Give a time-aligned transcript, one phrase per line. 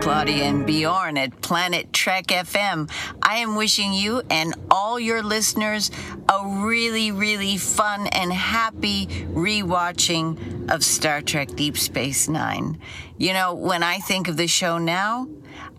[0.00, 2.90] Claudia and Bjorn at Planet Trek FM.
[3.20, 5.90] I am wishing you and all your listeners
[6.30, 12.78] a really, really fun and happy rewatching of Star Trek Deep Space Nine.
[13.18, 15.28] You know, when I think of the show now,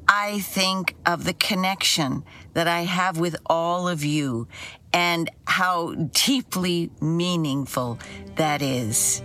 [0.07, 2.23] I think of the connection
[2.53, 4.47] that I have with all of you
[4.93, 7.99] and how deeply meaningful
[8.35, 9.21] that is.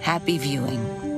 [0.00, 1.13] Happy viewing.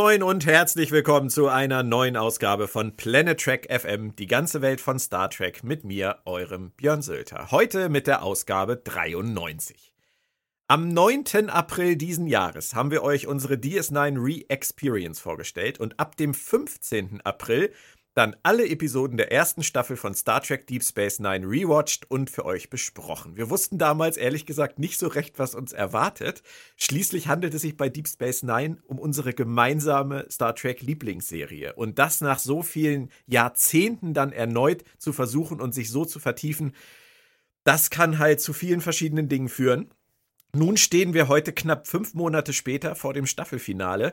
[0.00, 4.80] Moin und herzlich willkommen zu einer neuen Ausgabe von Planet Trek FM, die ganze Welt
[4.80, 7.50] von Star Trek mit mir, eurem Björn Sölter.
[7.50, 9.92] Heute mit der Ausgabe 93.
[10.68, 11.50] Am 9.
[11.50, 17.20] April diesen Jahres haben wir euch unsere DS9 Re-Experience vorgestellt und ab dem 15.
[17.24, 17.72] April
[18.18, 22.44] dann alle Episoden der ersten Staffel von Star Trek Deep Space Nine rewatcht und für
[22.44, 23.36] euch besprochen.
[23.36, 26.42] Wir wussten damals ehrlich gesagt nicht so recht, was uns erwartet.
[26.76, 31.74] Schließlich handelt es sich bei Deep Space Nine um unsere gemeinsame Star Trek Lieblingsserie.
[31.74, 36.72] Und das nach so vielen Jahrzehnten dann erneut zu versuchen und sich so zu vertiefen,
[37.62, 39.90] das kann halt zu vielen verschiedenen Dingen führen.
[40.52, 44.12] Nun stehen wir heute knapp fünf Monate später vor dem Staffelfinale.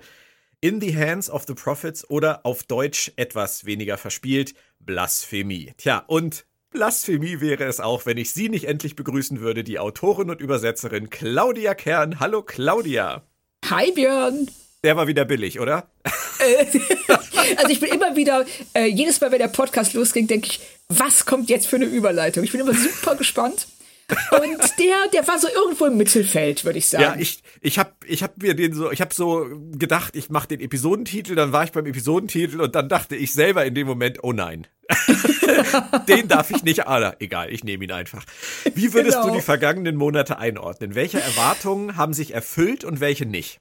[0.65, 5.73] In the Hands of the Prophets oder auf Deutsch etwas weniger verspielt, Blasphemie.
[5.77, 10.31] Tja, und Blasphemie wäre es auch, wenn ich Sie nicht endlich begrüßen würde, die Autorin
[10.31, 12.19] und Übersetzerin Claudia Kern.
[12.19, 13.21] Hallo Claudia.
[13.69, 14.49] Hi Björn.
[14.83, 15.87] Der war wieder billig, oder?
[16.39, 16.65] Äh,
[17.57, 21.27] also ich bin immer wieder, äh, jedes Mal, wenn der Podcast losgeht, denke ich, was
[21.27, 22.43] kommt jetzt für eine Überleitung?
[22.43, 23.67] Ich bin immer super gespannt.
[24.07, 27.03] Und der, der war so irgendwo im Mittelfeld, würde ich sagen.
[27.03, 30.47] Ja, ich, ich habe ich hab mir den so, ich habe so gedacht, ich mache
[30.49, 34.23] den Episodentitel, dann war ich beim Episodentitel und dann dachte ich selber in dem Moment,
[34.23, 34.67] oh nein.
[36.07, 38.23] den darf ich nicht, ah, egal, ich nehme ihn einfach.
[38.75, 39.29] Wie würdest genau.
[39.29, 40.93] du die vergangenen Monate einordnen?
[40.93, 43.59] Welche Erwartungen haben sich erfüllt und welche nicht?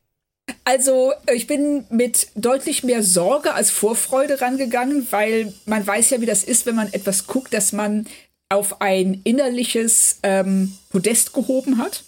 [0.65, 6.27] Also, ich bin mit deutlich mehr Sorge als Vorfreude rangegangen, weil man weiß ja, wie
[6.27, 8.07] das ist, wenn man etwas guckt, dass man
[8.49, 12.05] auf ein innerliches ähm, Podest gehoben hat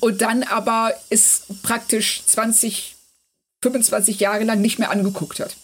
[0.00, 2.96] und dann aber es praktisch 20,
[3.62, 5.56] 25 Jahre lang nicht mehr angeguckt hat.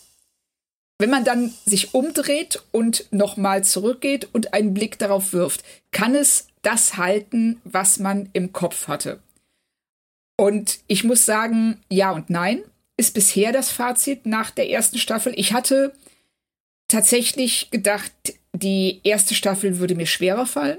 [0.99, 6.49] Wenn man dann sich umdreht und nochmal zurückgeht und einen Blick darauf wirft, kann es
[6.61, 9.19] das halten, was man im Kopf hatte.
[10.37, 12.63] Und ich muss sagen, ja und nein
[12.99, 15.33] ist bisher das Fazit nach der ersten Staffel.
[15.37, 15.95] Ich hatte
[16.89, 18.13] tatsächlich gedacht,
[18.63, 20.79] die erste Staffel würde mir schwerer fallen.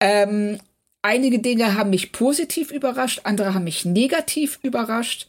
[0.00, 0.60] Ähm,
[1.02, 5.28] einige Dinge haben mich positiv überrascht, andere haben mich negativ überrascht.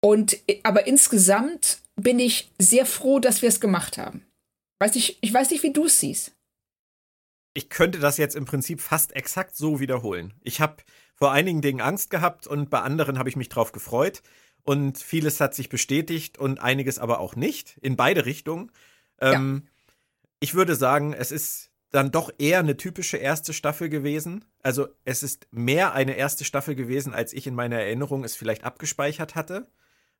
[0.00, 4.24] Und aber insgesamt bin ich sehr froh, dass wir es gemacht haben.
[4.80, 6.32] Weiß ich, ich weiß nicht, wie du es siehst.
[7.54, 10.32] Ich könnte das jetzt im Prinzip fast exakt so wiederholen.
[10.40, 10.82] Ich habe
[11.14, 14.22] vor einigen Dingen Angst gehabt und bei anderen habe ich mich drauf gefreut.
[14.64, 18.70] Und vieles hat sich bestätigt und einiges aber auch nicht, in beide Richtungen.
[19.20, 19.71] Ähm, ja
[20.42, 24.44] ich würde sagen, es ist dann doch eher eine typische erste Staffel gewesen.
[24.60, 28.64] Also es ist mehr eine erste Staffel gewesen, als ich in meiner Erinnerung es vielleicht
[28.64, 29.68] abgespeichert hatte,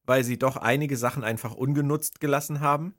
[0.04, 2.94] weil sie doch einige Sachen einfach ungenutzt gelassen haben.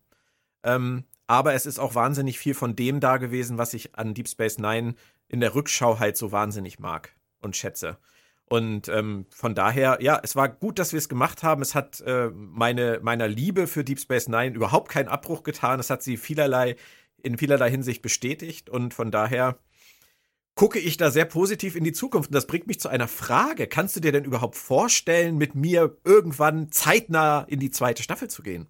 [0.63, 4.27] Ähm, aber es ist auch wahnsinnig viel von dem da gewesen, was ich an Deep
[4.27, 4.95] Space Nine
[5.29, 7.99] in der Rückschau halt so wahnsinnig mag und schätze.
[8.45, 11.61] Und ähm, von daher, ja, es war gut, dass wir es gemacht haben.
[11.61, 15.79] Es hat äh, meine, meiner Liebe für Deep Space Nine überhaupt keinen Abbruch getan.
[15.79, 16.75] Es hat sie vielerlei
[17.23, 19.57] in vielerlei Hinsicht bestätigt und von daher
[20.55, 22.29] gucke ich da sehr positiv in die Zukunft.
[22.29, 23.67] Und das bringt mich zu einer Frage.
[23.67, 28.43] Kannst du dir denn überhaupt vorstellen, mit mir irgendwann zeitnah in die zweite Staffel zu
[28.43, 28.67] gehen?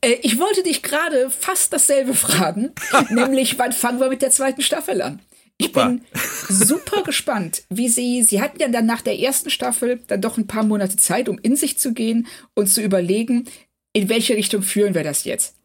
[0.00, 2.72] Äh, ich wollte dich gerade fast dasselbe fragen,
[3.10, 5.20] nämlich wann fangen wir mit der zweiten Staffel an?
[5.58, 5.86] Ich super.
[5.86, 6.02] bin
[6.48, 10.46] super gespannt, wie sie, sie hatten ja dann nach der ersten Staffel dann doch ein
[10.46, 13.48] paar Monate Zeit, um in sich zu gehen und zu überlegen,
[13.92, 15.56] in welche Richtung führen wir das jetzt?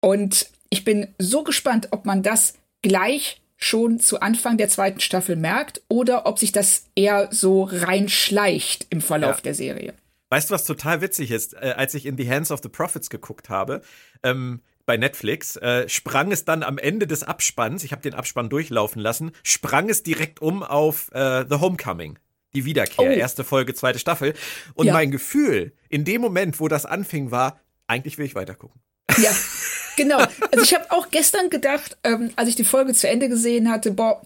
[0.00, 5.36] Und ich bin so gespannt, ob man das gleich schon zu Anfang der zweiten Staffel
[5.36, 9.42] merkt oder ob sich das eher so reinschleicht im Verlauf ja.
[9.42, 9.94] der Serie.
[10.30, 11.52] Weißt du, was total witzig ist?
[11.54, 13.82] Äh, als ich in The Hands of the Prophets geguckt habe,
[14.22, 18.48] ähm, bei Netflix, äh, sprang es dann am Ende des Abspanns, ich habe den Abspann
[18.48, 22.18] durchlaufen lassen, sprang es direkt um auf äh, The Homecoming.
[22.54, 23.12] Die Wiederkehr, Oh.
[23.14, 24.32] erste Folge, zweite Staffel.
[24.72, 24.94] Und Ja.
[24.94, 28.80] mein Gefühl in dem Moment, wo das anfing, war, eigentlich will ich weitergucken.
[29.18, 29.30] Ja,
[29.96, 30.18] genau.
[30.50, 33.92] Also ich habe auch gestern gedacht, ähm, als ich die Folge zu Ende gesehen hatte,
[33.92, 34.22] boah,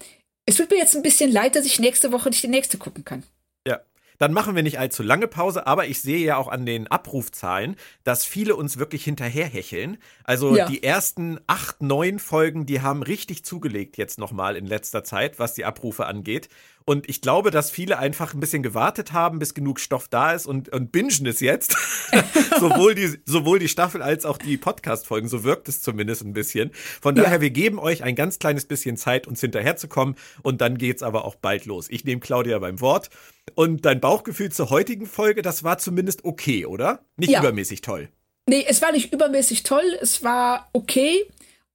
[0.46, 3.04] es wird mir jetzt ein bisschen leid, dass ich nächste Woche nicht die nächste gucken
[3.04, 3.24] kann.
[3.66, 3.80] Ja.
[4.18, 7.76] Dann machen wir nicht allzu lange Pause, aber ich sehe ja auch an den Abrufzahlen,
[8.04, 9.98] dass viele uns wirklich hinterherhecheln.
[10.24, 10.66] Also Ja.
[10.66, 15.52] die ersten acht, neun Folgen, die haben richtig zugelegt jetzt nochmal in letzter Zeit, was
[15.54, 16.48] die Abrufe angeht.
[16.88, 20.46] Und ich glaube, dass viele einfach ein bisschen gewartet haben, bis genug Stoff da ist
[20.46, 21.76] und, und bingen es jetzt.
[22.60, 25.28] sowohl, die, sowohl die Staffel als auch die Podcast-Folgen.
[25.28, 26.70] So wirkt es zumindest ein bisschen.
[26.72, 27.24] Von Ja.
[27.24, 30.14] daher, wir geben euch ein ganz kleines bisschen Zeit, uns hinterherzukommen.
[30.42, 31.88] Und dann geht's aber auch bald los.
[31.90, 33.10] Ich nehme Claudia beim Wort.
[33.56, 37.04] Und dein Bauchgefühl zur heutigen Folge, das war zumindest okay, oder?
[37.16, 37.40] Nicht Ja.
[37.40, 38.08] übermäßig toll.
[38.48, 41.24] Nee, es war nicht übermäßig toll, es war okay.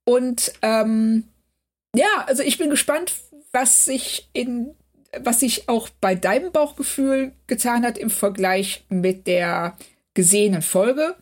[0.04, 1.24] Und ähm,
[1.94, 3.14] ja, also ich bin gespannt,
[3.52, 4.74] was sich in
[5.20, 9.76] was sich auch bei deinem Bauchgefühl getan hat im Vergleich mit der
[10.14, 11.16] gesehenen Folge.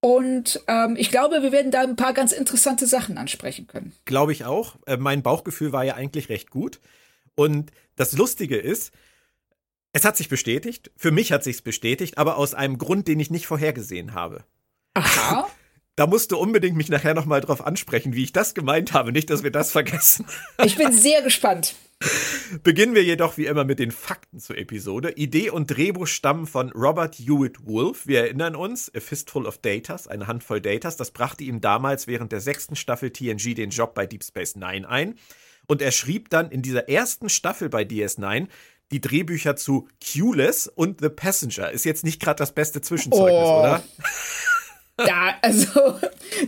[0.00, 3.92] Und ähm, ich glaube, wir werden da ein paar ganz interessante Sachen ansprechen können.
[4.06, 4.76] Glaube ich auch.
[4.86, 6.80] Äh, mein Bauchgefühl war ja eigentlich recht gut.
[7.34, 8.92] Und das Lustige ist,
[9.92, 10.90] es hat sich bestätigt.
[10.96, 14.44] Für mich hat sich's bestätigt, aber aus einem Grund, den ich nicht vorhergesehen habe.
[14.94, 15.48] Aha.
[15.96, 19.12] Da musst du unbedingt mich nachher nochmal drauf ansprechen, wie ich das gemeint habe.
[19.12, 20.24] Nicht, dass wir das vergessen.
[20.64, 21.74] Ich bin sehr gespannt.
[22.62, 25.12] Beginnen wir jedoch wie immer mit den Fakten zur Episode.
[25.12, 28.06] Idee und Drehbuch stammen von Robert Hewitt Wolf.
[28.06, 30.96] Wir erinnern uns, A Fistful of Datas, eine Handvoll Datas.
[30.96, 34.88] Das brachte ihm damals während der sechsten Staffel TNG den Job bei Deep Space Nine
[34.88, 35.16] ein.
[35.66, 38.48] Und er schrieb dann in dieser ersten Staffel bei DS9
[38.90, 41.70] die Drehbücher zu Q-less und The Passenger.
[41.70, 43.60] Ist jetzt nicht gerade das beste Zwischenzeugnis, Oh.
[43.60, 43.82] oder?
[44.96, 45.98] Da, also,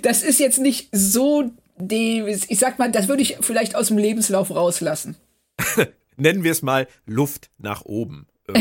[0.03, 1.51] das ist jetzt nicht so,
[1.89, 5.17] ich sag mal, das würde ich vielleicht aus dem Lebenslauf rauslassen.
[6.17, 8.27] nennen wir es mal Luft nach oben.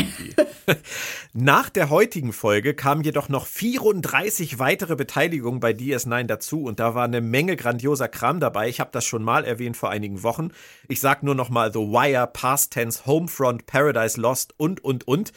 [1.32, 6.94] Nach der heutigen Folge kamen jedoch noch 34 weitere Beteiligungen bei DS9 dazu und da
[6.94, 8.68] war eine Menge grandioser Kram dabei.
[8.68, 10.50] Ich habe das schon mal erwähnt vor einigen Wochen.
[10.88, 15.32] Ich sag nur noch mal The Wire, Past Tense, Homefront, Paradise Lost und und und.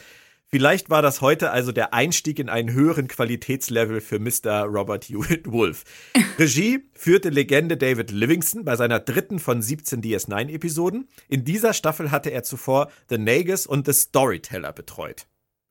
[0.48, 4.64] Vielleicht war das heute also der Einstieg in einen höheren Qualitätslevel für Mr.
[4.66, 5.84] Robert Hewitt Wolf.
[6.38, 11.10] Regie führte Legende David Livingston bei seiner dritten von 17 DS9-Episoden.
[11.28, 15.26] In dieser Staffel hatte er zuvor The Nagus und The Storyteller betreut.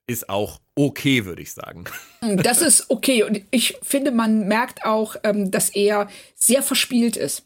[0.07, 1.85] Ist auch okay, würde ich sagen.
[2.21, 3.23] Das ist okay.
[3.23, 7.45] Und ich finde, man merkt auch, ähm, dass er sehr verspielt ist.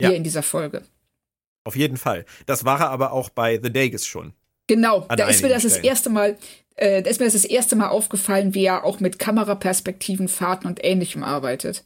[0.00, 0.16] Hier Ja.
[0.16, 0.82] in dieser Folge.
[1.64, 2.24] Auf jeden Fall.
[2.46, 4.32] Das war er aber auch bei The Nagus schon.
[4.66, 6.38] Genau, An da ist mir das das erste Mal,
[6.76, 10.66] äh, da ist mir das das erste Mal aufgefallen, wie er auch mit Kameraperspektiven, Fahrten
[10.66, 11.84] und ähnlichem arbeitet.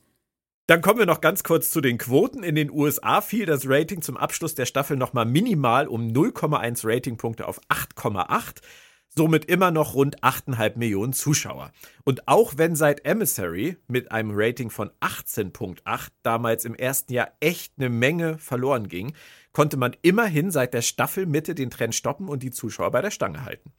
[0.69, 2.43] Dann kommen wir noch ganz kurz zu den Quoten.
[2.43, 7.49] In den USA fiel das Rating zum Abschluss der Staffel nochmal minimal um 0,1 Ratingpunkte
[7.49, 8.61] auf 8,8.
[9.08, 11.73] Somit immer noch rund 8,5 Millionen Zuschauer.
[12.05, 17.73] Und auch wenn seit Emissary mit einem Rating von 18,8 damals im ersten Jahr echt
[17.79, 19.14] eine Menge verloren ging,
[19.52, 23.46] konnte man immerhin seit der Staffelmitte den Trend stoppen und die Zuschauer bei der Stange
[23.46, 23.73] halten.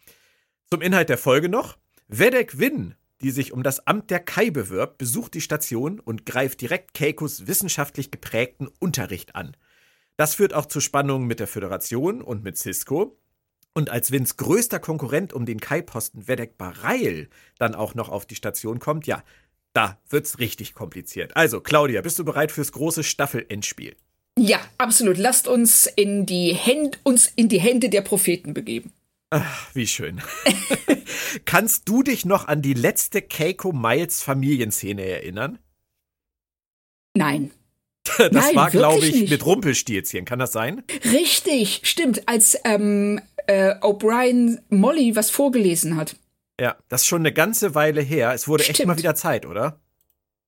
[0.71, 1.77] Zum Inhalt der Folge noch.
[2.09, 6.61] Vedek Win, die sich um das Amt der Kai bewirbt, besucht die Station und greift
[6.61, 9.57] direkt Keikos wissenschaftlich geprägten Unterricht an.
[10.15, 13.17] Das führt auch zu Spannungen mit der Föderation und mit Cisco.
[13.73, 18.35] Und als Wins größter Konkurrent um den Kai-Posten Vedek Bareil dann auch noch auf die
[18.35, 19.23] Station kommt, ja,
[19.73, 21.35] da wird's richtig kompliziert.
[21.35, 23.95] Also, Claudia, bist du bereit fürs große Staffel-Endspiel?
[24.37, 25.17] Ja, absolut.
[25.17, 28.93] Lasst uns in die Hände, uns in die Hände der Propheten begeben.
[29.31, 30.21] Ach, wie schön.
[31.45, 35.59] Kannst du dich noch an die letzte Keiko Miles Familienszene erinnern?
[37.15, 37.51] Nein.
[38.17, 39.29] Das Nein, war, glaube ich, nicht.
[39.29, 40.25] mit Rumpelstilzchen.
[40.25, 40.83] Kann das sein?
[41.05, 46.15] Richtig, stimmt, als ähm, äh, O'Brien Molly was vorgelesen hat.
[46.59, 48.33] Ja, das ist schon eine ganze Weile her.
[48.33, 48.87] Es wurde echt Stimmt.
[48.87, 49.79] mal wieder Zeit, oder?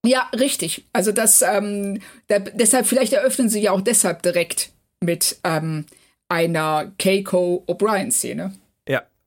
[0.05, 0.85] Ja, richtig.
[0.91, 4.71] Also das, ähm, da, deshalb, vielleicht eröffnen sie ja auch deshalb direkt
[5.01, 5.85] mit ähm,
[6.29, 8.53] einer Keiko O'Brien-Szene.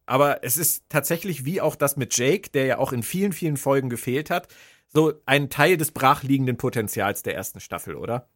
[0.07, 3.57] Aber es ist tatsächlich wie auch das mit Jake, der ja auch in vielen, vielen
[3.57, 4.49] Folgen gefehlt hat,
[4.93, 8.29] so ein Teil des brachliegenden Potenzials der ersten Staffel, oder?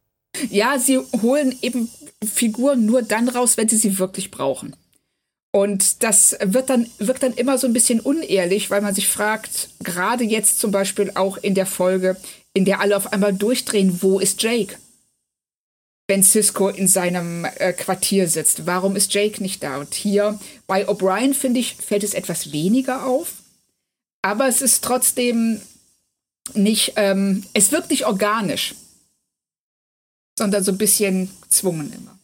[0.49, 1.89] Ja, sie holen eben
[2.23, 4.75] Figuren nur dann raus, wenn sie sie wirklich brauchen.
[5.51, 9.69] Und das wird dann, wirkt dann immer so ein bisschen unehrlich, weil man sich fragt,
[9.79, 12.17] gerade jetzt zum Beispiel auch in der Folge,
[12.53, 14.75] in der alle auf einmal durchdrehen, wo ist Jake?
[16.09, 19.77] Wenn Cisco in seinem äh, Quartier sitzt, warum ist Jake nicht da?
[19.77, 20.37] Und hier
[20.67, 23.33] bei O'Brien, finde ich, fällt es etwas weniger auf.
[24.21, 25.61] Aber es ist trotzdem
[26.53, 28.73] nicht, ähm, es wirkt nicht organisch
[30.39, 32.17] sondern so ein bisschen gezwungen immer.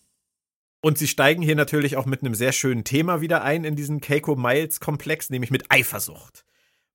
[0.81, 4.01] Und sie steigen hier natürlich auch mit einem sehr schönen Thema wieder ein in diesen
[4.01, 6.45] Keiko-Miles-Komplex, nämlich mit Eifersucht.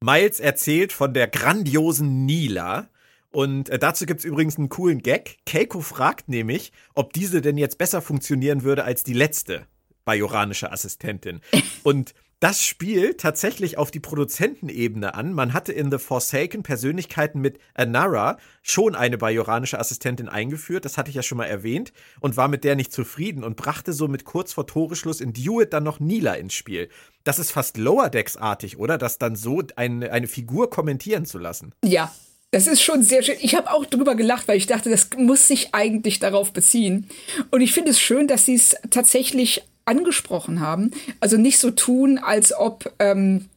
[0.03, 2.89] Miles erzählt von der grandiosen Nila.
[3.31, 5.39] Und äh, dazu gibt es übrigens einen coolen Gag.
[5.47, 9.67] Keiko fragt nämlich, ob diese denn jetzt besser funktionieren würde als die letzte
[10.05, 11.41] bajoranische Assistentin.
[11.85, 15.35] Und das spielt tatsächlich auf die Produzentenebene an.
[15.35, 21.11] Man hatte in The Forsaken Persönlichkeiten mit Anara schon eine bajoranische Assistentin eingeführt, das hatte
[21.11, 24.55] ich ja schon mal erwähnt, und war mit der nicht zufrieden und brachte somit kurz
[24.55, 26.89] vor Toreschluss in Dewitt dann noch Nila ins Spiel.
[27.25, 28.97] Das ist fast Lower Decks-artig, oder?
[28.97, 31.75] Das dann so eine, eine Figur kommentieren zu lassen.
[31.85, 32.11] Ja,
[32.50, 33.37] das ist schon sehr schön.
[33.40, 37.09] Ich habe auch drüber gelacht, weil ich dachte, das muss sich eigentlich darauf beziehen.
[37.50, 40.90] Und ich finde es schön, dass sie es tatsächlich angesprochen haben.
[41.21, 43.49] Also nicht so tun, als ob ähm,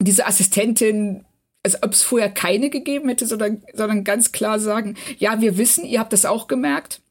[0.00, 1.24] diese Assistentin,
[1.62, 5.84] als ob es vorher keine gegeben hätte, sondern, sondern ganz klar sagen, ja, wir wissen,
[5.84, 7.02] ihr habt das auch gemerkt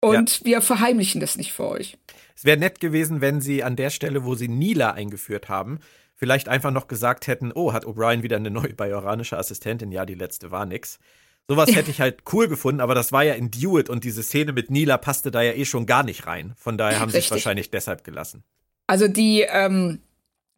[0.00, 0.46] und ja.
[0.46, 1.96] wir verheimlichen das nicht für euch.
[2.36, 5.80] Es wäre nett gewesen, wenn sie an der Stelle, wo sie Nila eingeführt haben,
[6.14, 9.92] vielleicht einfach noch gesagt hätten, oh, hat O'Brien wieder eine neue bajoranische Assistentin?
[9.92, 10.98] Ja, die letzte war nix.
[11.46, 14.52] Sowas hätte ich halt cool gefunden, aber das war ja in Dewitt und diese Szene
[14.52, 16.54] mit Nila passte da ja eh schon gar nicht rein.
[16.56, 18.44] Von daher haben sie es wahrscheinlich deshalb gelassen.
[18.86, 20.00] Also die ähm,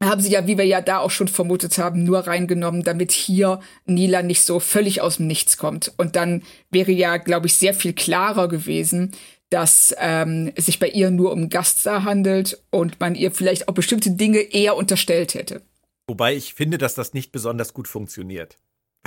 [0.02, 3.60] haben sie ja, wie wir ja da auch schon vermutet haben, nur reingenommen, damit hier
[3.86, 5.92] Nila nicht so völlig aus dem Nichts kommt.
[5.96, 9.12] Und dann wäre ja, glaube ich, sehr viel klarer gewesen,
[9.50, 13.74] dass ähm, es sich bei ihr nur um Gaststar handelt und man ihr vielleicht auch
[13.74, 15.62] bestimmte Dinge eher unterstellt hätte.
[16.08, 18.58] Wobei ich finde, dass das nicht besonders gut funktioniert.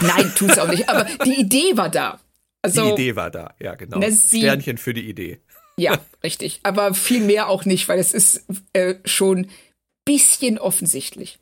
[0.01, 0.89] Nein, tut's auch nicht.
[0.89, 2.19] Aber die Idee war da.
[2.61, 3.99] Also, die Idee war da, ja, genau.
[3.99, 5.39] Ne, sie, Sternchen für die Idee.
[5.77, 6.59] Ja, richtig.
[6.63, 9.47] Aber viel mehr auch nicht, weil es ist äh, schon
[10.05, 11.39] bisschen offensichtlich.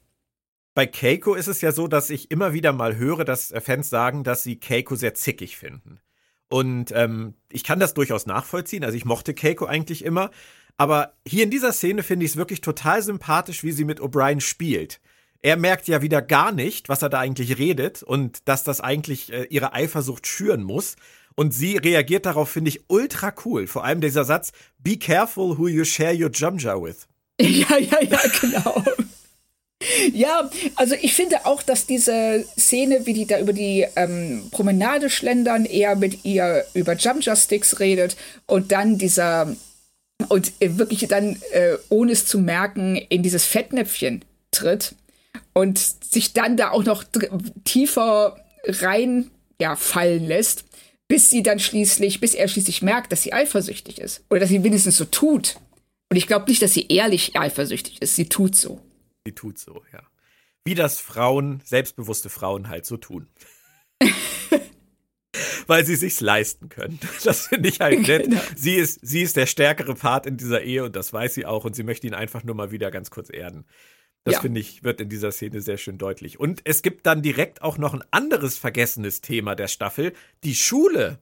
[0.75, 4.23] Bei Keiko ist es ja so, dass ich immer wieder mal höre, dass Fans sagen,
[4.23, 5.99] dass sie Keiko sehr zickig finden.
[6.49, 8.83] Und ähm, ich kann das durchaus nachvollziehen.
[8.83, 10.31] Also ich mochte Keiko eigentlich immer.
[10.77, 14.41] Aber hier in dieser Szene finde ich es wirklich total sympathisch, wie sie mit O'Brien
[14.41, 14.99] spielt
[15.41, 19.31] er merkt ja wieder gar nicht, was er da eigentlich redet und dass das eigentlich
[19.31, 20.95] äh, ihre Eifersucht schüren muss.
[21.35, 23.67] Und sie reagiert darauf, finde ich, ultra cool.
[23.67, 27.07] Vor allem dieser Satz, be careful who you share your Jumja with.
[27.39, 28.83] Ja, ja, ja, genau.
[30.13, 35.09] Ja, also ich finde auch, dass diese Szene, wie die da über die ähm, Promenade
[35.09, 39.55] schlendern, eher mit ihr über Jumja-Sticks redet und dann dieser
[40.29, 44.95] und wirklich dann, äh, ohne es zu merken, in dieses Fettnäpfchen tritt
[45.53, 47.03] und sich dann da auch noch
[47.63, 50.65] tiefer rein ja, fallen lässt,
[51.07, 54.23] bis sie dann schließlich, bis er schließlich merkt, dass sie eifersüchtig ist.
[54.29, 55.55] Oder dass sie wenigstens so tut.
[56.09, 58.15] Und ich glaube nicht, dass sie ehrlich eifersüchtig ist.
[58.15, 58.81] Sie tut so.
[59.27, 60.03] Sie tut so, ja.
[60.63, 63.27] Wie das Frauen, selbstbewusste Frauen halt so tun.
[65.67, 66.97] Weil sie sich's leisten können.
[67.25, 68.29] Das finde ich halt nett.
[68.29, 68.41] Genau.
[68.55, 71.65] Sie, ist, sie ist der stärkere Part in dieser Ehe und das weiß sie auch
[71.65, 73.65] und sie möchte ihn einfach nur mal wieder ganz kurz erden.
[74.23, 74.39] Das ja.
[74.39, 76.39] finde ich, wird in dieser Szene sehr schön deutlich.
[76.39, 80.13] Und es gibt dann direkt auch noch ein anderes vergessenes Thema der Staffel,
[80.45, 81.19] die Schule.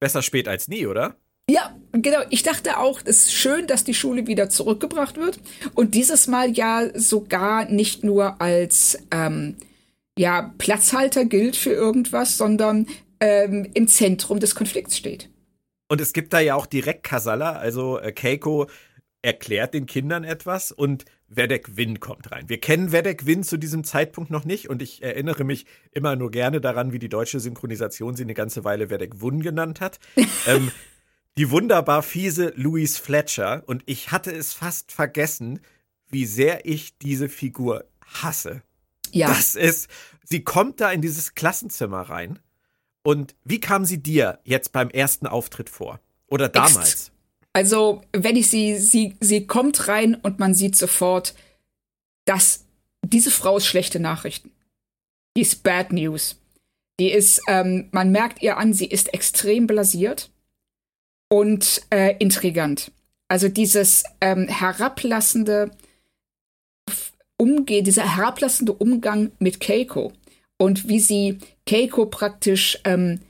[0.00, 1.16] Besser spät als nie, oder?
[1.50, 2.18] Ja, genau.
[2.30, 5.40] Ich dachte auch, es ist schön, dass die Schule wieder zurückgebracht wird.
[5.74, 9.56] Und dieses Mal ja sogar nicht nur als ähm,
[10.18, 12.86] ja, Platzhalter gilt für irgendwas, sondern
[13.20, 15.30] ähm, im Zentrum des Konflikts steht.
[15.88, 18.68] Und es gibt da ja auch direkt Kasala, also äh, Keiko
[19.22, 22.48] erklärt den Kindern etwas und Vedek Win kommt rein.
[22.48, 26.30] Wir kennen Vedek Win zu diesem Zeitpunkt noch nicht und ich erinnere mich immer nur
[26.30, 29.98] gerne daran, wie die deutsche Synchronisation sie eine ganze Weile Vedek Wun genannt hat.
[30.46, 30.70] ähm,
[31.38, 35.60] die wunderbar fiese Louise Fletcher und ich hatte es fast vergessen,
[36.08, 38.62] wie sehr ich diese Figur hasse.
[39.12, 39.28] Ja.
[39.28, 39.88] Das ist,
[40.24, 42.40] sie kommt da in dieses Klassenzimmer rein
[43.04, 46.00] und wie kam sie dir jetzt beim ersten Auftritt vor?
[46.26, 46.92] Oder damals?
[46.92, 47.12] Ext
[47.52, 51.34] also, wenn ich sie, sie, sie kommt rein und man sieht sofort,
[52.24, 52.66] dass
[53.04, 54.50] diese Frau ist schlechte Nachrichten.
[55.36, 56.40] Die ist Bad News.
[56.98, 60.30] Die ist, ähm, man merkt ihr an, sie ist extrem blasiert
[61.28, 62.90] und äh, intrigant.
[63.28, 65.70] Also dieses ähm, herablassende
[67.36, 70.12] Umgehen, dieser herablassende Umgang mit Keiko
[70.56, 73.20] und wie sie Keiko praktisch ähm,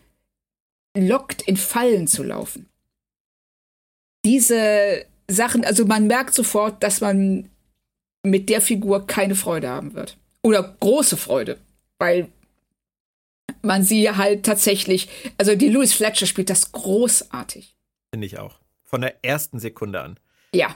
[0.96, 2.68] lockt, in Fallen zu laufen
[4.28, 7.48] diese Sachen, also man merkt sofort, dass man
[8.22, 10.18] mit der Figur keine Freude haben wird.
[10.42, 11.58] Oder große Freude,
[11.98, 12.28] weil
[13.62, 17.74] man sie halt tatsächlich, also die Louis Fletcher spielt das großartig.
[18.10, 18.60] Finde ich auch.
[18.84, 20.18] Von der ersten Sekunde an.
[20.54, 20.74] Ja.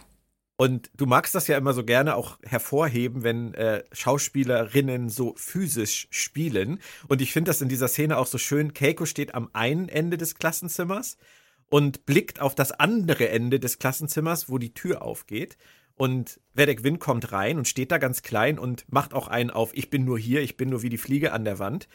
[0.57, 6.09] Und du magst das ja immer so gerne auch hervorheben, wenn äh, Schauspielerinnen so physisch
[6.11, 6.81] spielen.
[7.09, 8.75] Und ich finde das in dieser Szene auch so schön.
[8.75, 11.17] Keiko steht am einen Ende des Klassenzimmers
[11.69, 15.57] und blickt auf das andere Ende des Klassenzimmers, wo die Tür aufgeht.
[15.95, 19.71] Und Vedek Win kommt rein und steht da ganz klein und macht auch einen auf,
[19.75, 21.89] ich bin nur hier, ich bin nur wie die Fliege an der Wand.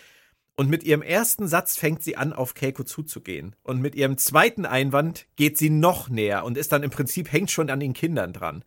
[0.60, 3.56] Und mit ihrem ersten Satz fängt sie an, auf Keiko zuzugehen.
[3.62, 7.52] Und mit ihrem zweiten Einwand geht sie noch näher und ist dann im Prinzip, hängt
[7.52, 8.64] schon an den Kindern dran.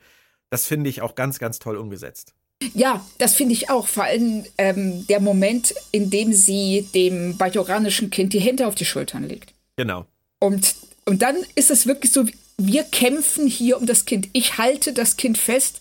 [0.50, 2.35] Das finde ich auch ganz, ganz toll umgesetzt.
[2.75, 3.88] Ja, das finde ich auch.
[3.88, 8.85] Vor allem ähm, der Moment, in dem sie dem bajoranischen Kind die Hände auf die
[8.85, 9.52] Schultern legt.
[9.76, 10.06] Genau.
[10.38, 12.25] Und, und dann ist es wirklich so,
[12.56, 14.28] wir kämpfen hier um das Kind.
[14.32, 15.80] Ich halte das Kind fest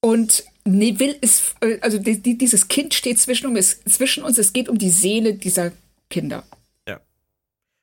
[0.00, 4.38] und Neville ist, äh, also die, die, dieses Kind steht zwischen uns, zwischen uns.
[4.38, 5.72] Es geht um die Seele dieser
[6.08, 6.44] Kinder.
[6.88, 7.00] Ja.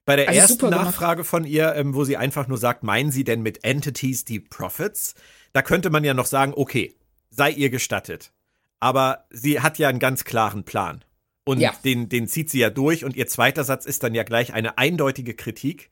[0.05, 3.23] Bei der also ersten Nachfrage von ihr, ähm, wo sie einfach nur sagt, meinen Sie
[3.23, 5.15] denn mit Entities die Prophets?
[5.53, 6.93] Da könnte man ja noch sagen, okay,
[7.29, 8.31] sei ihr gestattet.
[8.79, 11.03] Aber sie hat ja einen ganz klaren Plan.
[11.45, 11.73] Und ja.
[11.83, 13.05] den, den zieht sie ja durch.
[13.05, 15.89] Und ihr zweiter Satz ist dann ja gleich eine eindeutige Kritik.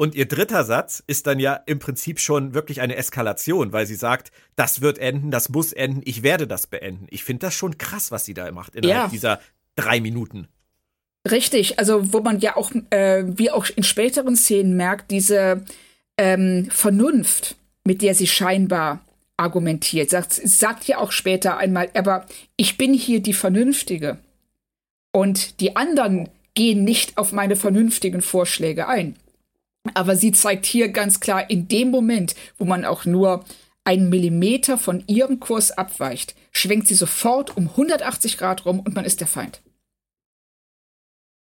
[0.00, 3.96] Und ihr dritter Satz ist dann ja im Prinzip schon wirklich eine Eskalation, weil sie
[3.96, 7.06] sagt, das wird enden, das muss enden, ich werde das beenden.
[7.10, 9.08] Ich finde das schon krass, was sie da macht innerhalb ja.
[9.08, 9.40] dieser
[9.76, 10.48] drei Minuten.
[11.30, 15.66] Richtig, also wo man ja auch, äh, wie auch in späteren Szenen merkt, diese
[16.16, 19.04] ähm, Vernunft, mit der sie scheinbar
[19.36, 22.24] argumentiert, sagt, sagt ja auch später einmal, aber
[22.56, 24.16] ich bin hier die Vernünftige.
[25.12, 29.16] Und die anderen gehen nicht auf meine vernünftigen Vorschläge ein.
[29.94, 33.44] Aber sie zeigt hier ganz klar, in dem Moment, wo man auch nur
[33.84, 39.04] einen Millimeter von ihrem Kurs abweicht, schwenkt sie sofort um 180 Grad rum und man
[39.04, 39.62] ist der Feind.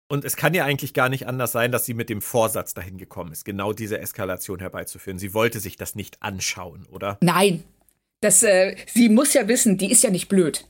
[0.10, 2.98] Und es kann ja eigentlich gar nicht anders sein, dass sie mit dem Vorsatz dahin
[2.98, 5.18] gekommen ist, genau diese Eskalation herbeizuführen.
[5.18, 7.18] Sie wollte sich das nicht anschauen, oder?
[7.22, 7.64] Nein.
[8.22, 10.66] Das, äh, sie muss ja wissen, die ist ja nicht blöd.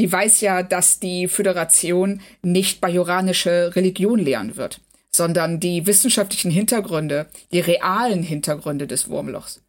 [0.00, 4.80] Die weiß ja, dass die Föderation nicht bajoranische Religion lehren wird
[5.14, 9.60] sondern die wissenschaftlichen Hintergründe, die realen Hintergründe des Wurmlochs.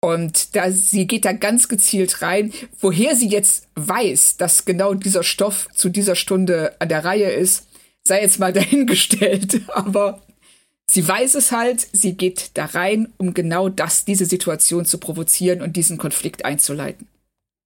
[0.00, 5.24] Und da, sie geht da ganz gezielt rein, woher sie jetzt weiß, dass genau dieser
[5.24, 7.66] Stoff zu dieser Stunde an der Reihe ist,
[8.04, 9.62] sei jetzt mal dahingestellt.
[9.68, 10.22] Aber
[10.88, 15.62] sie weiß es halt, sie geht da rein, um genau das, diese Situation zu provozieren
[15.62, 17.08] und diesen Konflikt einzuleiten.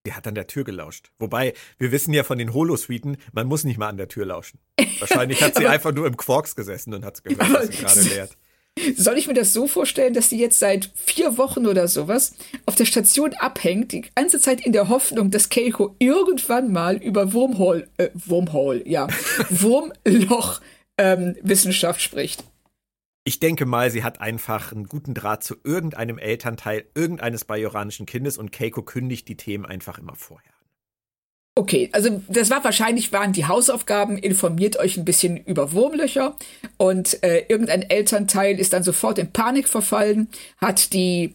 [0.07, 1.11] Die hat an der Tür gelauscht.
[1.19, 4.59] Wobei, wir wissen ja von den Holosuiten, man muss nicht mal an der Tür lauschen.
[4.99, 8.37] Wahrscheinlich hat sie einfach nur im Quarks gesessen und hat gehört, was sie gerade lehrt.
[8.97, 12.35] Soll ich mir das so vorstellen, dass sie jetzt seit vier Wochen oder sowas
[12.65, 17.35] auf der Station abhängt, die ganze Zeit in der Hoffnung, dass Keiko irgendwann mal über
[17.35, 19.09] Wurmhole, äh, Wurmhole, ja,
[19.51, 20.63] Wurmloch
[20.97, 22.45] ähm, Wissenschaft spricht?
[23.25, 28.37] Ich denke mal, sie hat einfach einen guten Draht zu irgendeinem Elternteil irgendeines bajoranischen Kindes
[28.37, 30.51] und Keiko kündigt die Themen einfach immer vorher.
[31.55, 36.35] Okay, also das war wahrscheinlich waren die Hausaufgaben, informiert euch ein bisschen über Wurmlöcher.
[36.79, 41.35] Und äh, irgendein Elternteil ist dann sofort in Panik verfallen, hat die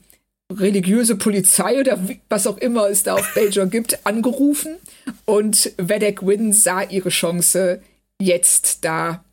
[0.51, 4.77] religiöse Polizei oder was auch immer es da auf Bajor gibt, angerufen.
[5.25, 7.81] Und Vedek Win sah ihre Chance,
[8.19, 9.23] jetzt da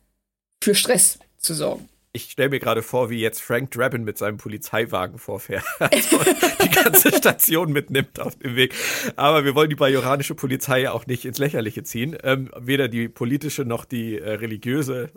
[0.63, 4.37] für Stress zu sorgen ich stelle mir gerade vor, wie jetzt Frank Drabin mit seinem
[4.37, 5.65] Polizeiwagen vorfährt.
[5.79, 6.17] Also
[6.63, 8.73] die ganze Station mitnimmt auf dem Weg.
[9.15, 12.17] Aber wir wollen die bajoranische Polizei ja auch nicht ins Lächerliche ziehen.
[12.23, 15.11] Ähm, weder die politische noch die äh, religiöse.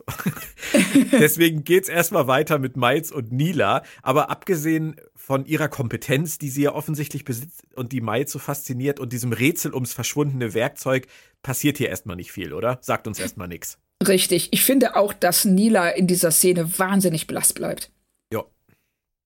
[1.12, 3.82] Deswegen geht's erstmal weiter mit Miles und Nila.
[4.02, 9.00] Aber abgesehen von ihrer Kompetenz, die sie ja offensichtlich besitzt und die Miles so fasziniert
[9.00, 11.06] und diesem Rätsel ums verschwundene Werkzeug,
[11.42, 12.78] passiert hier erstmal nicht viel, oder?
[12.82, 13.78] Sagt uns erstmal nichts.
[14.06, 14.48] Richtig.
[14.52, 17.90] Ich finde auch, dass Nila in dieser Szene wahnsinnig blass bleibt.
[18.32, 18.44] Ja.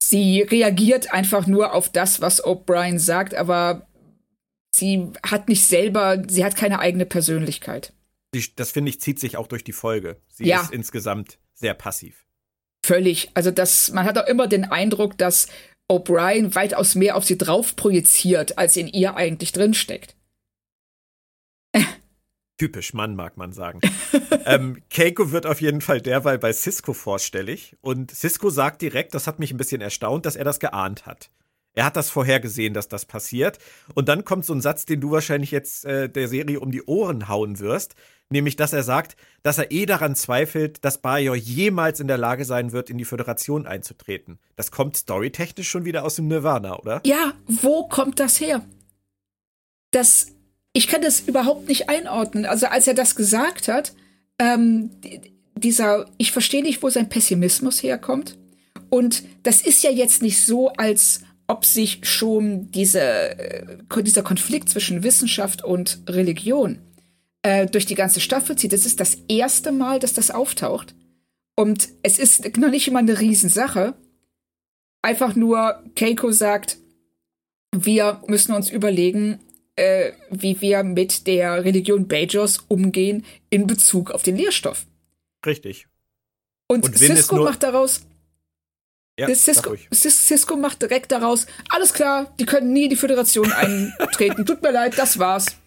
[0.03, 3.87] Sie reagiert einfach nur auf das, was O'Brien sagt, aber
[4.75, 7.93] sie hat nicht selber, sie hat keine eigene Persönlichkeit.
[8.57, 10.17] Das finde ich zieht sich auch durch die Folge.
[10.29, 10.63] Sie ja.
[10.63, 12.25] ist insgesamt sehr passiv.
[12.85, 13.31] Völlig.
[13.35, 15.49] Also das, man hat auch immer den Eindruck, dass
[15.91, 20.17] O'Brien weitaus mehr auf sie drauf projiziert, als in ihr eigentlich drinsteckt.
[22.63, 23.81] Typisch Mann, mag man sagen.
[24.47, 29.27] ähm, Keiko wird auf jeden Fall derweil bei Cisco vorstellig und Cisco sagt direkt, das
[29.27, 31.33] hat mich ein bisschen erstaunt, dass er das geahnt hat.
[31.75, 33.59] Er hat das vorhergesehen, dass das passiert.
[33.97, 36.85] Und dann kommt so ein Satz, den du wahrscheinlich jetzt äh, der Serie um die
[36.85, 37.97] Ohren hauen wirst,
[38.31, 42.45] nämlich dass er sagt, dass er eh daran zweifelt, dass Bajor jemals in der Lage
[42.45, 44.39] sein wird, in die Föderation einzutreten.
[44.55, 47.01] Das kommt storytechnisch schon wieder aus dem Nirvana, oder?
[47.05, 48.65] Ja, wo kommt das her?
[49.91, 50.29] Das
[50.73, 52.47] ich kann das überhaupt nicht einordnen.
[52.47, 53.93] Also als er das gesagt hat,
[54.39, 54.91] ähm,
[55.55, 58.39] dieser, ich verstehe nicht, wo sein Pessimismus herkommt.
[58.89, 64.69] Und das ist ja jetzt nicht so, als ob sich schon diese, äh, dieser Konflikt
[64.69, 66.79] zwischen Wissenschaft und Religion
[67.43, 68.73] äh, durch die ganze Staffel zieht.
[68.73, 70.95] Das ist das erste Mal, dass das auftaucht.
[71.57, 73.95] Und es ist noch nicht immer eine Riesensache.
[75.03, 76.79] einfach nur Keiko sagt,
[77.75, 79.41] wir müssen uns überlegen,
[79.77, 84.87] äh, wie wir mit der Religion Bajors umgehen in Bezug auf den Lehrstoff.
[85.45, 85.87] Richtig.
[86.69, 88.07] Und, und Cisco macht daraus.
[89.19, 94.47] Ja, Cisco, Cisco macht direkt daraus, alles klar, die können nie in die Föderation eintreten.
[94.47, 95.59] Tut mir leid, das war's.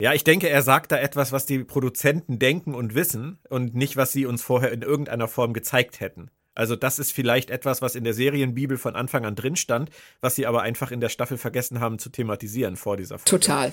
[0.00, 3.96] Ja, ich denke, er sagt da etwas, was die Produzenten denken und wissen und nicht,
[3.96, 6.30] was sie uns vorher in irgendeiner Form gezeigt hätten.
[6.54, 9.90] Also das ist vielleicht etwas, was in der Serienbibel von Anfang an drin stand,
[10.20, 13.30] was sie aber einfach in der Staffel vergessen haben zu thematisieren vor dieser Folge.
[13.30, 13.72] Total.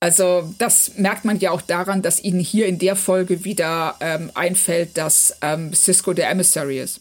[0.00, 4.30] Also das merkt man ja auch daran, dass ihnen hier in der Folge wieder ähm,
[4.34, 7.00] einfällt, dass ähm, Cisco der Emissary ist.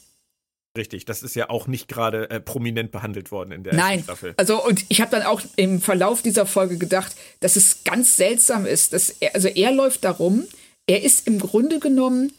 [0.78, 4.04] Richtig, das ist ja auch nicht gerade äh, prominent behandelt worden in der Nein.
[4.04, 4.34] Staffel.
[4.38, 8.66] Also und ich habe dann auch im Verlauf dieser Folge gedacht, dass es ganz seltsam
[8.66, 10.46] ist, dass er, also er läuft darum,
[10.88, 12.34] er ist im Grunde genommen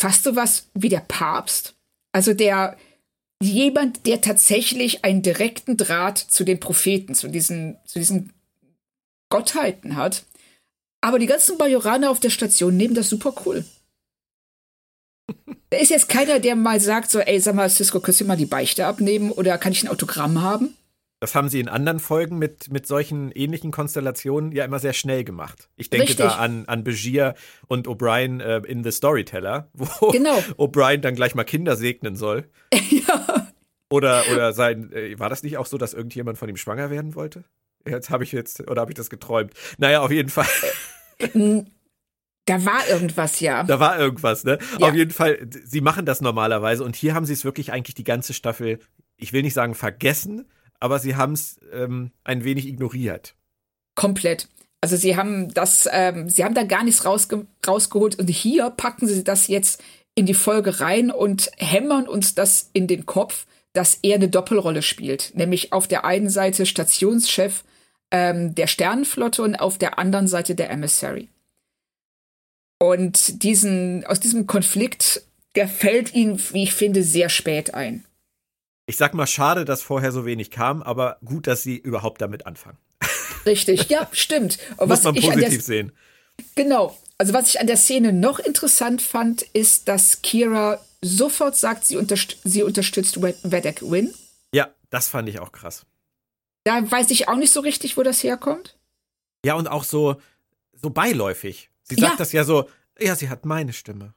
[0.00, 1.74] fast so was wie der Papst,
[2.12, 2.76] also der
[3.42, 8.32] jemand, der tatsächlich einen direkten Draht zu den Propheten, zu diesen, zu diesen
[9.30, 10.24] Gottheiten hat.
[11.00, 13.64] Aber die ganzen Bajoraner auf der Station nehmen das super cool.
[15.70, 18.36] Da ist jetzt keiner, der mal sagt, so, ey, sag mal, Cisco, kannst du mal
[18.36, 20.76] die Beichte abnehmen oder kann ich ein Autogramm haben?
[21.20, 25.22] Das haben sie in anderen Folgen mit, mit solchen ähnlichen Konstellationen ja immer sehr schnell
[25.22, 25.68] gemacht.
[25.76, 26.24] Ich denke Richtig.
[26.24, 27.34] da an, an Begier
[27.68, 30.38] und O'Brien äh, in The Storyteller, wo genau.
[30.56, 32.48] O'Brien dann gleich mal Kinder segnen soll.
[32.90, 33.48] ja.
[33.90, 37.14] Oder, oder sein, äh, war das nicht auch so, dass irgendjemand von ihm schwanger werden
[37.14, 37.44] wollte?
[37.86, 39.52] Jetzt habe ich jetzt, oder habe ich das geträumt?
[39.76, 40.46] Naja, auf jeden Fall.
[42.46, 43.64] Da war irgendwas, ja.
[43.64, 44.58] Da war irgendwas, ne?
[44.78, 44.88] Ja.
[44.88, 48.04] Auf jeden Fall, sie machen das normalerweise und hier haben sie es wirklich eigentlich die
[48.04, 48.78] ganze Staffel,
[49.16, 50.46] ich will nicht sagen vergessen,
[50.80, 53.34] aber sie haben es ähm, ein wenig ignoriert.
[53.94, 54.48] Komplett.
[54.80, 59.06] Also sie haben das, ähm, sie haben da gar nichts rausge rausgeholt und hier packen
[59.06, 59.82] sie das jetzt
[60.14, 64.82] in die Folge rein und hämmern uns das in den Kopf, dass er eine Doppelrolle
[64.82, 65.32] spielt.
[65.34, 67.62] Nämlich auf der einen Seite Stationschef
[68.10, 71.28] ähm, der Sternenflotte und auf der anderen Seite der Emissary.
[72.78, 75.22] Und diesen, aus diesem Konflikt,
[75.54, 78.04] der fällt ihnen, wie ich finde, sehr spät ein
[78.90, 82.44] ich sag mal, schade, dass vorher so wenig kam, aber gut, dass sie überhaupt damit
[82.44, 82.76] anfangen.
[83.46, 84.58] Richtig, ja, stimmt.
[84.84, 85.92] Muss man positiv sehen.
[86.56, 86.98] Genau.
[87.16, 91.96] Also was ich an der Szene noch interessant fand, ist, dass Kira sofort sagt, sie,
[91.96, 94.12] unterst sie unterstützt Vedek Win.
[94.52, 95.86] Ja, das fand ich auch krass.
[96.64, 98.76] Da weiß ich auch nicht so richtig, wo das herkommt.
[99.44, 100.20] Ja, und auch so,
[100.72, 101.70] so beiläufig.
[101.84, 102.16] Sie sagt ja.
[102.18, 104.14] das ja so, ja, sie hat meine Stimme.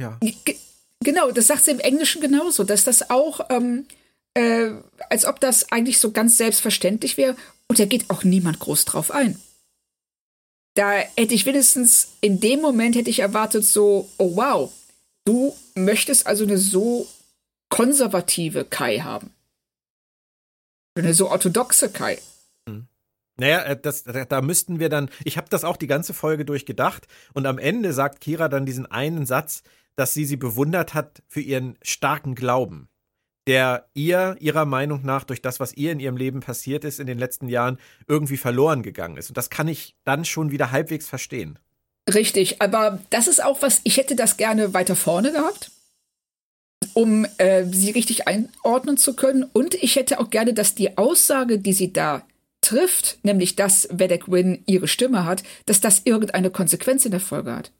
[0.00, 0.18] Ja.
[0.22, 0.56] G
[1.00, 3.86] genau, das sagt sie im Englischen genauso, dass das auch ähm,
[4.36, 4.70] äh,
[5.08, 7.36] als ob das eigentlich so ganz selbstverständlich wäre.
[7.68, 9.40] Und da geht auch niemand groß drauf ein.
[10.74, 14.72] Da hätte ich wenigstens in dem Moment hätte ich erwartet so, oh wow,
[15.24, 17.08] du möchtest also eine so
[17.70, 19.30] konservative Kai haben.
[20.94, 22.18] Eine so orthodoxe Kai.
[22.68, 22.86] Hm.
[23.38, 27.06] Naja, äh, das, da müssten wir dann, ich habe das auch die ganze Folge durchgedacht
[27.32, 29.62] und am Ende sagt Kira dann diesen einen Satz,
[29.94, 32.90] dass sie sie bewundert hat für ihren starken Glauben
[33.46, 37.06] der ihr, ihrer Meinung nach, durch das, was ihr in ihrem Leben passiert ist in
[37.06, 37.78] den letzten Jahren,
[38.08, 39.28] irgendwie verloren gegangen ist.
[39.28, 41.58] Und das kann ich dann schon wieder halbwegs verstehen.
[42.12, 45.70] Richtig, aber das ist auch was, ich hätte das gerne weiter vorne gehabt,
[46.94, 49.44] um äh, sie richtig einordnen zu können.
[49.44, 52.22] Und ich hätte auch gerne, dass die Aussage, die sie da
[52.60, 57.54] trifft, nämlich dass Vedek Win ihre Stimme hat, dass das irgendeine Konsequenz in der Folge
[57.54, 57.72] hat.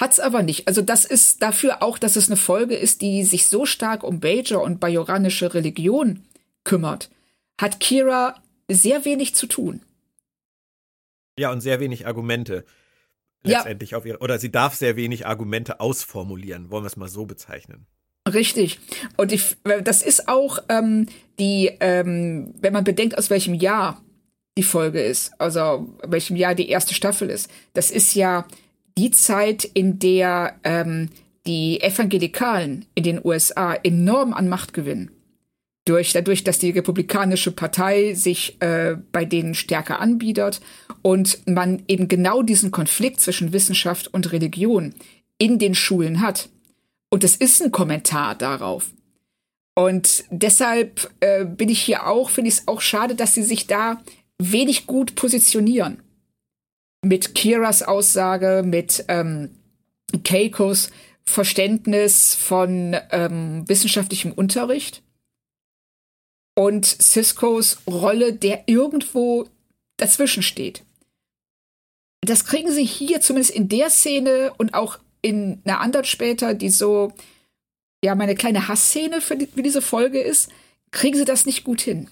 [0.00, 0.66] Hat's aber nicht.
[0.66, 4.18] Also das ist dafür auch, dass es eine Folge ist, die sich so stark um
[4.18, 6.24] Bajor und bajoranische Religion
[6.64, 7.10] kümmert,
[7.60, 9.82] hat Kira sehr wenig zu tun.
[11.38, 12.64] Ja, und sehr wenig Argumente
[13.42, 13.98] letztendlich ja.
[13.98, 17.86] auf ihre, oder sie darf sehr wenig Argumente ausformulieren, wollen wir es mal so bezeichnen.
[18.26, 18.80] Richtig.
[19.18, 21.06] Und ich, das ist auch ähm,
[21.38, 24.02] die, ähm, wenn man bedenkt, aus welchem Jahr
[24.56, 27.50] die Folge ist, also welchem Jahr die erste Staffel ist.
[27.74, 28.46] Das ist ja
[28.96, 31.08] die Zeit, in der ähm,
[31.46, 35.10] die Evangelikalen in den USA enorm an Macht gewinnen.
[35.86, 40.60] Durch, dadurch, dass die Republikanische Partei sich äh, bei denen stärker anbietet
[41.02, 44.94] und man eben genau diesen Konflikt zwischen Wissenschaft und Religion
[45.38, 46.50] in den Schulen hat.
[47.08, 48.92] Und es ist ein Kommentar darauf.
[49.74, 53.66] Und deshalb äh, bin ich hier auch, finde ich es auch schade, dass sie sich
[53.66, 54.02] da
[54.38, 56.02] wenig gut positionieren
[57.02, 59.50] mit Kiras Aussage, mit ähm,
[60.24, 60.90] Keikos
[61.22, 65.02] Verständnis von ähm, wissenschaftlichem Unterricht
[66.56, 69.48] und Ciscos Rolle, der irgendwo
[69.96, 70.82] dazwischen steht.
[72.22, 76.70] Das kriegen sie hier zumindest in der Szene und auch in einer anderen später, die
[76.70, 77.12] so
[78.04, 80.50] ja, meine kleine Hassszene für, die, für diese Folge ist,
[80.90, 82.10] kriegen sie das nicht gut hin.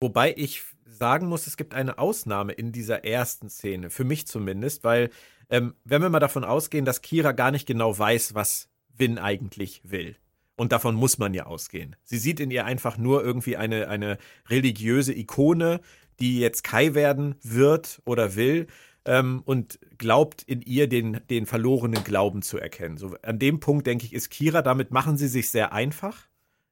[0.00, 0.62] Wobei ich
[0.98, 5.10] sagen muss, es gibt eine Ausnahme in dieser ersten Szene, für mich zumindest, weil
[5.50, 9.80] ähm, wenn wir mal davon ausgehen, dass Kira gar nicht genau weiß, was Win eigentlich
[9.84, 10.16] will.
[10.56, 11.94] Und davon muss man ja ausgehen.
[12.02, 15.80] Sie sieht in ihr einfach nur irgendwie eine, eine religiöse Ikone,
[16.18, 18.66] die jetzt Kai werden wird oder will
[19.04, 22.98] ähm, und glaubt in ihr den, den verlorenen Glauben zu erkennen.
[22.98, 26.28] So, an dem Punkt, denke ich, ist Kira, damit machen sie sich sehr einfach.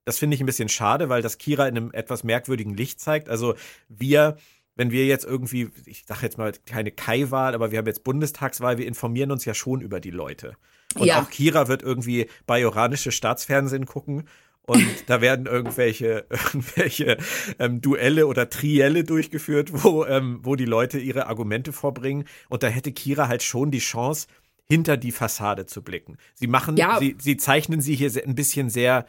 [0.06, 3.28] Das finde ich ein bisschen schade, weil das Kira in einem etwas merkwürdigen Licht zeigt.
[3.28, 3.54] Also
[3.88, 4.38] wir
[4.76, 8.78] wenn wir jetzt irgendwie, ich sage jetzt mal keine Kai-Wahl, aber wir haben jetzt Bundestagswahl,
[8.78, 10.56] wir informieren uns ja schon über die Leute.
[10.94, 11.22] Und ja.
[11.22, 14.24] auch Kira wird irgendwie bajoranische Staatsfernsehen gucken
[14.66, 17.16] und da werden irgendwelche, irgendwelche
[17.58, 22.24] ähm, Duelle oder Trielle durchgeführt, wo, ähm, wo die Leute ihre Argumente vorbringen.
[22.48, 24.26] Und da hätte Kira halt schon die Chance,
[24.68, 26.18] hinter die Fassade zu blicken.
[26.34, 26.98] Sie machen, ja.
[26.98, 29.06] sie, sie zeichnen sie hier ein bisschen sehr,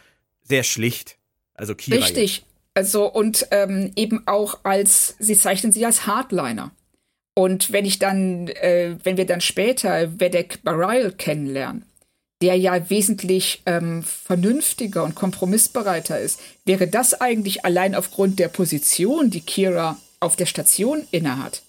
[0.48, 1.18] sehr schlicht.
[1.54, 1.98] Also Kira.
[1.98, 2.38] Richtig.
[2.38, 2.48] Jetzt.
[2.74, 6.72] Also und ähm, eben auch als, sie zeichnen sie als Hardliner.
[7.34, 11.86] Und wenn ich dann, äh, wenn wir dann später Vedek Bareil kennenlernen,
[12.42, 19.32] der ja wesentlich ähm, vernünftiger und kompromissbereiter ist, wäre das eigentlich allein aufgrund der Position,
[19.32, 21.64] die Kira auf der Station innehat,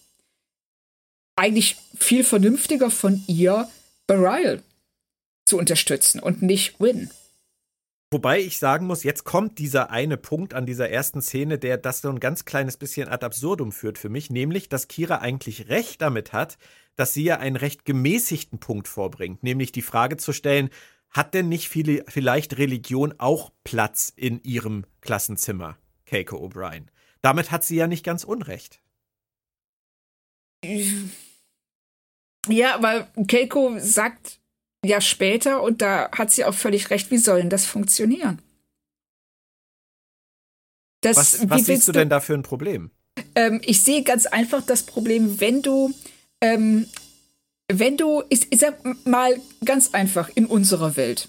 [1.37, 3.69] eigentlich viel vernünftiger von ihr,
[4.07, 4.62] Bareil
[5.45, 7.11] zu unterstützen und nicht Win.
[8.11, 12.01] Wobei ich sagen muss, jetzt kommt dieser eine Punkt an dieser ersten Szene, der das
[12.01, 16.01] so ein ganz kleines bisschen ad absurdum führt für mich, nämlich, dass Kira eigentlich recht
[16.01, 16.57] damit hat,
[16.97, 20.71] dass sie ja einen recht gemäßigten Punkt vorbringt, nämlich die Frage zu stellen,
[21.11, 26.87] hat denn nicht viele, vielleicht Religion auch Platz in ihrem Klassenzimmer, Keiko O'Brien?
[27.21, 28.81] Damit hat sie ja nicht ganz unrecht.
[32.49, 34.40] Ja, aber Keiko sagt
[34.85, 38.41] ja später, und da hat sie auch völlig recht, wie soll denn das funktionieren?
[41.01, 42.91] Das, was was siehst du denn da für ein Problem?
[43.35, 45.93] Ähm, ich sehe ganz einfach das Problem, wenn du,
[46.41, 46.87] ähm,
[47.69, 51.29] wenn du, ich, ich, sag mal ganz einfach in unserer Welt,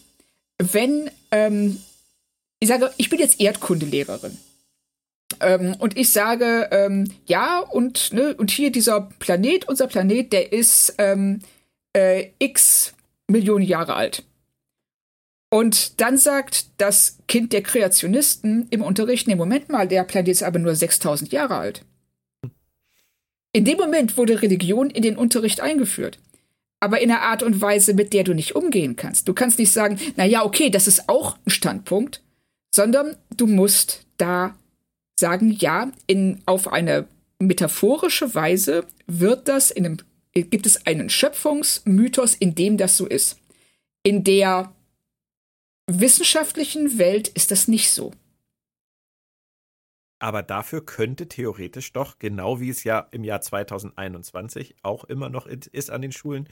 [0.58, 1.82] wenn, ähm,
[2.60, 4.38] ich sage, ich bin jetzt Erdkundelehrerin.
[5.40, 10.52] Ähm, und ich sage, ähm, ja, und, ne, und hier dieser Planet, unser Planet, der
[10.52, 11.42] ist ähm,
[11.96, 12.94] äh, x
[13.30, 14.24] Millionen Jahre alt.
[15.50, 20.44] Und dann sagt das Kind der Kreationisten im Unterricht, nee, Moment mal, der Planet ist
[20.44, 21.86] aber nur 6000 Jahre alt.
[23.52, 26.20] In dem Moment wurde Religion in den Unterricht eingeführt.
[26.80, 29.28] Aber in einer Art und Weise, mit der du nicht umgehen kannst.
[29.28, 32.22] Du kannst nicht sagen, na ja, okay, das ist auch ein Standpunkt,
[32.74, 34.56] sondern du musst da
[35.20, 37.08] sagen, ja, in, auf eine
[37.40, 39.98] metaphorische Weise wird das in einem
[40.34, 43.40] gibt es einen Schöpfungsmythos, in dem das so ist.
[44.04, 44.74] In der
[45.88, 48.12] wissenschaftlichen Welt ist das nicht so.
[50.20, 55.48] Aber dafür könnte theoretisch doch, genau wie es ja im Jahr 2021 auch immer noch
[55.48, 56.50] ist an den Schulen,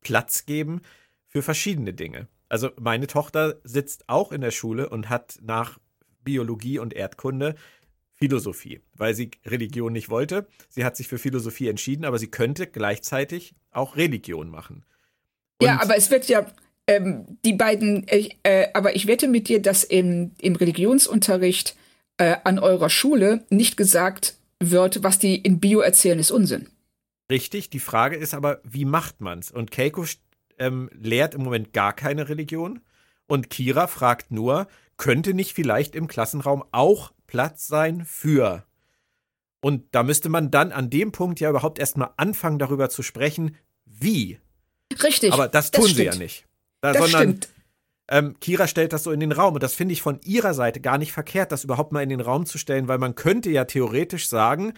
[0.00, 0.82] Platz geben
[1.26, 2.28] für verschiedene Dinge.
[2.48, 5.78] Also meine Tochter sitzt auch in der Schule und hat nach
[6.22, 7.56] Biologie und Erdkunde
[8.18, 10.48] Philosophie, weil sie Religion nicht wollte.
[10.68, 14.84] Sie hat sich für Philosophie entschieden, aber sie könnte gleichzeitig auch Religion machen.
[15.60, 16.46] Und ja, aber es wird ja
[16.88, 21.76] ähm, die beiden, äh, äh, aber ich wette mit dir, dass im, im Religionsunterricht
[22.16, 26.68] äh, an eurer Schule nicht gesagt wird, was die in Bio erzählen, ist Unsinn.
[27.30, 29.52] Richtig, die Frage ist aber, wie macht man's?
[29.52, 30.04] Und Keiko
[30.58, 32.80] ähm, lehrt im Moment gar keine Religion
[33.26, 38.64] und Kira fragt nur, könnte nicht vielleicht im Klassenraum auch Platz sein für.
[39.60, 43.56] Und da müsste man dann an dem Punkt ja überhaupt erstmal anfangen, darüber zu sprechen,
[43.84, 44.40] wie.
[45.02, 45.32] Richtig.
[45.32, 46.46] Aber das tun das sie ja nicht.
[46.80, 47.48] Da, das sondern, stimmt.
[48.10, 50.80] Ähm, Kira stellt das so in den Raum und das finde ich von ihrer Seite
[50.80, 53.66] gar nicht verkehrt, das überhaupt mal in den Raum zu stellen, weil man könnte ja
[53.66, 54.72] theoretisch sagen,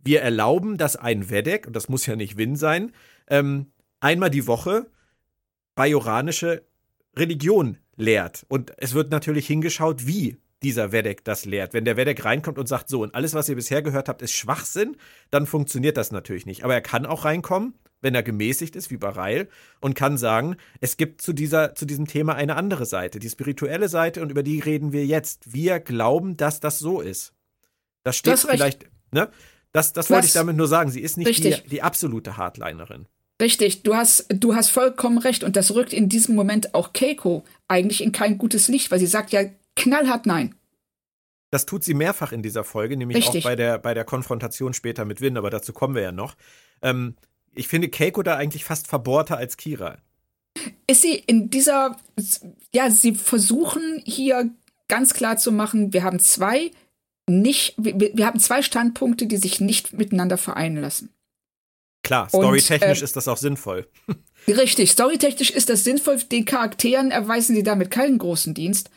[0.00, 2.92] wir erlauben, dass ein Vedek, und das muss ja nicht Win sein,
[3.28, 4.90] ähm, einmal die Woche
[5.76, 6.64] bajoranische
[7.16, 8.44] Religion lehrt.
[8.48, 11.74] Und es wird natürlich hingeschaut, wie dieser Wedek das lehrt.
[11.74, 14.32] Wenn der Wedek reinkommt und sagt, so, und alles, was ihr bisher gehört habt, ist
[14.32, 14.96] Schwachsinn,
[15.30, 16.64] dann funktioniert das natürlich nicht.
[16.64, 19.48] Aber er kann auch reinkommen, wenn er gemäßigt ist, wie Bareil,
[19.80, 23.88] und kann sagen, es gibt zu, dieser, zu diesem Thema eine andere Seite, die spirituelle
[23.88, 25.52] Seite, und über die reden wir jetzt.
[25.52, 27.32] Wir glauben, dass das so ist.
[28.02, 29.30] Das steht das vielleicht, ne?
[29.72, 30.90] Das, das wollte ich damit nur sagen.
[30.90, 33.06] Sie ist nicht die, die absolute Hardlinerin.
[33.40, 35.44] Richtig, du hast, du hast vollkommen recht.
[35.44, 39.06] Und das rückt in diesem Moment auch Keiko eigentlich in kein gutes Licht, weil sie
[39.06, 39.44] sagt ja,
[39.76, 40.54] knallhart nein.
[41.50, 43.44] Das tut sie mehrfach in dieser Folge, nämlich Richtig.
[43.44, 46.34] auch bei der, bei der Konfrontation später mit Win, aber dazu kommen wir ja noch.
[46.80, 47.14] Ähm,
[47.54, 49.98] ich finde Keiko da eigentlich fast verbohrter als Kira.
[50.86, 51.96] ist sie in dieser,
[52.74, 54.50] ja, sie versuchen hier
[54.88, 56.70] ganz klar zu machen, wir haben zwei
[57.28, 61.10] nicht, wir, wir haben zwei Standpunkte, die sich nicht miteinander vereinen lassen.
[62.02, 63.86] Klar, storytechnisch äh, ist das auch sinnvoll.
[64.48, 66.18] Richtig, storytechnisch ist das sinnvoll.
[66.18, 68.90] Den Charakteren erweisen sie damit keinen großen Dienst,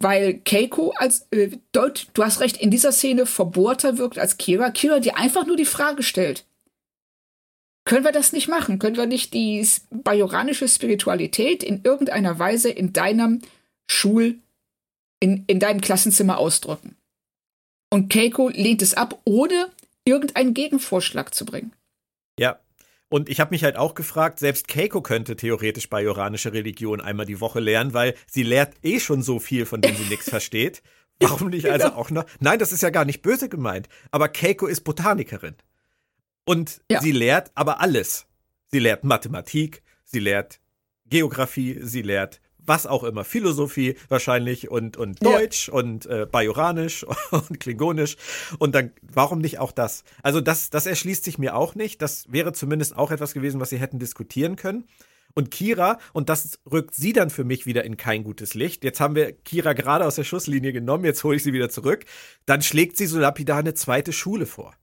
[0.00, 4.70] weil Keiko als äh, deut, du hast recht, in dieser Szene verbohrter wirkt als Kira.
[4.70, 6.44] Kira, die einfach nur die Frage stellt.
[7.84, 8.78] Können wir das nicht machen?
[8.78, 13.40] Können wir nicht die bajoranische Spiritualität in irgendeiner Weise in deinem
[13.90, 14.38] Schul,
[15.20, 16.96] in, in deinem Klassenzimmer ausdrücken?
[17.90, 19.70] Und Keiko lehnt es ab, ohne
[20.04, 21.72] irgendeinen Gegenvorschlag zu bringen.
[23.08, 27.40] Und ich habe mich halt auch gefragt, selbst Keiko könnte theoretisch bajoranische Religion einmal die
[27.40, 30.82] Woche lernen, weil sie lehrt eh schon so viel, von dem sie nichts versteht.
[31.20, 32.26] Warum nicht also auch noch?
[32.38, 33.88] Nein, das ist ja gar nicht böse gemeint.
[34.10, 35.56] Aber Keiko ist Botanikerin.
[36.44, 37.00] Und ja.
[37.00, 38.26] sie lehrt aber alles.
[38.68, 40.60] Sie lehrt Mathematik, sie lehrt
[41.06, 45.74] Geografie, sie lehrt was auch immer, Philosophie wahrscheinlich und, und Deutsch ja.
[45.74, 48.16] und äh, Bajoranisch und Klingonisch.
[48.58, 50.04] Und dann, warum nicht auch das?
[50.22, 52.02] Also das, das erschließt sich mir auch nicht.
[52.02, 54.84] Das wäre zumindest auch etwas gewesen, was sie hätten diskutieren können.
[55.34, 58.82] Und Kira, und das rückt sie dann für mich wieder in kein gutes Licht.
[58.82, 62.06] Jetzt haben wir Kira gerade aus der Schusslinie genommen, jetzt hole ich sie wieder zurück.
[62.46, 64.74] Dann schlägt sie so lapidar eine zweite Schule vor.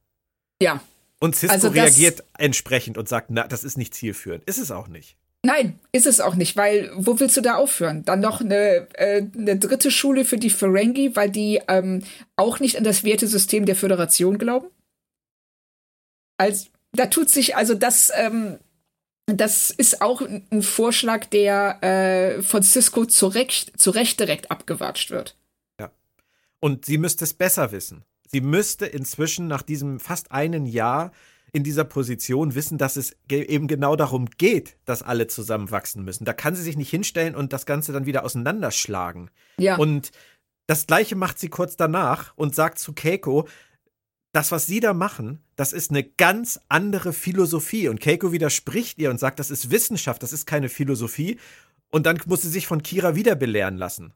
[0.62, 0.82] Ja.
[1.19, 4.43] Und Cisco also reagiert entsprechend und sagt, na, das ist nicht zielführend.
[4.45, 5.17] Ist es auch nicht.
[5.45, 8.03] Nein, ist es auch nicht, weil wo willst du da aufhören?
[8.03, 12.03] Dann noch eine, äh, eine dritte Schule für die Ferengi, weil die ähm,
[12.36, 14.65] auch nicht an das Wertesystem der Föderation glauben?
[16.38, 18.58] Als, da tut sich, also das, ähm,
[19.27, 25.38] das ist auch ein Vorschlag, der äh, von Cisco zurecht, zurecht direkt abgewatscht wird.
[25.79, 25.91] Ja.
[26.60, 28.03] Und sie müsste es besser wissen.
[28.31, 31.12] Sie müsste inzwischen nach diesem fast einen Jahr
[31.55, 36.25] in dieser Position wissen, dass es eben genau darum geht, dass alle zusammenwachsen müssen.
[36.25, 39.31] Da kann sie sich nicht hinstellen und das Ganze dann wieder auseinanderschlagen.
[39.57, 39.77] Ja.
[39.77, 40.11] Und
[40.67, 43.47] das Gleiche macht sie kurz danach und sagt zu Keiko,
[44.33, 47.87] das, was sie da machen, das ist eine ganz andere Philosophie.
[47.87, 51.39] Und Keiko widerspricht ihr und sagt, das ist Wissenschaft, das ist keine Philosophie.
[51.89, 54.13] Und dann muss sie sich von Kira wieder belehren lassen.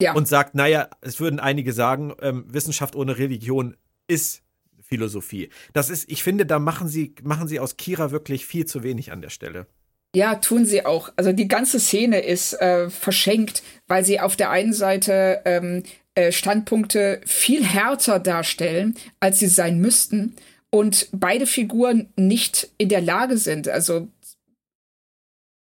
[0.00, 0.12] Ja.
[0.12, 4.44] Und sagt, naja, es würden einige sagen, ähm, Wissenschaft ohne Religion ist
[4.86, 5.50] Philosophie.
[5.72, 9.12] Das ist, ich finde, da machen sie, machen sie aus Kira wirklich viel zu wenig
[9.12, 9.66] an der Stelle.
[10.14, 11.12] Ja, tun sie auch.
[11.16, 15.82] Also die ganze Szene ist äh, verschenkt, weil sie auf der einen Seite ähm,
[16.14, 20.36] äh, Standpunkte viel härter darstellen, als sie sein müssten,
[20.70, 24.08] und beide Figuren nicht in der Lage sind, also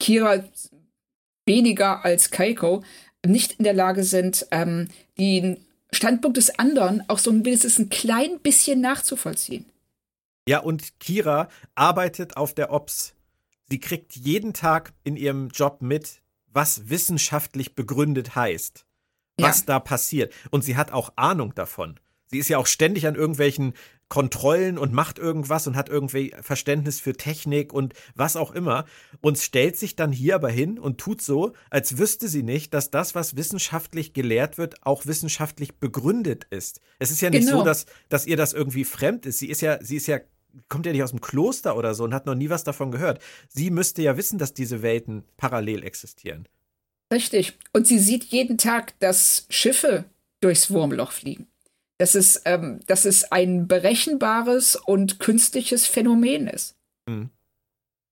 [0.00, 0.44] Kira
[1.46, 2.82] weniger als Keiko,
[3.24, 5.56] nicht in der Lage sind, ähm, die
[5.96, 9.66] Standpunkt des anderen auch so wenigstens ein klein bisschen nachzuvollziehen.
[10.48, 13.14] Ja, und Kira arbeitet auf der Ops.
[13.68, 16.20] Sie kriegt jeden Tag in ihrem Job mit,
[16.52, 18.86] was wissenschaftlich begründet heißt,
[19.38, 19.64] was ja.
[19.66, 20.32] da passiert.
[20.50, 21.98] Und sie hat auch Ahnung davon.
[22.28, 23.74] Sie ist ja auch ständig an irgendwelchen
[24.08, 28.84] Kontrollen und macht irgendwas und hat irgendwie Verständnis für Technik und was auch immer
[29.20, 32.90] und stellt sich dann hier aber hin und tut so, als wüsste sie nicht, dass
[32.90, 36.80] das, was wissenschaftlich gelehrt wird, auch wissenschaftlich begründet ist.
[37.00, 37.58] Es ist ja nicht genau.
[37.58, 39.40] so, dass, dass ihr das irgendwie fremd ist.
[39.40, 40.20] Sie ist ja, sie ist ja
[40.68, 43.20] kommt ja nicht aus dem Kloster oder so und hat noch nie was davon gehört.
[43.48, 46.48] Sie müsste ja wissen, dass diese Welten parallel existieren.
[47.12, 47.58] Richtig.
[47.72, 50.04] Und sie sieht jeden Tag, dass Schiffe
[50.40, 51.46] durchs Wurmloch fliegen
[51.98, 56.76] dass es, ähm, dass es ein berechenbares und künstliches Phänomen ist.
[57.06, 57.30] Mhm.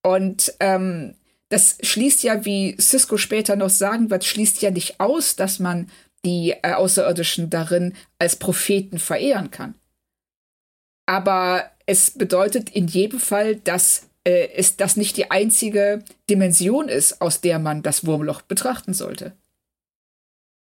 [0.02, 1.14] Und ähm,
[1.48, 5.90] das schließt ja, wie Cisco später noch sagen wird, schließt ja nicht aus, dass man
[6.24, 9.74] die äh, Außerirdischen darin als Propheten verehren kann.
[11.06, 17.20] Aber es bedeutet in jedem Fall, dass äh, es das nicht die einzige Dimension ist,
[17.20, 19.36] aus der man das Wurmloch betrachten sollte.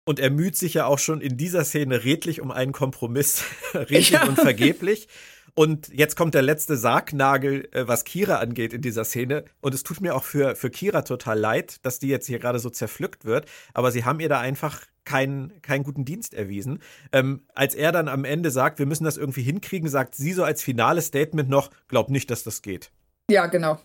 [0.05, 4.11] Und er müht sich ja auch schon in dieser Szene redlich um einen Kompromiss, redlich
[4.11, 4.27] ja.
[4.27, 5.09] und vergeblich.
[5.55, 9.45] Und jetzt kommt der letzte Sargnagel, äh, was Kira angeht in dieser Szene.
[9.61, 12.59] Und es tut mir auch für, für Kira total leid, dass die jetzt hier gerade
[12.59, 13.47] so zerpflückt wird.
[13.75, 16.81] Aber sie haben ihr da einfach keinen, keinen guten Dienst erwiesen.
[17.13, 20.43] Ähm, als er dann am Ende sagt, wir müssen das irgendwie hinkriegen, sagt sie so
[20.43, 22.91] als finales Statement noch, glaub nicht, dass das geht.
[23.31, 23.79] Ja, genau.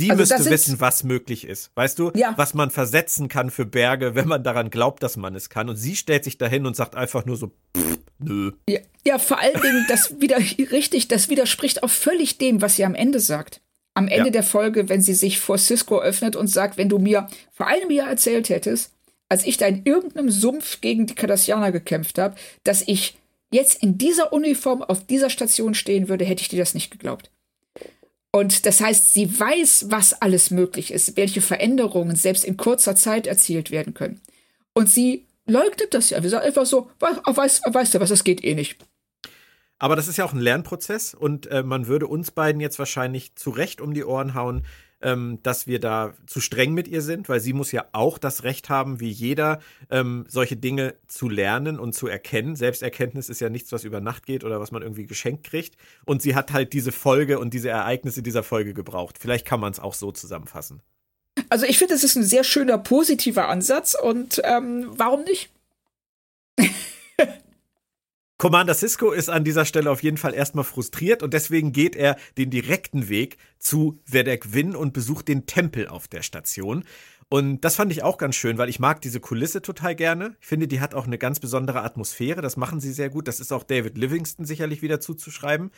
[0.00, 1.72] Sie also müsste wissen, was möglich ist.
[1.74, 2.32] Weißt du, ja.
[2.38, 5.68] was man versetzen kann für Berge, wenn man daran glaubt, dass man es kann.
[5.68, 8.52] Und sie stellt sich dahin und sagt einfach nur so, pff, nö.
[8.66, 12.86] Ja, ja, vor allen Dingen, das wieder richtig, das widerspricht auch völlig dem, was sie
[12.86, 13.60] am Ende sagt.
[13.92, 14.32] Am Ende ja.
[14.32, 17.90] der Folge, wenn sie sich vor Cisco öffnet und sagt, wenn du mir vor einem
[17.90, 18.94] Jahr erzählt hättest,
[19.28, 23.18] als ich da in irgendeinem Sumpf gegen die Cardassianer gekämpft habe, dass ich
[23.52, 27.30] jetzt in dieser Uniform auf dieser Station stehen würde, hätte ich dir das nicht geglaubt.
[28.32, 33.26] Und das heißt, sie weiß, was alles möglich ist, welche Veränderungen selbst in kurzer Zeit
[33.26, 34.20] erzielt werden können.
[34.72, 36.22] Und sie leugnet das ja.
[36.22, 38.76] Wir sagen einfach so, weißt, weißt du was, das geht eh nicht.
[39.78, 43.34] Aber das ist ja auch ein Lernprozess und äh, man würde uns beiden jetzt wahrscheinlich
[43.34, 44.66] zu Recht um die Ohren hauen,
[45.02, 48.44] ähm, dass wir da zu streng mit ihr sind, weil sie muss ja auch das
[48.44, 52.56] Recht haben, wie jeder, ähm, solche Dinge zu lernen und zu erkennen.
[52.56, 55.76] Selbsterkenntnis ist ja nichts, was über Nacht geht oder was man irgendwie geschenkt kriegt.
[56.04, 59.16] Und sie hat halt diese Folge und diese Ereignisse dieser Folge gebraucht.
[59.18, 60.82] Vielleicht kann man es auch so zusammenfassen.
[61.48, 65.50] Also ich finde, das ist ein sehr schöner, positiver Ansatz und ähm, warum nicht?
[68.40, 72.16] Commander Cisco ist an dieser Stelle auf jeden Fall erstmal frustriert und deswegen geht er
[72.38, 76.84] den direkten Weg zu Vedek Win und besucht den Tempel auf der Station.
[77.28, 80.36] Und das fand ich auch ganz schön, weil ich mag diese Kulisse total gerne.
[80.40, 82.40] Ich finde, die hat auch eine ganz besondere Atmosphäre.
[82.40, 83.28] Das machen sie sehr gut.
[83.28, 85.70] Das ist auch David Livingston sicherlich wieder zuzuschreiben.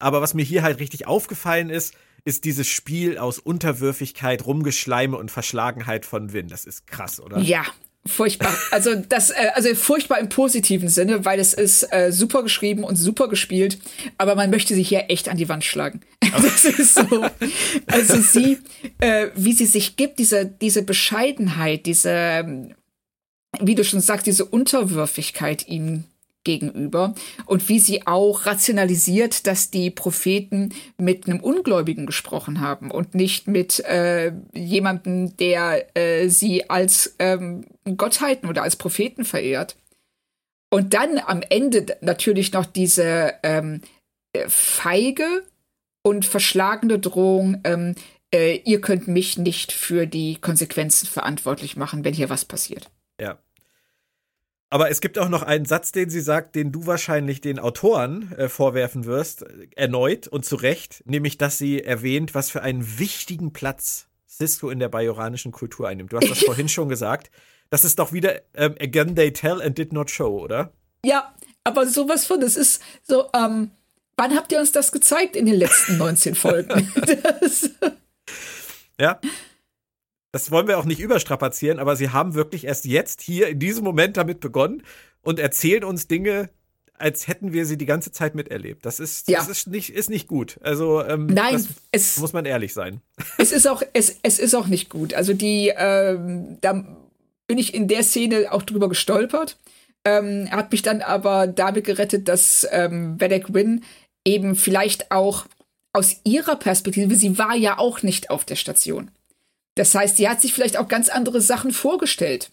[0.00, 1.94] Aber was mir hier halt richtig aufgefallen ist,
[2.24, 6.48] ist dieses Spiel aus Unterwürfigkeit, Rumgeschleime und Verschlagenheit von Win.
[6.48, 7.38] Das ist krass, oder?
[7.38, 7.64] Ja,
[8.04, 8.52] Furchtbar.
[8.72, 12.96] Also das, äh, also furchtbar im positiven Sinne, weil es ist äh, super geschrieben und
[12.96, 13.78] super gespielt,
[14.18, 16.00] aber man möchte sie hier echt an die Wand schlagen.
[16.32, 17.24] das ist so.
[17.86, 18.58] Also sie,
[18.98, 22.66] äh, wie sie sich gibt, diese, diese Bescheidenheit, diese,
[23.60, 26.04] wie du schon sagst, diese Unterwürfigkeit ihm
[26.44, 27.14] gegenüber
[27.46, 33.46] und wie sie auch rationalisiert, dass die Propheten mit einem Ungläubigen gesprochen haben und nicht
[33.48, 37.64] mit äh, jemandem, der äh, sie als ähm,
[37.96, 39.76] Gottheiten oder als Propheten verehrt.
[40.70, 43.82] Und dann am Ende natürlich noch diese ähm,
[44.48, 45.44] feige
[46.02, 47.94] und verschlagene Drohung, ähm,
[48.34, 52.90] äh, ihr könnt mich nicht für die Konsequenzen verantwortlich machen, wenn hier was passiert.
[53.20, 53.38] Ja,
[54.72, 58.32] aber es gibt auch noch einen Satz, den sie sagt, den du wahrscheinlich den Autoren
[58.32, 59.44] äh, vorwerfen wirst,
[59.76, 64.78] erneut und zu Recht, nämlich, dass sie erwähnt, was für einen wichtigen Platz Cisco in
[64.78, 66.14] der bajoranischen Kultur einnimmt.
[66.14, 67.30] Du hast das vorhin schon gesagt.
[67.68, 70.72] Das ist doch wieder ähm, Again They Tell and Did Not Show, oder?
[71.04, 73.72] Ja, aber sowas von, das ist so, ähm,
[74.16, 76.90] wann habt ihr uns das gezeigt in den letzten 19 Folgen?
[78.98, 79.20] ja.
[80.32, 83.84] Das wollen wir auch nicht überstrapazieren, aber sie haben wirklich erst jetzt hier in diesem
[83.84, 84.82] Moment damit begonnen
[85.20, 86.48] und erzählen uns Dinge,
[86.94, 88.86] als hätten wir sie die ganze Zeit miterlebt.
[88.86, 89.38] Das ist, ja.
[89.38, 90.58] das ist nicht, ist nicht gut.
[90.62, 93.00] Also ähm, Nein, es, muss man ehrlich sein.
[93.38, 95.12] Es ist auch, es, es ist auch nicht gut.
[95.12, 96.84] Also die, ähm, da
[97.46, 99.58] bin ich in der Szene auch drüber gestolpert.
[100.04, 103.84] Ähm, hat mich dann aber damit gerettet, dass ähm, Vedek Win
[104.24, 105.46] eben vielleicht auch
[105.92, 109.10] aus ihrer Perspektive, sie war ja auch nicht auf der Station.
[109.74, 112.50] Das heißt, sie hat sich vielleicht auch ganz andere Sachen vorgestellt.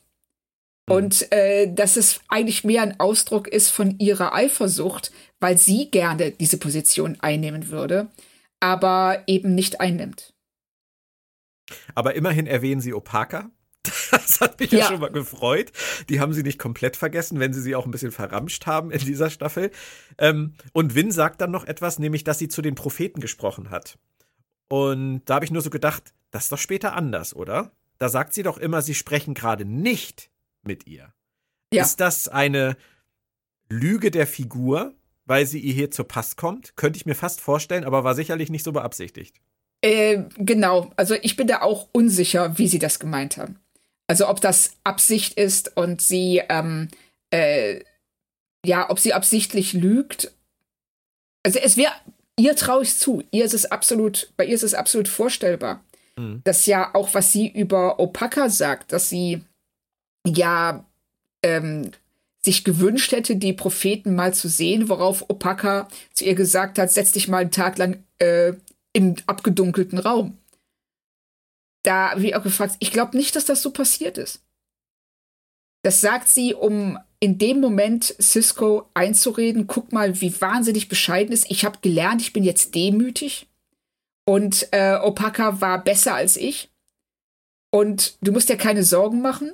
[0.88, 0.96] Mhm.
[0.96, 6.32] Und äh, dass es eigentlich mehr ein Ausdruck ist von ihrer Eifersucht, weil sie gerne
[6.32, 8.08] diese Position einnehmen würde,
[8.60, 10.34] aber eben nicht einnimmt.
[11.96, 13.50] Aber immerhin erwähnen sie Opaka.
[14.12, 14.80] Das hat mich ja.
[14.80, 14.86] ja.
[14.88, 15.72] schon mal gefreut.
[16.10, 19.00] Die haben sie nicht komplett vergessen, wenn sie sie auch ein bisschen verramscht haben in
[19.00, 19.72] dieser Staffel.
[20.18, 23.98] Ähm, und Win sagt dann noch etwas, nämlich, dass sie zu den Propheten gesprochen hat.
[24.70, 27.72] Und da habe ich nur so gedacht, das ist doch später anders, oder?
[27.98, 30.30] Da sagt sie doch immer, sie sprechen gerade nicht
[30.64, 31.14] mit ihr.
[31.74, 31.84] Ja.
[31.84, 32.78] Ist das eine
[33.70, 34.94] Lüge der Figur,
[35.26, 36.76] weil sie ihr hier zur Pass kommt?
[36.76, 39.36] Könnte ich mir fast vorstellen, aber war sicherlich nicht so beabsichtigt.
[39.82, 43.60] Äh, genau, also ich bin da auch unsicher, wie sie das gemeint haben.
[44.08, 46.90] Also ob das Absicht ist und sie, ähm,
[47.32, 47.82] äh,
[48.66, 50.34] ja, ob sie absichtlich lügt.
[51.44, 51.94] Also es wäre
[52.40, 53.22] ihr traue ich zu.
[53.32, 55.84] Ihr ist es absolut, bei ihr ist es absolut vorstellbar.
[56.18, 56.42] Mhm.
[56.46, 59.44] Das ja auch, was sie über Opaka sagt, dass sie
[60.26, 60.86] ja
[61.44, 61.92] ähm,
[62.42, 67.12] sich gewünscht hätte, die Propheten mal zu sehen, worauf Opaka zu ihr gesagt hat, setz
[67.12, 68.54] dich mal einen Tag lang äh,
[68.94, 70.38] in abgedunkelten Raum.
[71.84, 74.42] Da ich auch gefragt, ich glaube nicht, dass das so passiert ist.
[75.84, 81.50] Das sagt sie, um in dem Moment Cisco einzureden, guck mal, wie wahnsinnig bescheiden ist.
[81.50, 83.48] Ich habe gelernt, ich bin jetzt demütig.
[84.26, 86.70] Und äh, Opaka war besser als ich.
[87.72, 89.52] Und du musst dir keine Sorgen machen.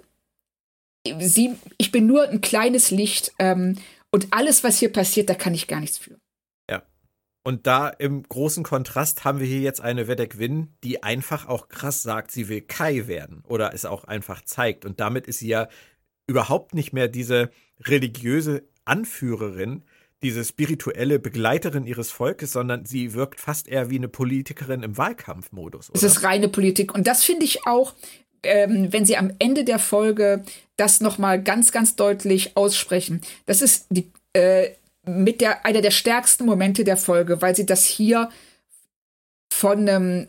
[1.19, 3.33] Sie, ich bin nur ein kleines Licht.
[3.39, 3.77] Ähm,
[4.11, 6.19] und alles, was hier passiert, da kann ich gar nichts für.
[6.69, 6.83] Ja.
[7.43, 11.67] Und da im großen Kontrast haben wir hier jetzt eine Vedek Win, die einfach auch
[11.67, 13.43] krass sagt, sie will Kai werden.
[13.47, 14.85] Oder es auch einfach zeigt.
[14.85, 15.67] Und damit ist sie ja
[16.27, 17.51] überhaupt nicht mehr diese
[17.83, 19.83] religiöse Anführerin,
[20.23, 25.89] diese spirituelle Begleiterin ihres Volkes, sondern sie wirkt fast eher wie eine Politikerin im Wahlkampfmodus.
[25.89, 25.97] Oder?
[25.97, 26.93] Es ist reine Politik.
[26.93, 27.93] Und das finde ich auch,
[28.43, 30.43] ähm, wenn sie am Ende der Folge
[30.77, 33.21] das nochmal ganz, ganz deutlich aussprechen.
[33.45, 34.69] Das ist die, äh,
[35.05, 38.29] mit der, einer der stärksten Momente der Folge, weil sie das hier
[39.51, 40.27] von einem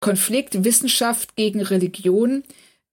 [0.00, 2.44] Konflikt Wissenschaft gegen Religion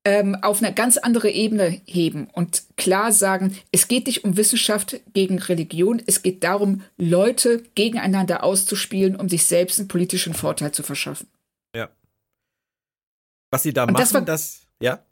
[0.06, 5.00] ähm, auf eine ganz andere Ebene heben und klar sagen, es geht nicht um Wissenschaft
[5.14, 10.84] gegen Religion, es geht darum, Leute gegeneinander auszuspielen, um sich selbst einen politischen Vorteil zu
[10.84, 11.28] verschaffen.
[11.76, 11.90] Ja.
[13.50, 15.04] Was sie da und machen, das, war, das, ja?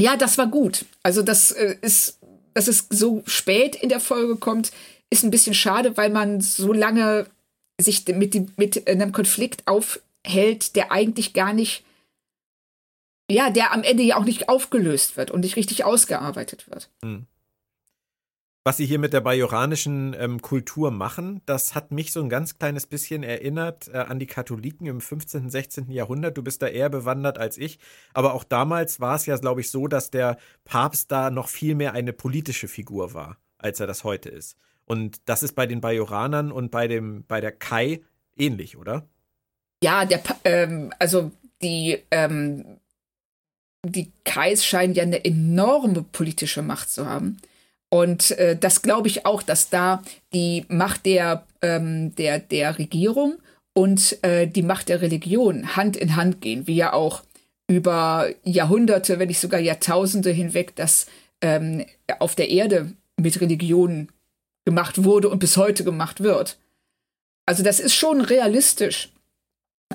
[0.00, 0.84] Ja, das war gut.
[1.02, 2.18] Also das äh, ist,
[2.52, 4.70] dass es so spät in der Folge kommt,
[5.08, 7.26] ist ein bisschen schade, weil man so lange
[7.80, 11.84] sich mit, mit einem Konflikt aufhält, der eigentlich gar nicht
[13.30, 16.90] ja, der am Ende ja auch nicht aufgelöst wird und nicht richtig ausgearbeitet wird.
[17.02, 17.26] Hm.
[18.62, 22.58] Was sie hier mit der bajoranischen ähm, Kultur machen, das hat mich so ein ganz
[22.58, 25.90] kleines bisschen erinnert äh, an die Katholiken im 15., 16.
[25.90, 26.36] Jahrhundert.
[26.36, 27.78] Du bist da eher bewandert als ich.
[28.12, 31.74] Aber auch damals war es ja, glaube ich, so, dass der Papst da noch viel
[31.74, 34.58] mehr eine politische Figur war, als er das heute ist.
[34.84, 38.02] Und das ist bei den Bajoranern und bei, dem, bei der Kai
[38.36, 39.08] ähnlich, oder?
[39.82, 41.30] Ja, der, ähm, also
[41.62, 42.79] die ähm,
[43.84, 47.38] die Kais scheinen ja eine enorme politische Macht zu haben.
[47.88, 50.02] Und äh, das glaube ich auch, dass da
[50.32, 53.38] die Macht der, ähm, der, der Regierung
[53.74, 57.22] und äh, die Macht der Religion Hand in Hand gehen, wie ja auch
[57.68, 61.06] über Jahrhunderte, wenn nicht sogar Jahrtausende hinweg, das
[61.40, 61.84] ähm,
[62.18, 64.08] auf der Erde mit Religion
[64.64, 66.58] gemacht wurde und bis heute gemacht wird.
[67.46, 69.10] Also das ist schon realistisch.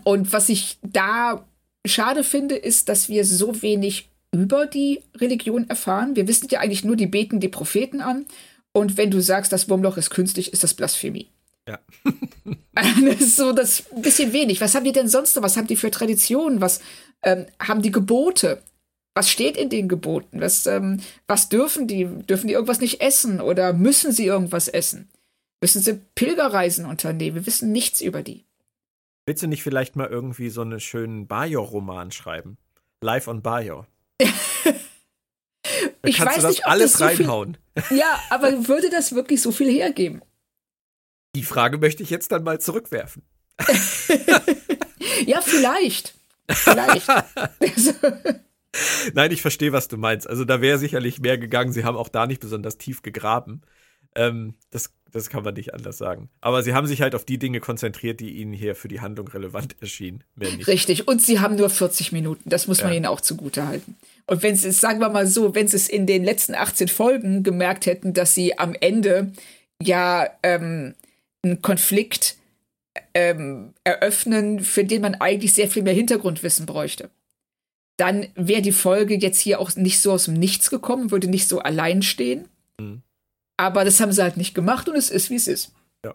[0.04, 1.46] Und was ich da
[1.86, 6.16] schade finde, ist, dass wir so wenig über die Religion erfahren.
[6.16, 8.26] Wir wissen ja eigentlich nur, die beten die Propheten an.
[8.74, 11.30] Und wenn du sagst, das Wurmloch ist künstlich, ist das Blasphemie.
[11.68, 11.80] Ja.
[12.74, 14.62] das ist so das bisschen wenig.
[14.62, 15.44] Was haben die denn sonst noch?
[15.44, 16.62] Was haben die für Traditionen?
[16.62, 16.82] Was
[17.24, 18.62] ähm, haben die Gebote?
[19.16, 20.42] Was steht in den Geboten?
[20.42, 22.06] Was, ähm, was dürfen die?
[22.06, 25.10] Dürfen die irgendwas nicht essen oder müssen sie irgendwas essen?
[25.62, 27.38] Müssen sie Pilgerreisen unternehmen?
[27.38, 28.45] Wir wissen nichts über die.
[29.26, 32.58] Willst du nicht vielleicht mal irgendwie so einen schönen Bajor-Roman schreiben?
[33.02, 33.88] Live on Bajor.
[34.22, 37.58] ich kannst weiß du das nicht, alles das so reinhauen.
[37.80, 40.22] Viel, ja, aber würde das wirklich so viel hergeben?
[41.36, 43.24] Die Frage möchte ich jetzt dann mal zurückwerfen.
[45.26, 46.14] ja, vielleicht.
[46.48, 47.08] Vielleicht.
[49.14, 50.30] Nein, ich verstehe, was du meinst.
[50.30, 51.74] Also da wäre sicherlich mehr gegangen.
[51.74, 53.64] Sie haben auch da nicht besonders tief gegraben.
[54.14, 56.30] Ähm, das, das kann man nicht anders sagen.
[56.42, 59.30] Aber sie haben sich halt auf die Dinge konzentriert, die ihnen hier für die Handlung
[59.30, 60.26] relevant erschienen.
[60.68, 61.08] Richtig.
[61.08, 62.50] Und sie haben nur 40 Minuten.
[62.50, 63.96] Das muss man ihnen auch zugute halten.
[64.28, 66.90] Und wenn sie es, sagen wir mal so, wenn sie es in den letzten 18
[66.90, 69.32] Folgen gemerkt hätten, dass sie am Ende
[69.82, 70.96] ja ähm,
[71.44, 72.36] einen Konflikt
[73.14, 77.10] ähm, eröffnen, für den man eigentlich sehr viel mehr Hintergrundwissen bräuchte
[77.98, 81.48] dann wäre die Folge jetzt hier auch nicht so aus dem Nichts gekommen, würde nicht
[81.48, 82.50] so allein stehen.
[82.78, 83.02] Mhm.
[83.58, 85.74] Aber das haben sie halt nicht gemacht und es ist, wie es ist.
[86.04, 86.14] Ja.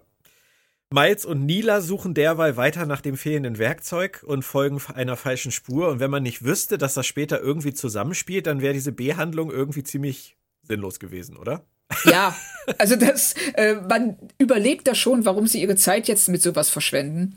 [0.92, 5.88] Miles und Nila suchen derweil weiter nach dem fehlenden Werkzeug und folgen einer falschen Spur.
[5.88, 9.82] Und wenn man nicht wüsste, dass das später irgendwie zusammenspielt, dann wäre diese B-Handlung irgendwie
[9.84, 11.64] ziemlich sinnlos gewesen, oder?
[12.04, 12.36] Ja,
[12.78, 17.36] also das, äh, man überlegt da schon, warum sie ihre Zeit jetzt mit sowas verschwenden.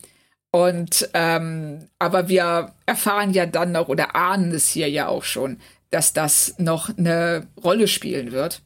[0.52, 5.58] Und ähm, aber wir erfahren ja dann noch oder ahnen es hier ja auch schon,
[5.90, 8.62] dass das noch eine Rolle spielen wird.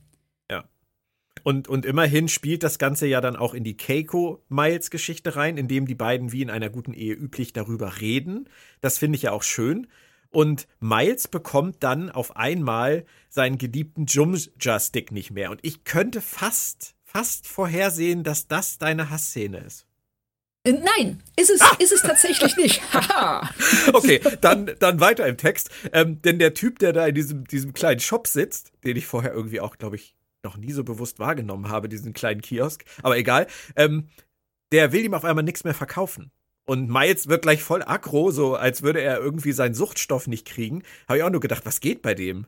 [1.47, 5.95] Und, und immerhin spielt das Ganze ja dann auch in die Keiko-Miles-Geschichte rein, indem die
[5.95, 8.49] beiden wie in einer guten Ehe üblich darüber reden.
[8.81, 9.87] Das finde ich ja auch schön.
[10.29, 15.49] Und Miles bekommt dann auf einmal seinen geliebten Jumja-Stick nicht mehr.
[15.49, 19.87] Und ich könnte fast, fast vorhersehen, dass das deine Hassszene ist.
[20.65, 21.77] Äh, nein, ist es, ah!
[21.79, 22.81] ist es tatsächlich nicht.
[23.93, 25.69] okay, dann, dann weiter im Text.
[25.93, 29.31] Ähm, denn der Typ, der da in diesem, diesem kleinen Shop sitzt, den ich vorher
[29.31, 30.16] irgendwie auch, glaube ich,
[30.47, 32.85] noch nie so bewusst wahrgenommen habe, diesen kleinen Kiosk.
[33.03, 33.47] Aber egal.
[33.75, 34.07] Ähm,
[34.71, 36.31] der will ihm auf einmal nichts mehr verkaufen.
[36.65, 40.83] Und Miles wird gleich voll aggro, so als würde er irgendwie seinen Suchtstoff nicht kriegen.
[41.07, 42.45] Habe ich auch nur gedacht, was geht bei dem?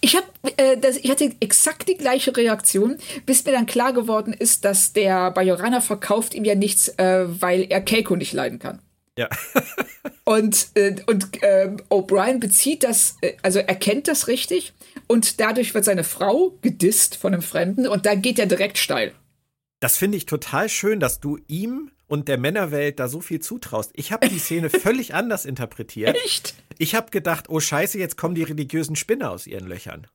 [0.00, 0.26] Ich habe,
[0.56, 5.30] äh, ich hatte exakt die gleiche Reaktion, bis mir dann klar geworden ist, dass der
[5.32, 8.80] Bajorana verkauft ihm ja nichts, äh, weil er Keiko nicht leiden kann.
[9.18, 9.28] Ja.
[10.24, 14.72] und äh, und äh, O'Brien bezieht das, äh, also erkennt das richtig
[15.06, 19.12] und dadurch wird seine Frau gedisst von einem Fremden und da geht er direkt steil.
[19.80, 23.92] Das finde ich total schön, dass du ihm und der Männerwelt da so viel zutraust.
[23.94, 26.16] Ich habe die Szene völlig anders interpretiert.
[26.24, 26.54] Echt?
[26.76, 30.06] Ich habe gedacht, oh Scheiße, jetzt kommen die religiösen Spinner aus ihren Löchern.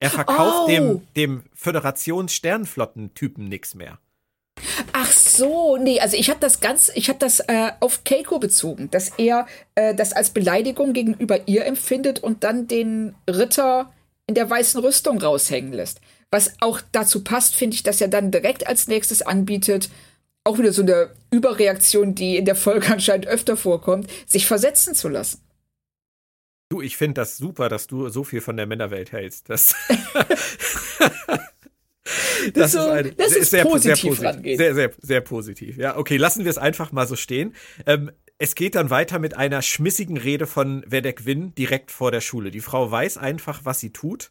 [0.00, 0.68] Er verkauft oh.
[0.68, 3.98] dem, dem Föderations-Sternflotten-Typen nichts mehr.
[4.92, 8.90] Ach so, nee, also ich habe das ganz, ich habe das äh, auf Keiko bezogen,
[8.90, 13.92] dass er äh, das als Beleidigung gegenüber ihr empfindet und dann den Ritter
[14.26, 16.00] in der weißen Rüstung raushängen lässt.
[16.30, 19.88] Was auch dazu passt, finde ich, dass er dann direkt als nächstes anbietet,
[20.44, 25.08] auch wieder so eine Überreaktion, die in der Folge anscheinend öfter vorkommt, sich versetzen zu
[25.08, 25.40] lassen.
[26.70, 29.48] Du, ich finde das super, dass du so viel von der Männerwelt hältst.
[29.48, 29.74] Das,
[32.54, 35.76] das, so, ist, eine, das ist sehr, positiv sehr, positiv sehr, sehr, sehr positiv.
[35.76, 37.54] Ja, okay, lassen wir es einfach mal so stehen.
[37.86, 42.20] Ähm, es geht dann weiter mit einer schmissigen Rede von Vedek Win direkt vor der
[42.20, 42.50] Schule.
[42.50, 44.30] Die Frau weiß einfach, was sie tut.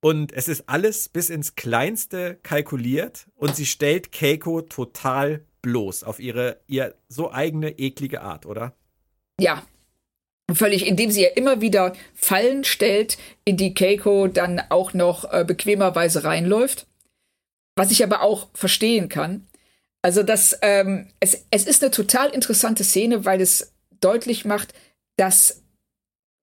[0.00, 3.26] Und es ist alles bis ins Kleinste kalkuliert.
[3.34, 8.74] Und sie stellt Keiko total bloß auf ihre ihr so eigene eklige Art, oder?
[9.40, 9.62] Ja.
[10.52, 15.44] Völlig, indem sie ja immer wieder Fallen stellt, in die Keiko dann auch noch äh,
[15.46, 16.86] bequemerweise reinläuft.
[17.76, 19.46] Was ich aber auch verstehen kann.
[20.02, 24.74] Also das, ähm, es, es ist eine total interessante Szene, weil es deutlich macht,
[25.16, 25.62] dass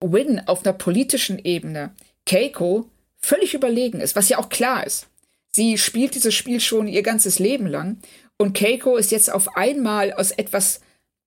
[0.02, 1.94] Win auf einer politischen Ebene
[2.26, 5.08] Keiko völlig überlegen ist, was ja auch klar ist.
[5.52, 7.98] Sie spielt dieses Spiel schon ihr ganzes Leben lang
[8.38, 10.80] und Keiko ist jetzt auf einmal aus etwas,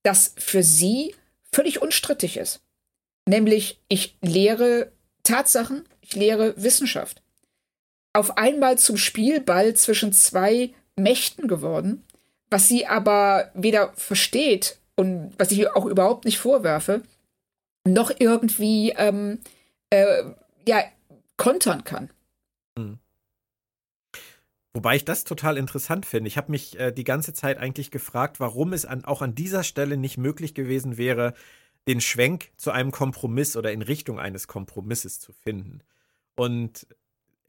[0.03, 1.15] das für sie
[1.53, 2.63] völlig unstrittig ist.
[3.29, 4.93] Nämlich, ich lehre
[5.23, 7.22] Tatsachen, ich lehre Wissenschaft.
[8.13, 12.05] Auf einmal zum Spielball zwischen zwei Mächten geworden,
[12.51, 17.03] was sie aber weder versteht und was ich auch überhaupt nicht vorwerfe,
[17.87, 19.41] noch irgendwie ähm,
[19.91, 20.25] äh,
[20.67, 20.85] ja,
[21.37, 22.11] kontern kann.
[22.79, 22.99] Hm.
[24.75, 26.29] Wobei ich das total interessant finde.
[26.29, 29.65] Ich habe mich äh, die ganze Zeit eigentlich gefragt, warum es an, auch an dieser
[29.65, 31.35] Stelle nicht möglich gewesen wäre,
[31.89, 35.81] den Schwenk zu einem Kompromiss oder in Richtung eines Kompromisses zu finden.
[36.37, 36.87] Und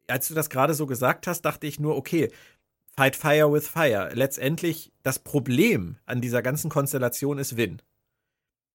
[0.08, 2.32] als du das gerade so gesagt hast, dachte ich nur, okay,
[2.96, 4.12] Fight Fire with Fire.
[4.14, 7.82] Letztendlich das Problem an dieser ganzen Konstellation ist Win.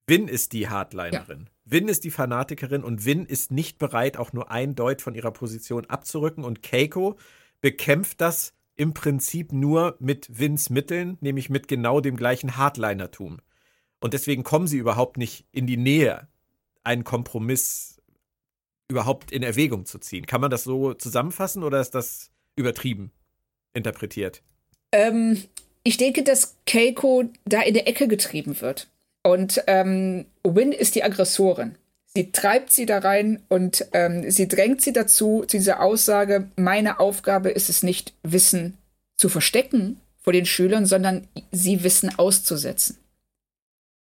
[0.07, 1.41] Win ist die Hardlinerin.
[1.41, 1.47] Ja.
[1.65, 5.31] Win ist die Fanatikerin und Win ist nicht bereit, auch nur ein Deut von ihrer
[5.31, 6.45] Position abzurücken.
[6.45, 7.17] Und Keiko
[7.61, 13.39] bekämpft das im Prinzip nur mit Wins Mitteln, nämlich mit genau dem gleichen Hardlinertum.
[14.01, 16.29] Und deswegen kommen sie überhaupt nicht in die Nähe,
[16.85, 17.98] einen Kompromiss
[18.89, 20.27] überhaupt in Erwägung zu ziehen.
[20.27, 23.13] Kann man das so zusammenfassen oder ist das übertrieben?
[23.75, 24.43] interpretiert?
[24.93, 25.43] Ähm,
[25.85, 28.89] ich denke, dass Keiko da in der Ecke getrieben wird.
[29.23, 31.77] Und ähm, Win ist die Aggressorin.
[32.15, 37.01] Sie treibt sie da rein und ähm, sie drängt sie dazu, zu dieser Aussage, meine
[37.01, 38.77] Aufgabe ist es nicht, Wissen
[39.17, 42.99] zu verstecken vor den Schülern, sondern sie Wissen auszusetzen.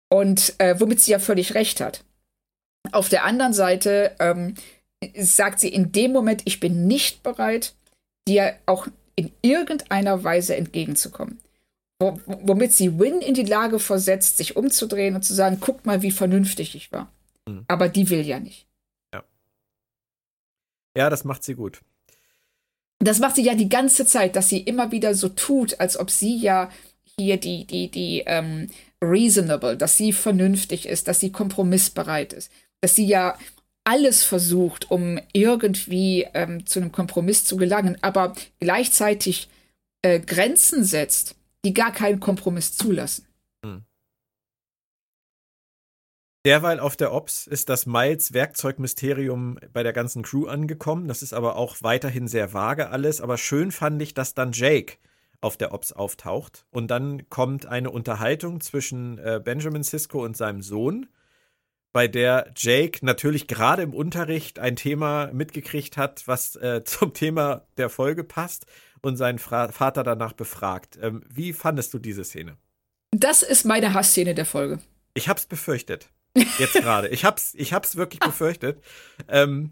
[0.08, 2.04] Und äh, womit sie ja völlig recht hat.
[2.92, 4.54] Auf der anderen Seite ähm,
[5.16, 7.74] sagt sie in dem Moment, ich bin nicht bereit,
[8.28, 11.38] dir auch in irgendeiner Weise entgegenzukommen.
[11.98, 16.10] womit sie Win in die Lage versetzt, sich umzudrehen und zu sagen, guck mal, wie
[16.10, 17.10] vernünftig ich war.
[17.48, 17.64] Mhm.
[17.68, 18.66] Aber die will ja nicht.
[19.14, 19.24] Ja.
[20.96, 21.80] Ja, das macht sie gut.
[22.98, 26.10] Das macht sie ja die ganze Zeit, dass sie immer wieder so tut, als ob
[26.10, 26.70] sie ja
[27.18, 28.68] hier die, die, die, ähm,
[29.04, 32.50] reasonable, dass sie vernünftig ist, dass sie kompromissbereit ist,
[32.84, 33.38] dass sie ja
[33.84, 39.48] alles versucht, um irgendwie ähm, zu einem Kompromiss zu gelangen, aber gleichzeitig
[40.02, 43.26] äh, Grenzen setzt, die gar keinen Kompromiss zulassen.
[43.64, 43.86] Hm.
[46.44, 51.08] Derweil auf der Ops ist das Miles Werkzeugmysterium bei der ganzen Crew angekommen.
[51.08, 53.22] Das ist aber auch weiterhin sehr vage alles.
[53.22, 54.98] Aber schön fand ich, dass dann Jake
[55.40, 56.66] auf der Ops auftaucht.
[56.70, 61.08] Und dann kommt eine Unterhaltung zwischen äh, Benjamin Sisko und seinem Sohn
[61.94, 67.66] bei der Jake natürlich gerade im Unterricht ein Thema mitgekriegt hat, was äh, zum Thema
[67.78, 68.66] der Folge passt
[69.00, 70.98] und seinen Fra Vater danach befragt.
[71.00, 72.58] Ähm, wie fandest du diese Szene?
[73.12, 74.80] Das ist meine Hassszene der Folge.
[75.14, 76.10] Ich hab's befürchtet.
[76.58, 77.08] Jetzt gerade.
[77.08, 78.82] Ich hab's, ich hab's wirklich befürchtet.
[79.28, 79.70] Ähm,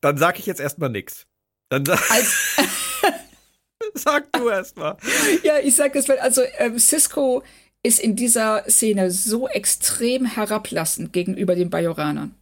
[0.00, 1.26] dann sag ich jetzt erstmal nix.
[1.70, 1.98] Dann sag,
[3.94, 4.96] sag du erstmal.
[5.42, 7.42] Ja, ich sag es, weil also ähm, Cisco
[7.82, 12.34] ist in dieser Szene so extrem herablassend gegenüber den Bajoranern.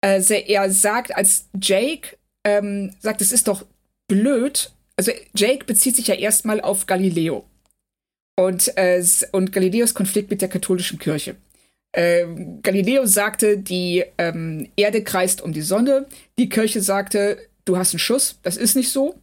[0.00, 3.64] Also er sagt, als Jake ähm, sagt, es ist doch
[4.06, 7.44] blöd, also Jake bezieht sich ja erstmal auf Galileo
[8.36, 11.36] und, äh, und Galileos Konflikt mit der katholischen Kirche.
[11.92, 12.26] Äh,
[12.62, 16.06] Galileo sagte, die ähm, Erde kreist um die Sonne.
[16.38, 19.14] Die Kirche sagte, du hast einen Schuss, das ist nicht so.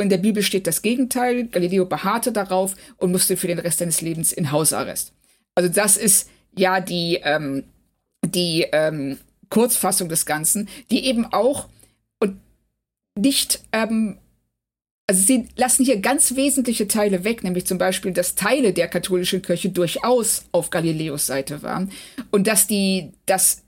[0.00, 1.44] Und in der Bibel steht das Gegenteil.
[1.48, 5.12] Galileo beharrte darauf und musste für den Rest seines Lebens in Hausarrest.
[5.54, 7.64] Also das ist ja die, ähm,
[8.24, 9.18] die ähm,
[9.50, 11.68] Kurzfassung des Ganzen, die eben auch
[12.18, 12.40] und
[13.14, 14.16] nicht, ähm,
[15.06, 19.42] also sie lassen hier ganz wesentliche Teile weg, nämlich zum Beispiel, dass Teile der katholischen
[19.42, 21.92] Kirche durchaus auf Galileos Seite waren
[22.30, 23.64] und dass die, dass,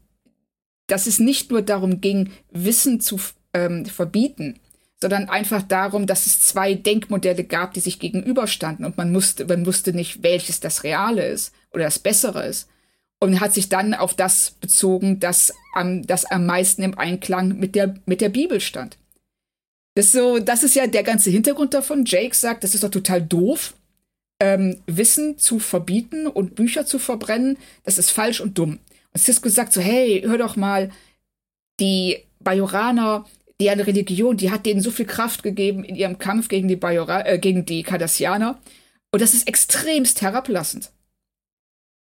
[0.86, 3.20] dass es nicht nur darum ging, Wissen zu
[3.52, 4.58] ähm, verbieten,
[5.02, 9.66] sondern einfach darum, dass es zwei Denkmodelle gab, die sich gegenüberstanden und man musste, man
[9.66, 12.68] wusste nicht, welches das Reale ist oder das Bessere ist.
[13.18, 17.74] Und hat sich dann auf das bezogen, das am, das am meisten im Einklang mit
[17.74, 18.96] der, mit der Bibel stand.
[19.94, 22.04] Das ist so, das ist ja der ganze Hintergrund davon.
[22.04, 23.74] Jake sagt, das ist doch total doof,
[24.40, 27.58] ähm, Wissen zu verbieten und Bücher zu verbrennen.
[27.84, 28.78] Das ist falsch und dumm.
[29.12, 30.90] Und Cisco sagt so, hey, hör doch mal,
[31.80, 33.24] die Bajoraner,
[33.60, 37.26] deren Religion, die hat denen so viel Kraft gegeben in ihrem Kampf gegen die Bajora,
[37.26, 38.58] äh, gegen die Cardassianer.
[39.12, 40.90] Und das ist extremst herablassend.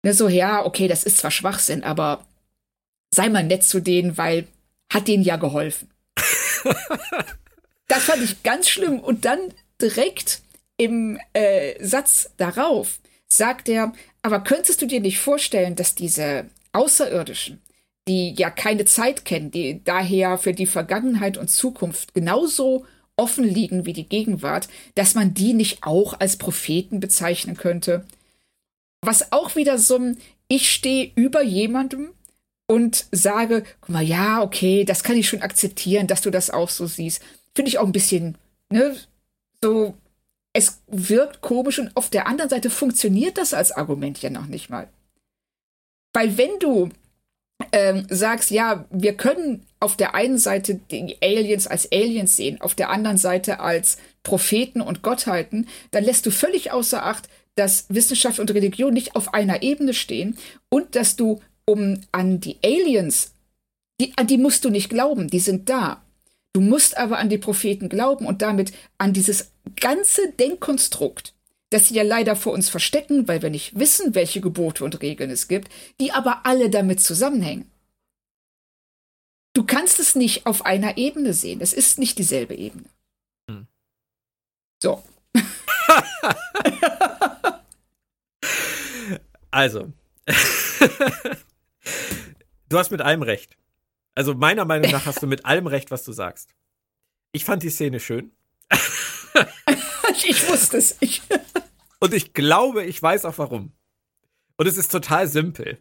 [0.02, 2.26] Ne, so, ja, okay, das ist zwar Schwachsinn, aber
[3.12, 4.46] sei mal nett zu denen, weil
[4.92, 5.88] hat denen ja geholfen.
[7.88, 9.00] das fand ich ganz schlimm.
[9.00, 9.38] Und dann
[9.80, 10.42] direkt
[10.76, 13.92] im äh, Satz darauf sagt er,
[14.22, 17.60] aber könntest du dir nicht vorstellen, dass diese Außerirdischen,
[18.08, 22.84] die ja keine Zeit kennen, die daher für die Vergangenheit und Zukunft genauso
[23.16, 28.06] offen liegen wie die Gegenwart, dass man die nicht auch als Propheten bezeichnen könnte?
[29.02, 32.10] Was auch wieder so ein, ich stehe über jemandem
[32.66, 36.68] und sage, guck mal, ja, okay, das kann ich schon akzeptieren, dass du das auch
[36.68, 37.22] so siehst.
[37.54, 38.38] Finde ich auch ein bisschen,
[38.70, 38.96] ne,
[39.62, 39.94] so,
[40.52, 44.70] es wirkt komisch und auf der anderen Seite funktioniert das als Argument ja noch nicht
[44.70, 44.88] mal.
[46.12, 46.90] Weil wenn du
[47.72, 52.74] ähm, sagst, ja, wir können auf der einen Seite die Aliens als Aliens sehen, auf
[52.74, 58.38] der anderen Seite als Propheten und Gottheiten, dann lässt du völlig außer Acht, dass Wissenschaft
[58.38, 60.36] und Religion nicht auf einer Ebene stehen
[60.68, 63.32] und dass du um an die Aliens,
[64.00, 66.02] die, an die musst du nicht glauben, die sind da.
[66.52, 71.34] Du musst aber an die Propheten glauben und damit an dieses ganze Denkkonstrukt,
[71.70, 75.30] das sie ja leider vor uns verstecken, weil wir nicht wissen, welche Gebote und Regeln
[75.30, 77.70] es gibt, die aber alle damit zusammenhängen.
[79.52, 81.60] Du kannst es nicht auf einer Ebene sehen.
[81.60, 82.84] Es ist nicht dieselbe Ebene.
[83.48, 83.66] Hm.
[84.82, 85.02] So.
[89.50, 89.92] also.
[92.68, 93.56] du hast mit allem recht.
[94.14, 96.54] Also meiner Meinung nach hast du mit allem recht, was du sagst.
[97.32, 98.32] Ich fand die Szene schön.
[100.24, 100.96] ich wusste es.
[101.00, 101.22] Ich
[102.00, 103.72] Und ich glaube, ich weiß auch warum.
[104.56, 105.78] Und es ist total simpel.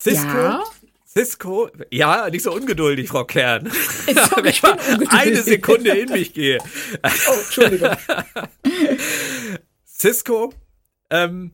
[0.00, 0.64] Cisco, ja?
[1.04, 3.70] Cisco, ja, nicht so ungeduldig, Frau Kern.
[4.30, 4.62] Sorry, ich
[5.10, 6.58] eine Sekunde in mich gehe.
[7.02, 7.96] Oh, Entschuldigung.
[9.84, 10.54] Cisco
[11.10, 11.52] ähm,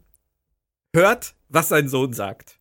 [0.93, 2.61] hört, was sein Sohn sagt.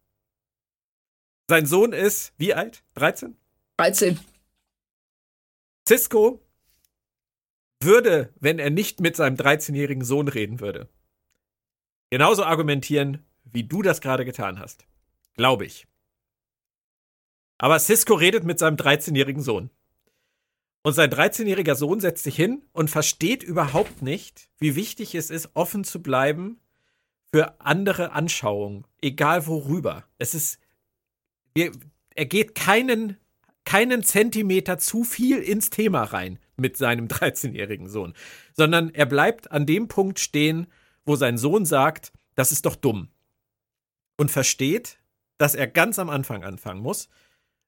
[1.49, 2.83] Sein Sohn ist wie alt?
[2.95, 3.35] 13?
[3.77, 4.19] 13.
[5.85, 6.39] Cisco
[7.83, 10.89] würde, wenn er nicht mit seinem 13-jährigen Sohn reden würde,
[12.09, 14.85] genauso argumentieren, wie du das gerade getan hast.
[15.35, 15.87] Glaube ich.
[17.57, 19.69] Aber Cisco redet mit seinem 13-jährigen Sohn.
[20.83, 25.51] Und sein 13-jähriger Sohn setzt sich hin und versteht überhaupt nicht, wie wichtig es ist,
[25.53, 26.59] offen zu bleiben
[27.31, 30.03] für andere Anschauungen, egal worüber.
[30.17, 30.59] Es ist,
[31.55, 33.17] er geht keinen,
[33.63, 38.13] keinen Zentimeter zu viel ins Thema rein mit seinem 13-jährigen Sohn,
[38.53, 40.67] sondern er bleibt an dem Punkt stehen,
[41.05, 43.09] wo sein Sohn sagt, das ist doch dumm.
[44.17, 44.99] Und versteht,
[45.37, 47.09] dass er ganz am Anfang anfangen muss,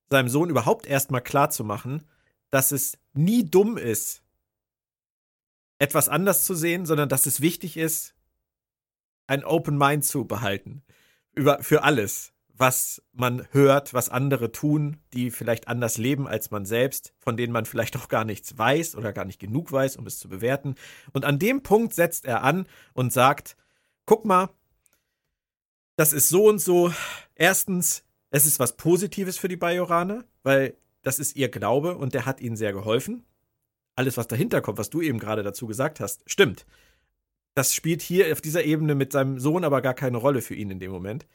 [0.10, 2.04] seinem Sohn überhaupt erstmal klar zu machen,
[2.52, 4.24] dass es nie dumm ist,
[5.80, 8.16] etwas anders zu sehen, sondern dass es wichtig ist,
[9.28, 10.84] ein Open Mind zu behalten.
[11.34, 16.66] Über, für alles was man hört, was andere tun, die vielleicht anders leben als man
[16.66, 20.08] selbst, von denen man vielleicht auch gar nichts weiß oder gar nicht genug weiß, um
[20.08, 20.76] es zu bewerten.
[21.12, 23.58] Und an dem Punkt setzt er an und sagt,
[24.06, 24.50] guck mal,
[25.98, 26.94] das ist so und so.
[27.36, 32.26] Erstens, es ist was Positives für die Bajoraner, weil das ist ihr Glaube und der
[32.26, 33.26] hat ihnen sehr geholfen.
[33.96, 36.66] Alles, was dahinter kommt, was du eben gerade dazu gesagt hast, stimmt.
[37.54, 40.70] Das spielt hier auf dieser Ebene mit seinem Sohn aber gar keine Rolle für ihn
[40.70, 41.26] in dem Moment.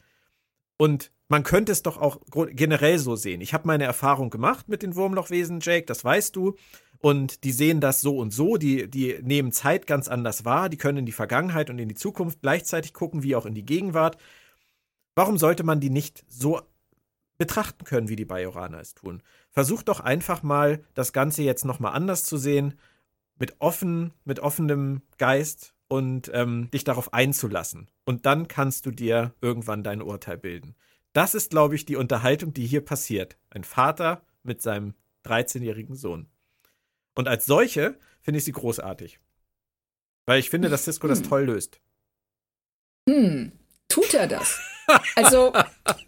[0.81, 3.43] Und man könnte es doch auch generell so sehen.
[3.43, 6.55] Ich habe meine Erfahrung gemacht mit den Wurmlochwesen, Jake, das weißt du.
[7.01, 10.79] Und die sehen das so und so, die, die nehmen Zeit ganz anders wahr, die
[10.79, 14.17] können in die Vergangenheit und in die Zukunft gleichzeitig gucken, wie auch in die Gegenwart.
[15.15, 16.63] Warum sollte man die nicht so
[17.37, 19.23] betrachten können, wie die Bajoraner es tun?
[19.51, 22.79] Versuch doch einfach mal, das Ganze jetzt nochmal anders zu sehen,
[23.39, 27.91] mit offen, mit offenem Geist und ähm, dich darauf einzulassen.
[28.05, 30.77] Und dann kannst du dir irgendwann dein Urteil bilden.
[31.13, 33.37] Das ist, glaube ich, die Unterhaltung, die hier passiert.
[33.51, 36.29] Ein Vater mit seinem 13-jährigen Sohn.
[37.17, 39.19] Und als solche finde ich sie großartig.
[40.27, 41.29] Weil ich finde, dass Cisco das hm.
[41.29, 41.81] toll löst.
[43.09, 43.51] Hm,
[43.89, 44.61] tut er das?
[45.15, 45.53] Also,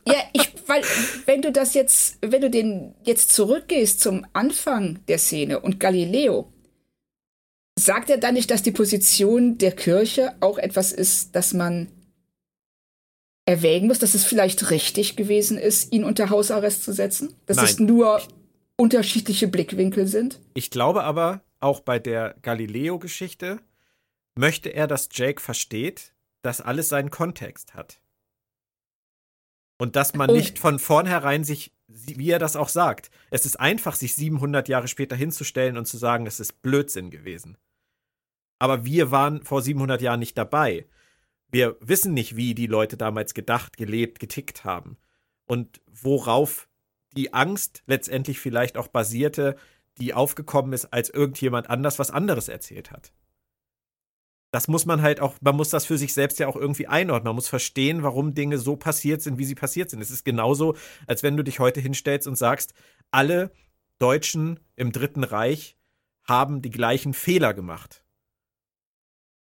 [0.06, 0.82] ja, ich weil
[1.26, 6.51] wenn du das jetzt, wenn du den jetzt zurückgehst zum Anfang der Szene und Galileo,
[7.84, 11.88] sagt er dann nicht, dass die Position der Kirche auch etwas ist, das man
[13.44, 17.34] erwägen muss, dass es vielleicht richtig gewesen ist, ihn unter Hausarrest zu setzen?
[17.46, 17.66] Dass Nein.
[17.66, 18.22] es nur
[18.76, 20.38] unterschiedliche Blickwinkel sind?
[20.54, 23.60] Ich glaube aber, auch bei der Galileo-Geschichte
[24.34, 26.12] möchte er, dass Jake versteht,
[26.42, 28.00] dass alles seinen Kontext hat.
[29.78, 30.34] Und dass man oh.
[30.34, 34.88] nicht von vornherein sich, wie er das auch sagt, es ist einfach, sich 700 Jahre
[34.88, 37.56] später hinzustellen und zu sagen, es ist Blödsinn gewesen.
[38.62, 40.86] Aber wir waren vor 700 Jahren nicht dabei.
[41.50, 44.96] Wir wissen nicht, wie die Leute damals gedacht, gelebt, getickt haben.
[45.46, 46.68] Und worauf
[47.16, 49.56] die Angst letztendlich vielleicht auch basierte,
[49.98, 53.12] die aufgekommen ist, als irgendjemand anders was anderes erzählt hat
[54.52, 57.30] das muss man halt auch, man muss das für sich selbst ja auch irgendwie einordnen.
[57.30, 60.02] Man muss verstehen, warum Dinge so passiert sind, wie sie passiert sind.
[60.02, 62.74] Es ist genauso, als wenn du dich heute hinstellst und sagst,
[63.10, 63.50] alle
[63.98, 65.78] Deutschen im Dritten Reich
[66.24, 68.01] haben die gleichen Fehler gemacht.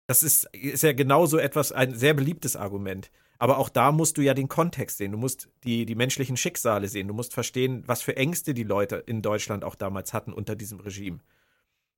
[0.07, 3.11] Das ist, ist ja genauso etwas, ein sehr beliebtes Argument.
[3.37, 5.11] Aber auch da musst du ja den Kontext sehen.
[5.11, 7.07] Du musst die, die menschlichen Schicksale sehen.
[7.07, 10.79] Du musst verstehen, was für Ängste die Leute in Deutschland auch damals hatten unter diesem
[10.79, 11.19] Regime.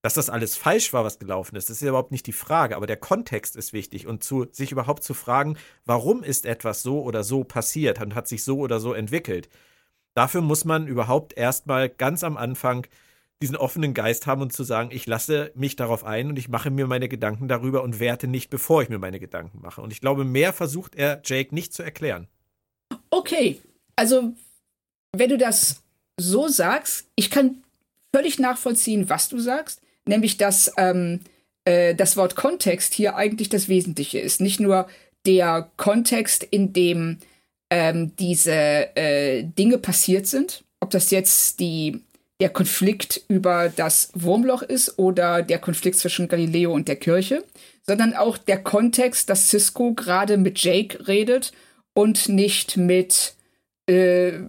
[0.02, 2.88] Dass das alles falsch war, was gelaufen ist, das ist überhaupt nicht die Frage, aber
[2.88, 7.24] der Kontext ist wichtig und zu, sich überhaupt zu fragen, warum ist etwas so oder
[7.24, 9.50] so passiert und hat sich so oder so entwickelt.
[10.14, 12.88] Dafür muss man überhaupt erstmal ganz am Anfang
[13.42, 16.72] diesen offenen Geist haben und zu sagen, ich lasse mich darauf ein und ich mache
[16.72, 19.82] mir meine Gedanken darüber und werte nicht, bevor ich mir meine Gedanken mache.
[19.82, 22.28] Und ich glaube, mehr versucht er Jake nicht zu erklären.
[23.10, 23.60] Okay,
[23.96, 24.34] also
[25.16, 25.84] wenn du das
[26.20, 27.64] so sagst, ich kann
[28.14, 31.22] völlig nachvollziehen, was du sagst nämlich dass ähm,
[31.66, 34.42] äh, das Wort Kontext hier eigentlich das Wesentliche ist.
[34.42, 34.88] Nicht nur
[35.26, 37.18] der Kontext, in dem
[37.70, 38.52] ähm, diese
[38.96, 42.02] äh, Dinge passiert sind, ob das jetzt die,
[42.40, 47.44] der Konflikt über das Wurmloch ist oder der Konflikt zwischen Galileo und der Kirche,
[47.82, 51.52] sondern auch der Kontext, dass Cisco gerade mit Jake redet
[51.96, 53.36] und nicht mit
[53.88, 54.40] äh,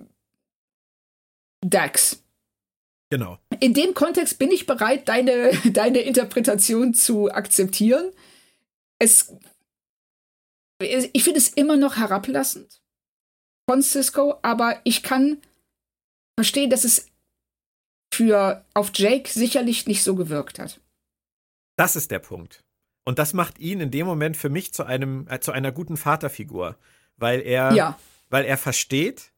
[1.64, 2.22] Dax.
[3.10, 3.38] Genau.
[3.60, 8.12] In dem Kontext bin ich bereit, deine, deine Interpretation zu akzeptieren.
[8.98, 9.32] Es,
[10.80, 12.82] ich finde es immer noch herablassend
[13.68, 15.38] von Cisco, aber ich kann
[16.36, 17.06] verstehen, dass es
[18.12, 20.80] für auf Jake sicherlich nicht so gewirkt hat.
[21.76, 22.64] Das ist der Punkt.
[23.04, 25.96] Und das macht ihn in dem Moment für mich zu einem äh, zu einer guten
[25.96, 26.76] Vaterfigur,
[27.16, 27.98] weil er ja.
[28.28, 29.32] weil er versteht,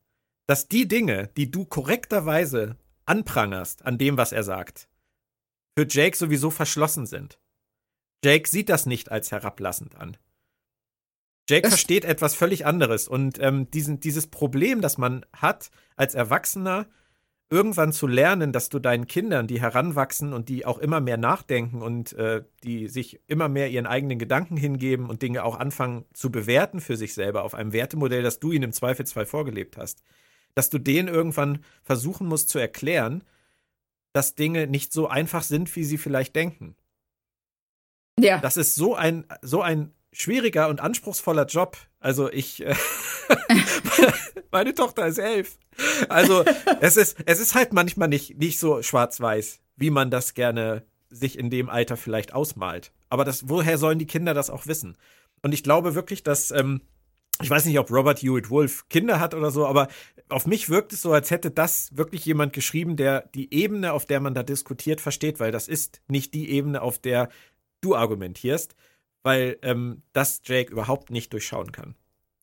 [0.46, 4.88] dass die Dinge, die du korrekterweise anprangerst an dem, was er sagt,
[5.76, 7.38] für Jake sowieso verschlossen sind.
[8.24, 10.16] Jake sieht das nicht als herablassend an.
[11.48, 16.14] Jake das versteht etwas völlig anderes und ähm, diesen, dieses Problem, das man hat als
[16.14, 16.86] Erwachsener,
[17.50, 21.82] irgendwann zu lernen, dass du deinen Kindern, die heranwachsen und die auch immer mehr nachdenken
[21.82, 26.30] und äh, die sich immer mehr ihren eigenen Gedanken hingeben und Dinge auch anfangen zu
[26.30, 30.02] bewerten für sich selber auf einem Wertemodell, das du ihnen im Zweifelsfall vorgelebt hast,
[30.54, 33.24] dass du denen irgendwann versuchen musst zu erklären,
[34.12, 36.76] dass Dinge nicht so einfach sind, wie sie vielleicht denken.
[38.18, 38.38] Ja.
[38.38, 41.76] Das ist so ein, so ein schwieriger und anspruchsvoller Job.
[41.98, 42.74] Also ich, äh,
[44.50, 45.58] meine Tochter ist elf.
[46.08, 46.44] Also
[46.80, 51.38] es ist, es ist halt manchmal nicht, nicht so schwarz-weiß, wie man das gerne sich
[51.38, 52.92] in dem Alter vielleicht ausmalt.
[53.08, 54.96] Aber das, woher sollen die Kinder das auch wissen?
[55.42, 56.82] Und ich glaube wirklich, dass ähm,
[57.42, 59.88] ich weiß nicht, ob Robert Hewitt Wolf Kinder hat oder so, aber
[60.28, 64.04] auf mich wirkt es so, als hätte das wirklich jemand geschrieben, der die Ebene, auf
[64.04, 67.30] der man da diskutiert, versteht, weil das ist nicht die Ebene, auf der
[67.80, 68.76] du argumentierst,
[69.22, 71.94] weil ähm, das Jake überhaupt nicht durchschauen kann.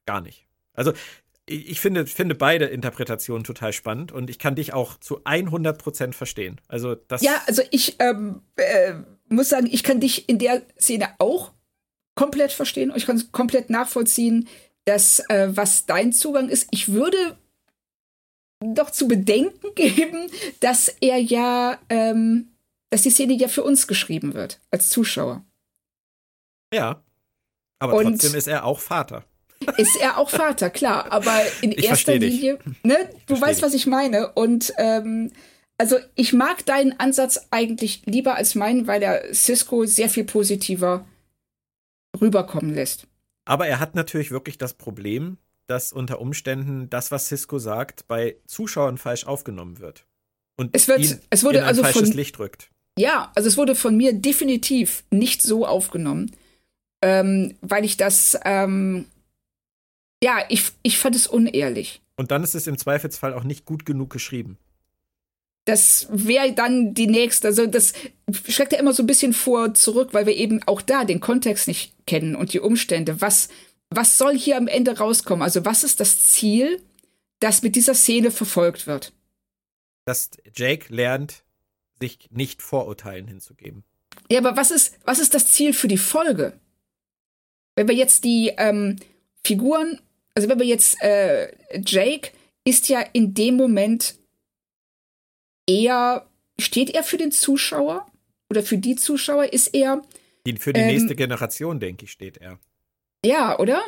[0.05, 0.47] Gar nicht.
[0.73, 0.93] Also
[1.49, 6.13] ich finde, finde beide Interpretationen total spannend und ich kann dich auch zu 100 Prozent
[6.13, 6.59] verstehen.
[6.67, 8.95] Also das ja, also ich ähm, äh,
[9.29, 11.53] muss sagen, ich kann dich in der Szene auch
[12.15, 14.47] komplett verstehen und ich kann es komplett nachvollziehen,
[14.85, 16.67] das, äh, was dein Zugang ist.
[16.71, 17.37] Ich würde
[18.59, 20.29] doch zu bedenken geben,
[20.59, 22.49] dass er ja, ähm,
[22.89, 25.45] dass die Szene ja für uns geschrieben wird, als Zuschauer.
[26.73, 27.01] Ja.
[27.79, 29.23] Aber Und trotzdem ist er auch Vater.
[29.77, 31.11] Ist er auch Vater, klar.
[31.11, 32.95] Aber in ich erster Linie, ne,
[33.25, 33.63] du versteh weißt, dich.
[33.63, 34.31] was ich meine.
[34.33, 35.31] Und ähm,
[35.77, 41.05] also ich mag deinen Ansatz eigentlich lieber als meinen, weil er Cisco sehr viel positiver
[42.19, 43.07] rüberkommen lässt.
[43.45, 45.37] Aber er hat natürlich wirklich das Problem,
[45.67, 50.05] dass unter Umständen das, was Cisco sagt, bei Zuschauern falsch aufgenommen wird.
[50.57, 52.71] Und es, wird, ihn es wurde in ein also falsches von, Licht rückt.
[52.97, 56.31] Ja, also es wurde von mir definitiv nicht so aufgenommen,
[57.03, 59.05] ähm, weil ich das, ähm,
[60.23, 62.01] ja, ich, ich fand es unehrlich.
[62.15, 64.57] Und dann ist es im Zweifelsfall auch nicht gut genug geschrieben.
[65.65, 67.49] Das wäre dann die nächste.
[67.49, 67.93] Also das
[68.47, 71.67] schreckt ja immer so ein bisschen vor zurück, weil wir eben auch da den Kontext
[71.67, 73.19] nicht kennen und die Umstände.
[73.21, 73.49] Was,
[73.89, 75.43] was soll hier am Ende rauskommen?
[75.43, 76.81] Also was ist das Ziel,
[77.39, 79.13] das mit dieser Szene verfolgt wird?
[80.05, 81.43] Dass Jake lernt,
[81.99, 83.83] sich nicht Vorurteilen hinzugeben.
[84.31, 86.53] Ja, aber was ist, was ist das Ziel für die Folge?
[87.75, 88.95] Wenn wir jetzt die ähm,
[89.43, 89.99] Figuren,
[90.37, 91.51] also wenn wir jetzt äh,
[91.83, 92.29] Jake
[92.63, 94.19] ist ja in dem Moment
[95.67, 96.27] eher,
[96.59, 98.05] steht er für den Zuschauer
[98.51, 99.51] oder für die Zuschauer?
[99.51, 100.03] Ist er.
[100.59, 102.59] Für die ähm, nächste Generation, denke ich, steht er.
[103.25, 103.81] Ja, oder?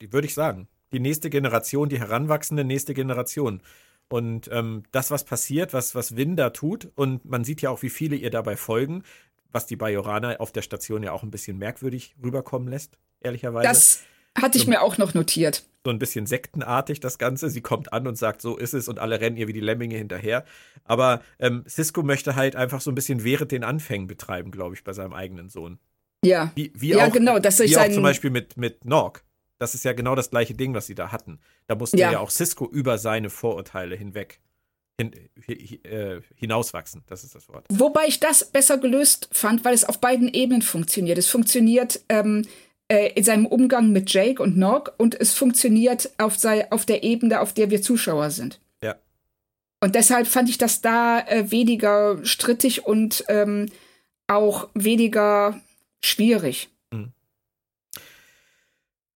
[0.00, 0.68] Würde ich sagen.
[0.90, 3.60] Die nächste Generation, die heranwachsende nächste Generation.
[4.08, 7.82] Und ähm, das, was passiert, was, was Win da tut, und man sieht ja auch,
[7.82, 9.04] wie viele ihr dabei folgen,
[9.52, 13.68] was die Bajoraner auf der Station ja auch ein bisschen merkwürdig rüberkommen lässt, ehrlicherweise.
[13.68, 14.02] Das
[14.42, 15.64] hatte ich mir auch noch notiert.
[15.84, 17.50] So ein bisschen sektenartig das Ganze.
[17.50, 19.96] Sie kommt an und sagt, so ist es, und alle rennen ihr wie die Lemminge
[19.96, 20.44] hinterher.
[20.84, 24.84] Aber ähm, Cisco möchte halt einfach so ein bisschen während den Anfängen betreiben, glaube ich,
[24.84, 25.78] bei seinem eigenen Sohn.
[26.24, 26.52] Ja.
[26.54, 27.38] Wie, wie ja, auch, genau.
[27.38, 29.24] Dass wie auch zum Beispiel mit, mit Nork.
[29.58, 31.40] Das ist ja genau das gleiche Ding, was sie da hatten.
[31.66, 34.40] Da musste ja, ja auch Cisco über seine Vorurteile hinweg
[35.00, 35.12] hin,
[35.84, 37.02] äh, hinauswachsen.
[37.06, 37.66] Das ist das Wort.
[37.70, 41.18] Wobei ich das besser gelöst fand, weil es auf beiden Ebenen funktioniert.
[41.18, 42.46] Es funktioniert ähm,
[42.88, 47.02] äh, in seinem Umgang mit Jake und Nog und es funktioniert auf, sei, auf der
[47.02, 48.60] Ebene, auf der wir Zuschauer sind.
[48.82, 48.96] Ja.
[49.80, 53.66] Und deshalb fand ich das da äh, weniger strittig und ähm,
[54.26, 55.60] auch weniger
[56.02, 56.70] schwierig.
[56.90, 57.12] Mhm.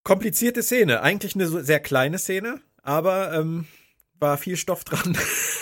[0.03, 1.01] Komplizierte Szene.
[1.01, 3.65] Eigentlich eine sehr kleine Szene, aber ähm,
[4.19, 5.17] war viel Stoff dran.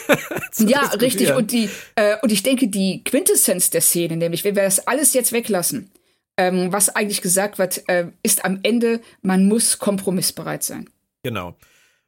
[0.57, 1.33] ja, richtig.
[1.33, 5.13] Und, die, äh, und ich denke, die Quintessenz der Szene, nämlich, wenn wir das alles
[5.13, 5.91] jetzt weglassen,
[6.37, 10.89] ähm, was eigentlich gesagt wird, äh, ist am Ende, man muss kompromissbereit sein.
[11.23, 11.55] Genau.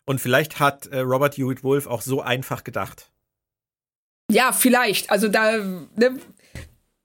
[0.06, 3.12] Und vielleicht hat äh, Robert Hewitt Wolf auch so einfach gedacht.
[4.32, 5.12] Ja, vielleicht.
[5.12, 6.20] Also da ne,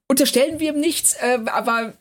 [0.07, 1.93] unterstellen wir ihm nichts, äh, aber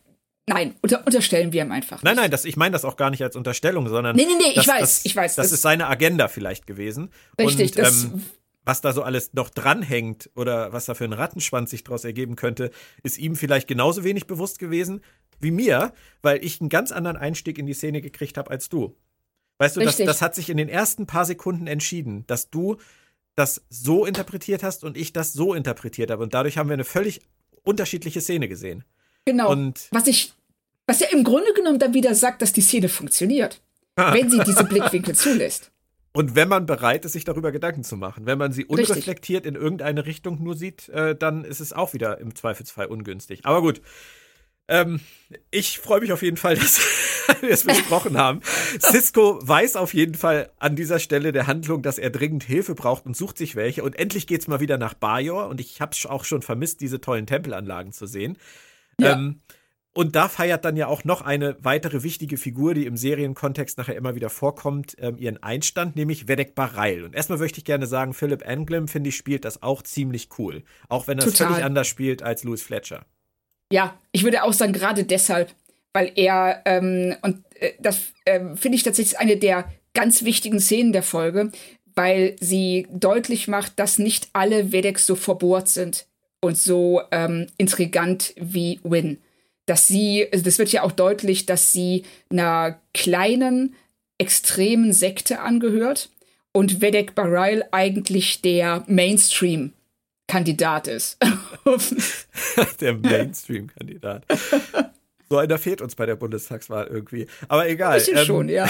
[0.49, 1.99] Nein, unter, unterstellen wir ihm einfach.
[1.99, 2.05] Nicht.
[2.05, 4.17] Nein, nein, das, ich meine das auch gar nicht als Unterstellung, sondern.
[4.17, 5.35] Nee, nee, nee, das, ich weiß, das, ich weiß.
[5.37, 7.11] Das, das, ist seine Agenda vielleicht gewesen.
[7.39, 8.25] Richtig, Und, das, ähm,
[8.69, 12.37] was da so alles noch dranhängt oder was da für ein Rattenschwanz sich daraus ergeben
[12.37, 12.71] könnte,
[13.03, 15.01] ist ihm vielleicht genauso wenig bewusst gewesen
[15.41, 18.95] wie mir, weil ich einen ganz anderen Einstieg in die Szene gekriegt habe als du.
[19.57, 22.77] Weißt du, das, das hat sich in den ersten paar Sekunden entschieden, dass du
[23.37, 26.23] das so interpretiert hast und ich das so interpretiert habe.
[26.23, 27.23] Und dadurch haben wir eine völlig
[27.63, 28.85] unterschiedliche Szene gesehen.
[29.25, 29.51] Genau.
[29.51, 30.35] Und was ich,
[30.87, 33.63] was ja im Grunde genommen dann wieder sagt, dass die Szene funktioniert,
[33.97, 34.13] ah.
[34.13, 35.71] wenn sie diese Blickwinkel zulässt.
[36.13, 38.27] Und wenn man bereit ist, sich darüber Gedanken zu machen.
[38.27, 39.57] Wenn man sie unreflektiert Richtig.
[39.57, 43.45] in irgendeine Richtung nur sieht, äh, dann ist es auch wieder im Zweifelsfall ungünstig.
[43.45, 43.81] Aber gut.
[44.71, 45.01] Ähm,
[45.51, 46.81] ich freue mich auf jeden Fall, dass
[47.41, 48.41] wir es besprochen haben.
[48.81, 53.07] Cisco weiß auf jeden Fall an dieser Stelle der Handlung, dass er dringend Hilfe braucht
[53.07, 53.83] und sucht sich welche.
[53.83, 55.49] Und endlich geht es mal wieder nach Bajor.
[55.49, 58.37] Und ich habe es auch schon vermisst, diese tollen Tempelanlagen zu sehen.
[59.01, 59.13] Ja.
[59.13, 59.41] Ähm,
[59.99, 63.97] und da feiert dann ja auch noch eine weitere wichtige Figur, die im Serienkontext nachher
[63.97, 67.03] immer wieder vorkommt, ähm, ihren Einstand, nämlich Vedek Bareil.
[67.03, 70.63] Und erstmal möchte ich gerne sagen, Philip Anglim, finde ich, spielt das auch ziemlich cool.
[70.89, 73.07] Auch wenn er es völlig anders spielt als Louis Fletcher.
[73.73, 75.53] Ja, ich würde auch sagen, gerade deshalb,
[75.93, 80.93] weil er, ähm, und äh, das äh, finde ich tatsächlich eine der ganz wichtigen Szenen
[80.93, 81.51] der Folge,
[81.97, 86.07] weil sie deutlich macht, dass nicht alle Vedeks so verbohrt sind
[86.41, 89.19] und so ähm, intrigant wie Win
[89.69, 93.75] dass sie, also das wird ja auch deutlich, dass sie einer kleinen,
[94.19, 96.11] extremen Sekte angehört
[96.53, 101.19] und Vedek Barail eigentlich der Mainstream-Kandidat ist.
[102.81, 104.25] der Mainstream-Kandidat.
[105.29, 107.27] So einer fehlt uns bei der Bundestagswahl irgendwie.
[107.49, 108.01] Aber egal.
[108.01, 108.69] Ein ähm, schon, ja.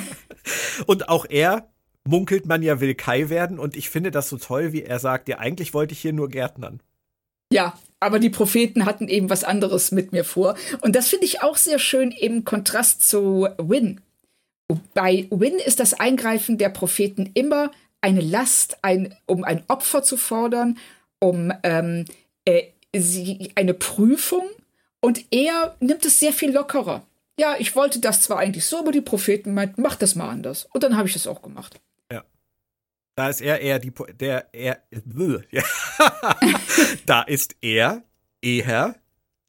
[0.86, 1.68] und auch er
[2.04, 5.28] munkelt man ja will Kai werden und ich finde das so toll, wie er sagt,
[5.28, 6.80] ja, eigentlich wollte ich hier nur Gärtnern.
[7.52, 10.56] Ja, aber die Propheten hatten eben was anderes mit mir vor.
[10.82, 14.00] Und das finde ich auch sehr schön im Kontrast zu Win.
[14.92, 17.70] Bei Win ist das Eingreifen der Propheten immer
[18.00, 20.78] eine Last, ein, um ein Opfer zu fordern,
[21.18, 22.04] um ähm,
[22.44, 22.64] äh,
[22.94, 24.46] sie, eine Prüfung.
[25.00, 27.06] Und er nimmt es sehr viel lockerer.
[27.38, 30.68] Ja, ich wollte das zwar eigentlich so, aber die Propheten meinten, mach das mal anders.
[30.72, 31.80] Und dann habe ich das auch gemacht.
[33.16, 34.82] Da ist er eher die, der, er,
[35.50, 35.62] ja.
[37.06, 38.02] da ist er
[38.42, 38.96] eher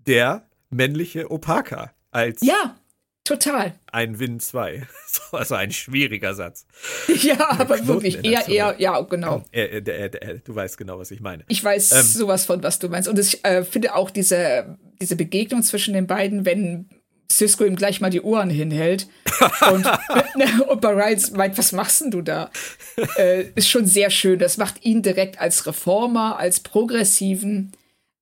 [0.05, 2.41] der männliche Opaka als.
[2.41, 2.77] Ja,
[3.23, 3.73] total.
[3.91, 4.87] Ein Win 2.
[5.31, 6.65] Also ein schwieriger Satz.
[7.07, 9.43] Ja, aber wirklich eher, eher, ja, genau.
[9.51, 11.43] Er, er, er, du weißt genau, was ich meine.
[11.47, 13.09] Ich weiß ähm, sowas von, was du meinst.
[13.09, 16.89] Und ich äh, finde auch diese, diese Begegnung zwischen den beiden, wenn
[17.31, 19.07] Cisco ihm gleich mal die Ohren hinhält.
[19.71, 19.85] und,
[20.67, 22.51] und Ryan meint, was machst denn du da?
[23.17, 24.39] Äh, ist schon sehr schön.
[24.39, 27.71] Das macht ihn direkt als Reformer, als Progressiven,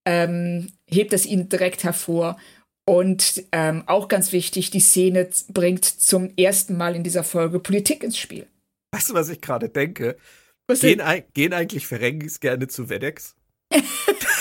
[0.06, 2.38] ähm, hebt es ihn direkt hervor.
[2.86, 8.04] Und ähm, auch ganz wichtig, die Szene bringt zum ersten Mal in dieser Folge Politik
[8.04, 8.48] ins Spiel.
[8.92, 10.18] Weißt du, was ich gerade denke?
[10.68, 11.02] Gehen,
[11.34, 13.36] gehen, eigentlich Ferengis gerne zu WebEx?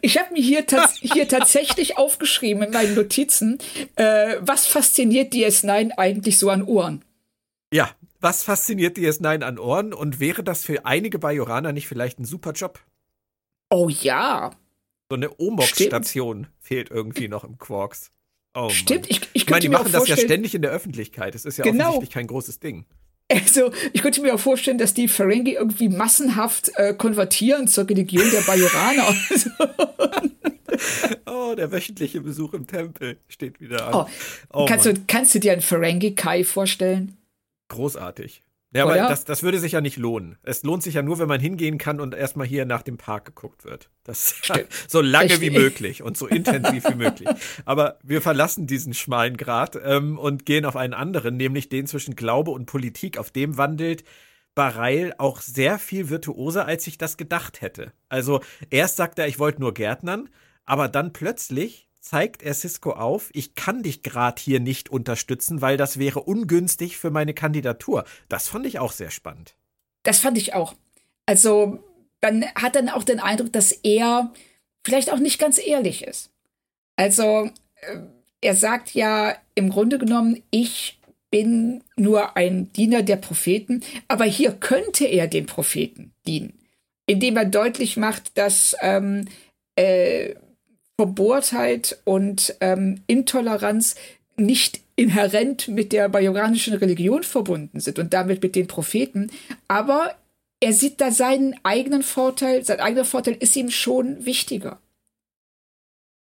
[0.00, 3.58] ich habe mir hier, tats hier tatsächlich aufgeschrieben in meinen Notizen,
[3.96, 7.04] äh, was fasziniert DS9 eigentlich so an Ohren?
[7.72, 7.90] Ja,
[8.20, 12.52] was fasziniert DS9 an Ohren und wäre das für einige Bajoraner nicht vielleicht ein super
[12.52, 12.80] Job?
[13.70, 14.50] Oh ja.
[15.08, 18.12] So eine Omox-Station fehlt irgendwie noch im Quarks.
[18.54, 21.34] Oh, Stimmt, ich, ich, ich meine, die machen das ja ständig in der Öffentlichkeit.
[21.34, 21.84] Es ist ja genau.
[21.84, 22.84] offensichtlich kein großes Ding.
[23.32, 28.30] Also, ich könnte mir auch vorstellen, dass die Ferengi irgendwie massenhaft äh, konvertieren zur Religion
[28.30, 29.14] der Bajoraner.
[31.26, 33.94] oh, der wöchentliche Besuch im Tempel steht wieder an.
[33.94, 34.06] Oh,
[34.52, 37.16] oh, kannst, du, kannst du dir einen Ferengi-Kai vorstellen?
[37.68, 38.42] Großartig.
[38.74, 40.38] Ja, aber das, das würde sich ja nicht lohnen.
[40.42, 43.26] Es lohnt sich ja nur, wenn man hingehen kann und erstmal hier nach dem Park
[43.26, 43.90] geguckt wird.
[44.02, 44.34] Das
[44.88, 47.28] so lange wie möglich und so intensiv wie möglich.
[47.66, 52.16] Aber wir verlassen diesen schmalen Grat ähm, und gehen auf einen anderen, nämlich den zwischen
[52.16, 53.18] Glaube und Politik.
[53.18, 54.04] Auf dem wandelt
[54.54, 57.92] Bareil auch sehr viel virtuoser, als ich das gedacht hätte.
[58.08, 60.30] Also erst sagt er, ich wollte nur Gärtnern,
[60.64, 65.76] aber dann plötzlich zeigt er Cisco auf, ich kann dich gerade hier nicht unterstützen, weil
[65.76, 68.04] das wäre ungünstig für meine Kandidatur.
[68.28, 69.54] Das fand ich auch sehr spannend.
[70.02, 70.74] Das fand ich auch.
[71.26, 71.78] Also,
[72.20, 74.32] man hat dann auch den Eindruck, dass er
[74.84, 76.30] vielleicht auch nicht ganz ehrlich ist.
[76.96, 77.98] Also, äh,
[78.40, 80.98] er sagt ja im Grunde genommen, ich
[81.30, 86.58] bin nur ein Diener der Propheten, aber hier könnte er den Propheten dienen,
[87.06, 89.26] indem er deutlich macht, dass ähm,
[89.76, 90.34] äh,
[90.98, 93.96] Verbohrtheit und ähm, Intoleranz
[94.36, 99.30] nicht inhärent mit der bajoranischen Religion verbunden sind und damit mit den Propheten.
[99.68, 100.14] Aber
[100.60, 104.80] er sieht da seinen eigenen Vorteil, sein eigener Vorteil ist ihm schon wichtiger.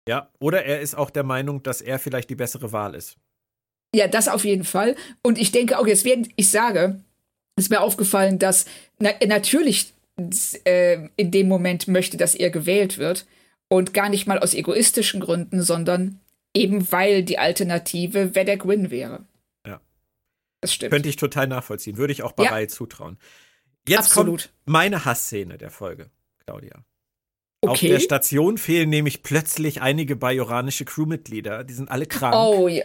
[0.08, 3.16] Ja, oder er ist auch der Meinung, dass er vielleicht die bessere Wahl ist.
[3.94, 4.96] Ja, das auf jeden Fall.
[5.22, 7.00] Und ich denke auch, jetzt werden, ich sage,
[7.56, 8.64] ist mir aufgefallen, dass
[8.98, 9.92] na, natürlich
[10.64, 13.26] äh, in dem Moment möchte, dass er gewählt wird.
[13.72, 16.20] Und gar nicht mal aus egoistischen Gründen, sondern
[16.52, 19.24] eben weil die Alternative Vedek Win wäre.
[19.66, 19.80] Ja.
[20.60, 20.90] Das stimmt.
[20.92, 21.96] Könnte ich total nachvollziehen.
[21.96, 22.68] Würde ich auch Barei ja.
[22.68, 23.16] zutrauen.
[23.88, 24.42] Jetzt Absolut.
[24.42, 26.10] kommt meine Hassszene der Folge,
[26.44, 26.84] Claudia.
[27.62, 27.72] Okay.
[27.72, 31.64] Auf der Station fehlen nämlich plötzlich einige bajoranische Crewmitglieder.
[31.64, 32.34] Die sind alle krank.
[32.36, 32.84] Oh ja.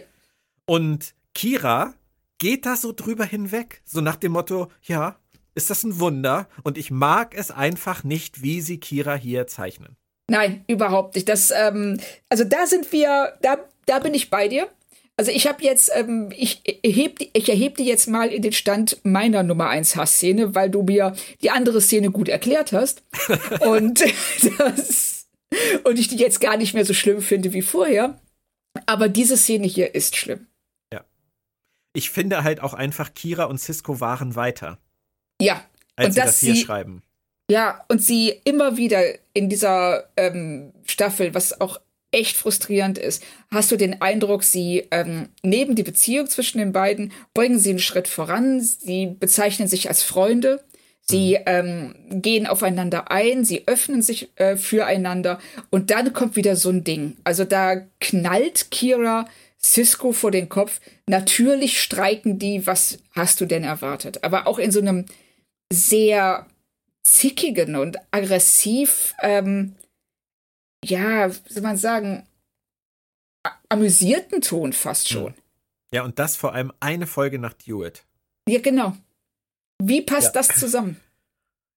[0.64, 1.92] Und Kira
[2.38, 3.82] geht da so drüber hinweg.
[3.84, 5.18] So nach dem Motto, ja,
[5.54, 6.48] ist das ein Wunder?
[6.62, 9.97] Und ich mag es einfach nicht, wie sie Kira hier zeichnen.
[10.30, 11.28] Nein, überhaupt nicht.
[11.28, 11.98] Das, ähm,
[12.28, 14.68] also da sind wir, da, da bin ich bei dir.
[15.16, 18.98] Also ich habe jetzt, ähm, ich erhebe ich erheb die jetzt mal in den Stand
[19.02, 23.02] meiner Nummer 1 Hassszene, weil du mir die andere Szene gut erklärt hast.
[23.66, 24.00] und
[24.58, 25.26] das,
[25.82, 28.20] und ich die jetzt gar nicht mehr so schlimm finde wie vorher.
[28.86, 30.46] Aber diese Szene hier ist schlimm.
[30.92, 31.04] Ja.
[31.94, 34.78] Ich finde halt auch einfach, Kira und Cisco waren weiter.
[35.40, 35.64] Ja.
[35.96, 37.02] Als und sie das hier sie, schreiben.
[37.50, 41.80] Ja, und sie immer wieder in dieser ähm, Staffel, was auch
[42.10, 47.12] echt frustrierend ist, hast du den Eindruck, sie ähm, neben die Beziehung zwischen den beiden
[47.34, 48.60] bringen sie einen Schritt voran.
[48.60, 50.62] Sie bezeichnen sich als Freunde.
[51.00, 51.42] Sie mhm.
[51.46, 55.38] ähm, gehen aufeinander ein, sie öffnen sich äh, füreinander
[55.70, 57.16] und dann kommt wieder so ein Ding.
[57.24, 59.26] Also da knallt Kira
[59.60, 60.80] Cisco vor den Kopf.
[61.06, 64.22] Natürlich streiken die, was hast du denn erwartet?
[64.22, 65.06] Aber auch in so einem
[65.72, 66.46] sehr
[67.04, 69.76] zickigen und aggressiv, ähm,
[70.84, 72.26] ja, wie soll man sagen,
[73.68, 75.12] amüsierten Ton fast hm.
[75.12, 75.34] schon.
[75.92, 78.04] Ja, und das vor allem eine Folge nach Dewitt.
[78.48, 78.96] Ja, genau.
[79.82, 80.42] Wie passt ja.
[80.42, 81.00] das zusammen?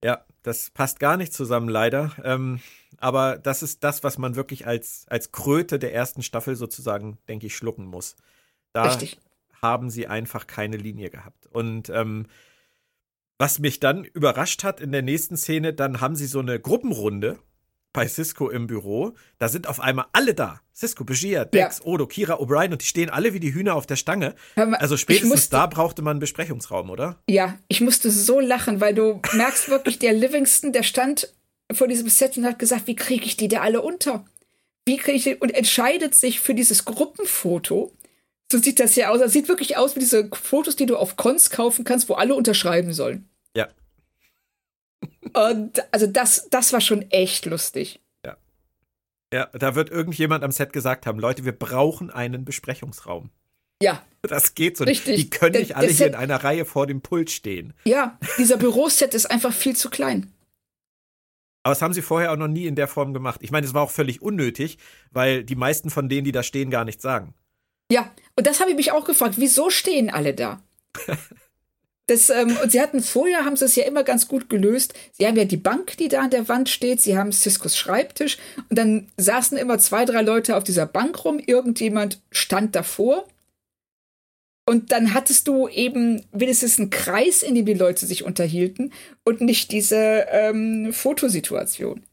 [0.04, 2.12] Ja, das passt gar nicht zusammen, leider.
[2.24, 2.60] Ähm,
[2.98, 7.46] aber das ist das, was man wirklich als, als Kröte der ersten Staffel sozusagen, denke
[7.46, 8.16] ich, schlucken muss.
[8.74, 9.20] Da Richtig.
[9.62, 11.46] haben sie einfach keine Linie gehabt.
[11.46, 12.26] Und ähm,
[13.42, 17.40] was mich dann überrascht hat in der nächsten Szene, dann haben sie so eine Gruppenrunde
[17.92, 19.16] bei Cisco im Büro.
[19.40, 20.62] Da sind auf einmal alle da.
[20.76, 21.86] Cisco, Begier, Dex, ja.
[21.86, 24.36] Odo, Kira, O'Brien und die stehen alle wie die Hühner auf der Stange.
[24.56, 27.20] Mal, also spätestens musste, da brauchte man einen Besprechungsraum, oder?
[27.28, 31.34] Ja, ich musste so lachen, weil du merkst wirklich, der Livingston, der stand
[31.74, 34.24] vor diesem Set und hat gesagt, wie kriege ich die da alle unter?
[34.86, 35.36] Wie kriege ich die?
[35.36, 37.92] Und entscheidet sich für dieses Gruppenfoto.
[38.52, 39.20] So sieht das ja aus.
[39.20, 42.36] Das sieht wirklich aus wie diese Fotos, die du auf Cons kaufen kannst, wo alle
[42.36, 43.28] unterschreiben sollen.
[43.56, 43.68] Ja.
[45.34, 48.00] Und also das, das war schon echt lustig.
[48.26, 48.38] Ja.
[49.34, 53.30] Ja, da wird irgendjemand am Set gesagt haben, Leute, wir brauchen einen Besprechungsraum.
[53.82, 54.04] Ja.
[54.24, 55.08] Das geht so Richtig.
[55.18, 55.34] nicht.
[55.34, 57.74] Die können nicht alle hier Set- in einer Reihe vor dem Pult stehen.
[57.86, 60.32] Ja, dieser Büroset ist einfach viel zu klein.
[61.64, 63.40] Aber das haben sie vorher auch noch nie in der Form gemacht.
[63.44, 64.78] Ich meine, es war auch völlig unnötig,
[65.12, 67.34] weil die meisten von denen, die da stehen, gar nichts sagen.
[67.92, 69.36] Ja, und das habe ich mich auch gefragt.
[69.38, 70.62] Wieso stehen alle da?
[72.12, 74.94] Das, ähm, und sie hatten vorher, haben sie es ja immer ganz gut gelöst.
[75.14, 77.00] Sie haben ja die Bank, die da an der Wand steht.
[77.00, 78.38] Sie haben Ciscos Schreibtisch.
[78.70, 81.40] Und dann saßen immer zwei, drei Leute auf dieser Bank rum.
[81.40, 83.26] Irgendjemand stand davor.
[84.66, 88.92] Und dann hattest du eben wenigstens einen Kreis, in dem die Leute sich unterhielten
[89.24, 92.04] und nicht diese ähm, Fotosituation.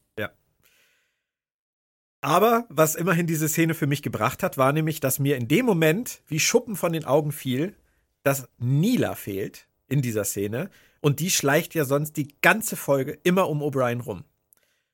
[2.21, 5.65] Aber was immerhin diese Szene für mich gebracht hat, war nämlich, dass mir in dem
[5.65, 7.75] Moment wie Schuppen von den Augen fiel,
[8.23, 10.69] dass Nila fehlt in dieser Szene.
[11.01, 14.23] Und die schleicht ja sonst die ganze Folge immer um O'Brien rum.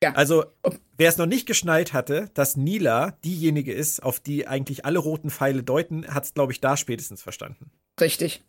[0.02, 0.12] Ja.
[0.12, 0.44] Also,
[0.98, 5.30] wer es noch nicht geschnallt hatte, dass Nila diejenige ist, auf die eigentlich alle roten
[5.30, 7.70] Pfeile deuten, hat es, glaube ich, da spätestens verstanden.
[8.00, 8.42] Richtig.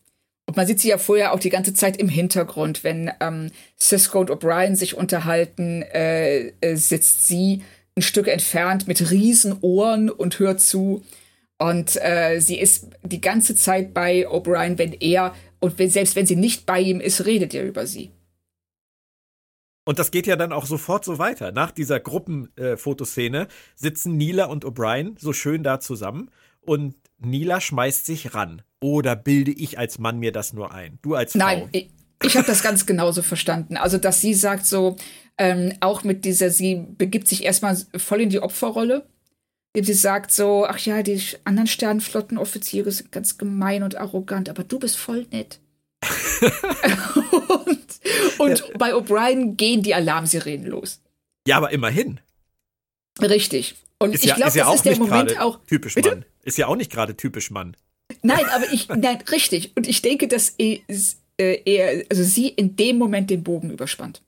[0.46, 2.84] Und man sieht sie ja vorher auch die ganze Zeit im Hintergrund.
[2.84, 7.64] Wenn ähm, Cisco und O'Brien sich unterhalten, äh, äh, sitzt sie
[7.96, 11.04] ein Stück entfernt mit riesen Ohren und hört zu.
[11.58, 16.26] Und äh, sie ist die ganze Zeit bei O'Brien, wenn er, und wenn, selbst wenn
[16.26, 18.12] sie nicht bei ihm ist, redet er über sie.
[19.86, 21.54] Und das geht ja dann auch sofort so weiter.
[21.54, 26.30] Nach dieser Gruppenfotoszene sitzen Nila und O'Brien so schön da zusammen
[26.60, 28.62] und Nila schmeißt sich ran.
[28.82, 31.00] Oder bilde ich als Mann mir das nur ein?
[31.02, 31.40] Du als Frau.
[31.40, 31.90] Nein, ich,
[32.22, 33.78] ich habe das ganz genauso verstanden.
[33.78, 34.98] Also, dass sie sagt so,
[35.38, 39.08] ähm, auch mit dieser, sie begibt sich erstmal voll in die Opferrolle.
[39.86, 44.80] Sie sagt so, ach ja, die anderen Sternenflottenoffiziere sind ganz gemein und arrogant, aber du
[44.80, 45.60] bist voll nett.
[47.66, 47.88] und
[48.38, 51.02] und bei O'Brien gehen die Alarmsirenen los.
[51.48, 52.20] Ja, aber immerhin.
[53.20, 53.76] Richtig.
[54.00, 55.60] Und Ist ich ja, glaube, ja das ist der Moment auch.
[55.66, 56.10] typisch Bitte?
[56.10, 56.26] Mann.
[56.44, 57.76] Ist ja auch nicht gerade typisch Mann.
[58.22, 59.76] Nein, aber ich, nein, richtig.
[59.76, 60.80] Und ich denke, dass er,
[61.38, 64.22] äh, er, also sie in dem Moment den Bogen überspannt.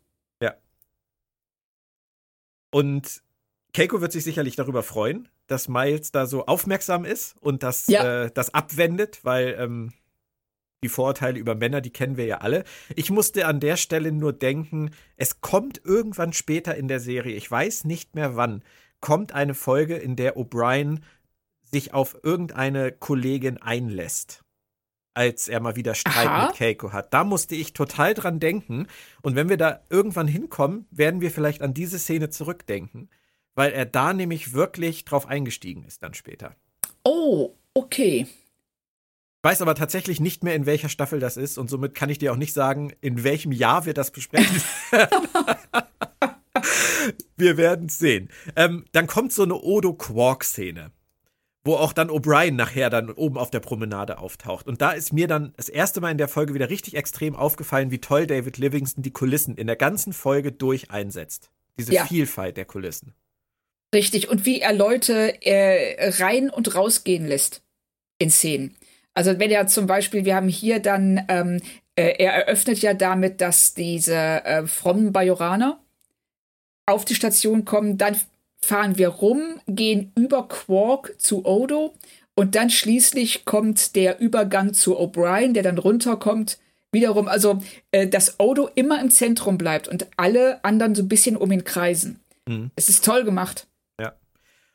[2.72, 3.22] Und
[3.74, 8.24] Keiko wird sich sicherlich darüber freuen, dass Miles da so aufmerksam ist und das, Ja.
[8.26, 9.94] äh, das abwendet, weil ähm,
[10.84, 12.64] die Vorurteile über Männer, die kennen wir ja alle.
[12.96, 17.50] Ich musste an der Stelle nur denken, es kommt irgendwann später in der Serie, ich
[17.50, 18.64] weiß nicht mehr wann,
[19.02, 21.02] kommt eine Folge, in der O'Brien
[21.64, 24.44] sich auf irgendeine Kollegin einlässt.
[25.16, 26.48] Als er mal wieder Streit Aha.
[26.48, 27.14] mit Keiko hat.
[27.14, 28.88] Da musste ich total dran denken.
[29.22, 33.10] Und wenn wir da irgendwann hinkommen, werden wir vielleicht an diese Szene zurückdenken,
[33.56, 36.56] weil er da nämlich wirklich drauf eingestiegen ist dann später.
[37.04, 38.28] Oh, okay.
[39.42, 42.18] Ich weiß aber tatsächlich nicht mehr, in welcher Staffel das ist und somit kann ich
[42.18, 44.62] dir auch nicht sagen, in welchem Jahr wir das besprechen.
[47.38, 48.30] wir werden es sehen.
[48.58, 50.92] Ähm, dann kommt so eine Odo-Quark-Szene,
[51.64, 54.68] wo auch dann O'Brien nachher dann oben auf der Promenade auftaucht.
[54.68, 57.92] Und da ist mir dann das erste Mal in der Folge wieder richtig extrem aufgefallen,
[57.92, 61.50] wie toll David Livingston die Kulissen in der ganzen Folge durch einsetzt.
[61.78, 62.06] Diese Ja.
[62.06, 63.14] Vielfalt der Kulissen.
[63.94, 64.30] Richtig.
[64.30, 67.62] Und wie er Leute äh, rein und rausgehen lässt
[68.20, 68.76] in Szenen.
[69.14, 71.62] Also wenn er zum Beispiel, wir haben hier dann, ähm,
[71.96, 75.80] äh, er eröffnet ja damit, dass diese äh, frommen Bajoraner
[76.86, 78.16] auf die Station kommen, dann
[78.62, 81.94] fahren wir rum, gehen über Quark zu Odo
[82.36, 86.58] und dann schließlich kommt der Übergang zu O'Brien, der dann runterkommt.
[86.92, 87.62] Wiederum, also,
[87.92, 91.64] äh, dass Odo immer im Zentrum bleibt und alle anderen so ein bisschen um ihn
[91.64, 92.20] kreisen.
[92.48, 92.72] Mhm.
[92.76, 93.68] Es ist toll gemacht.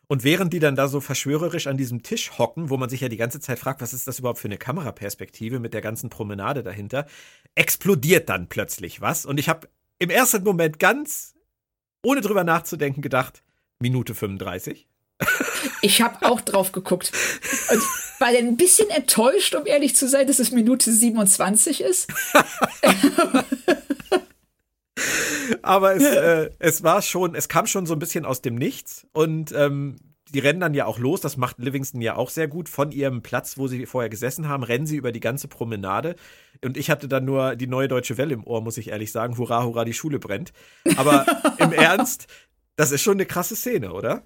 [0.06, 3.08] Und während die dann da so verschwörerisch an diesem Tisch hocken, wo man sich ja
[3.08, 6.62] die ganze Zeit fragt, was ist das überhaupt für eine Kameraperspektive mit der ganzen Promenade
[6.62, 7.06] dahinter,
[7.54, 9.24] explodiert dann plötzlich was.
[9.24, 9.68] Und ich habe
[9.98, 11.34] im ersten Moment ganz,
[12.04, 13.42] ohne drüber nachzudenken, gedacht,
[13.78, 14.86] Minute 35.
[15.80, 17.12] Ich habe auch drauf geguckt.
[17.70, 17.82] Und
[18.18, 22.12] war dann ein bisschen enttäuscht, um ehrlich zu sein, dass es Minute 27 ist.
[25.64, 29.06] Aber es, äh, es war schon, es kam schon so ein bisschen aus dem Nichts.
[29.12, 29.96] Und ähm,
[30.32, 32.68] die rennen dann ja auch los, das macht Livingston ja auch sehr gut.
[32.68, 36.16] Von ihrem Platz, wo sie vorher gesessen haben, rennen sie über die ganze Promenade.
[36.62, 39.38] Und ich hatte dann nur die neue deutsche Welle im Ohr, muss ich ehrlich sagen.
[39.38, 40.52] Hurra, hurra, die Schule brennt.
[40.96, 41.24] Aber
[41.58, 42.26] im Ernst,
[42.76, 44.24] das ist schon eine krasse Szene, oder?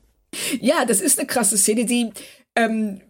[0.60, 2.10] Ja, das ist eine krasse Szene, die,
[2.54, 3.00] ähm,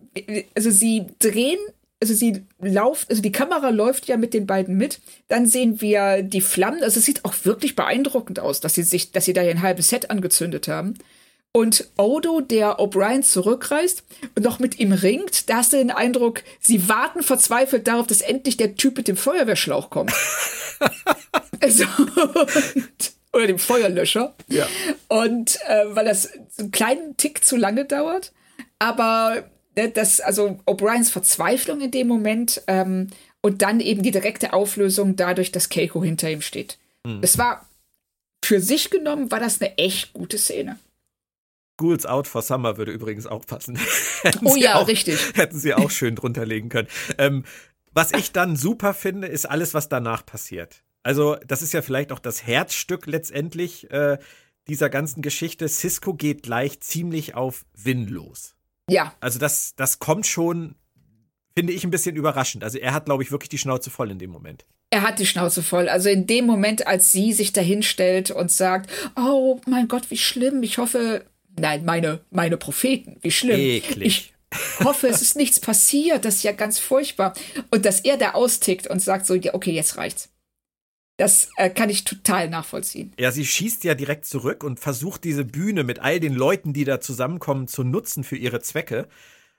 [0.54, 1.58] also sie drehen,
[2.00, 5.00] also sie lauft, also die Kamera läuft ja mit den beiden mit.
[5.26, 6.82] Dann sehen wir die Flammen.
[6.82, 9.88] Also es sieht auch wirklich beeindruckend aus, dass sie sich, dass sie da ein halbes
[9.88, 10.94] Set angezündet haben.
[11.52, 14.04] Und Odo, der O'Brien zurückreist
[14.36, 18.20] und noch mit ihm ringt, da hast du den Eindruck, sie warten verzweifelt darauf, dass
[18.20, 20.12] endlich der Typ mit dem Feuerwehrschlauch kommt.
[21.60, 21.84] also,
[23.32, 24.34] oder dem Feuerlöscher.
[24.48, 24.68] Ja.
[25.08, 28.32] Und äh, weil das einen kleinen Tick zu lange dauert.
[28.78, 29.50] Aber
[29.86, 33.08] das, also O'Briens Verzweiflung in dem Moment ähm,
[33.40, 36.78] und dann eben die direkte Auflösung dadurch, dass Keiko hinter ihm steht.
[37.04, 37.20] Mhm.
[37.20, 37.66] Das war
[38.44, 40.78] für sich genommen, war das eine echt gute Szene.
[41.76, 43.78] Ghouls Out for Summer würde übrigens auch passen.
[44.44, 45.18] oh ja, auch, richtig.
[45.34, 46.88] Hätten sie auch schön drunter legen können.
[47.18, 47.44] Ähm,
[47.92, 50.82] was ich dann super finde, ist alles, was danach passiert.
[51.04, 54.18] Also, das ist ja vielleicht auch das Herzstück letztendlich äh,
[54.66, 55.68] dieser ganzen Geschichte.
[55.68, 58.56] Cisco geht gleich ziemlich auf Win los.
[58.88, 59.14] Ja.
[59.20, 60.74] Also, das, das kommt schon,
[61.56, 62.64] finde ich, ein bisschen überraschend.
[62.64, 64.64] Also, er hat, glaube ich, wirklich die Schnauze voll in dem Moment.
[64.90, 65.88] Er hat die Schnauze voll.
[65.88, 70.62] Also in dem Moment, als sie sich dahinstellt und sagt, oh mein Gott, wie schlimm,
[70.62, 71.26] ich hoffe,
[71.58, 73.60] nein, meine, meine Propheten, wie schlimm.
[73.60, 74.06] Eklig.
[74.06, 74.32] Ich
[74.82, 77.34] hoffe, es ist nichts passiert, das ist ja ganz furchtbar.
[77.70, 80.30] Und dass er da austickt und sagt so, ja, okay, jetzt reicht's.
[81.18, 83.12] Das äh, kann ich total nachvollziehen.
[83.18, 86.84] Ja, sie schießt ja direkt zurück und versucht diese Bühne mit all den Leuten, die
[86.84, 89.08] da zusammenkommen, zu nutzen für ihre Zwecke.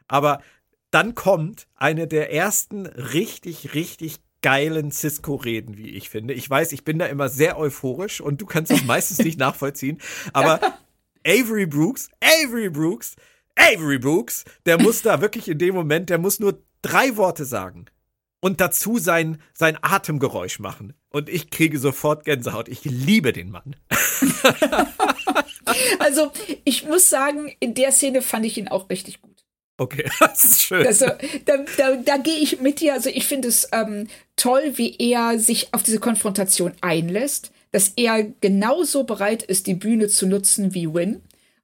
[0.07, 0.41] Aber
[0.89, 6.33] dann kommt eine der ersten richtig, richtig geilen Cisco-Reden, wie ich finde.
[6.33, 9.97] Ich weiß, ich bin da immer sehr euphorisch und du kannst es meistens nicht nachvollziehen.
[10.31, 10.61] Aber
[11.27, 13.17] Avery Brooks, Avery Brooks,
[13.55, 17.87] Avery Brooks, der muss da wirklich in dem Moment, der muss nur drei Worte sagen
[18.41, 20.93] und dazu sein, sein Atemgeräusch machen.
[21.09, 22.69] Und ich kriege sofort Gänsehaut.
[22.69, 23.75] Ich liebe den Mann.
[25.99, 26.31] also,
[26.63, 29.45] ich muss sagen, in der Szene fand ich ihn auch richtig gut.
[29.77, 30.85] Okay, das ist schön.
[30.85, 31.07] Also,
[31.45, 32.93] da, da, da gehe ich mit dir.
[32.93, 38.23] Also, ich finde es ähm, toll, wie er sich auf diese Konfrontation einlässt, dass er
[38.23, 41.21] genauso bereit ist, die Bühne zu nutzen wie Win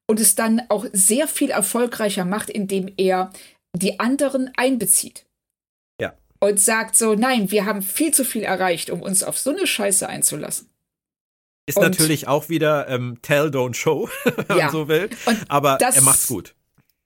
[0.07, 3.31] und es dann auch sehr viel erfolgreicher macht, indem er
[3.73, 5.25] die anderen einbezieht
[6.39, 9.67] und sagt so, nein, wir haben viel zu viel erreicht, um uns auf so eine
[9.67, 10.69] Scheiße einzulassen.
[11.67, 14.65] Ist und, natürlich auch wieder ähm, Tell, Don't Show, wenn ja.
[14.65, 15.09] man so will.
[15.25, 16.53] Und aber das, er macht's gut.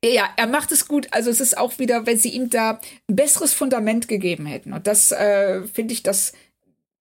[0.04, 1.08] Ja, er macht es gut.
[1.12, 2.80] Also es ist auch wieder, wenn sie ihm da
[3.10, 4.74] ein besseres Fundament gegeben hätten.
[4.74, 6.34] Und das äh, finde ich, das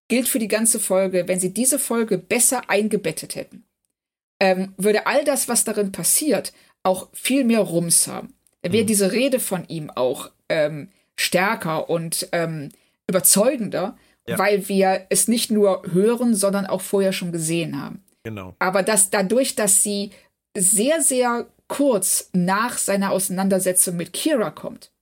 [0.09, 1.29] gilt für die ganze Folge.
[1.29, 3.65] Wenn sie diese Folge besser eingebettet hätten,
[4.41, 6.53] ähm, würde all das, was darin passiert,
[6.83, 8.35] auch viel mehr Rums haben.
[8.63, 8.89] Wäre mhm.
[8.89, 12.71] diese Rede von ihm auch ähm, stärker und ähm,
[13.07, 13.97] überzeugender,
[14.27, 14.39] ja.
[14.39, 18.05] weil wir es nicht nur hören, sondern auch vorher schon gesehen haben.
[18.23, 18.55] Genau.
[18.59, 20.11] Aber dass dadurch, dass sie
[20.57, 24.93] sehr, sehr kurz nach seiner Auseinandersetzung mit Kira kommt,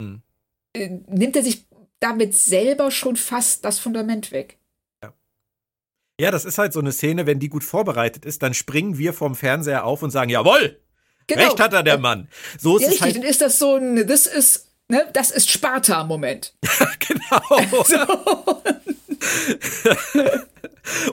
[0.00, 0.22] mhm.
[0.74, 1.66] äh, nimmt er sich
[2.00, 4.58] damit selber schon fast das Fundament weg.
[6.20, 6.30] Ja.
[6.30, 9.34] das ist halt so eine Szene, wenn die gut vorbereitet ist, dann springen wir vom
[9.34, 10.80] Fernseher auf und sagen, jawohl,
[11.26, 11.42] genau.
[11.42, 12.28] recht hat er der Mann.
[12.56, 13.16] So ist ja, es richtig, halt.
[13.16, 16.54] Dann ist das so ein, das ist Ne, das ist Sparta-Moment.
[16.98, 17.84] genau.
[17.84, 18.62] So.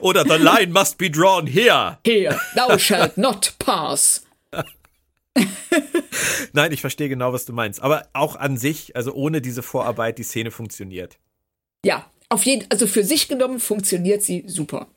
[0.02, 1.98] Oder the line must be drawn here.
[2.04, 4.26] Here, thou shalt not pass.
[6.52, 7.82] Nein, ich verstehe genau, was du meinst.
[7.82, 11.18] Aber auch an sich, also ohne diese Vorarbeit, die Szene funktioniert.
[11.84, 14.88] Ja, auf jeden, also für sich genommen funktioniert sie super.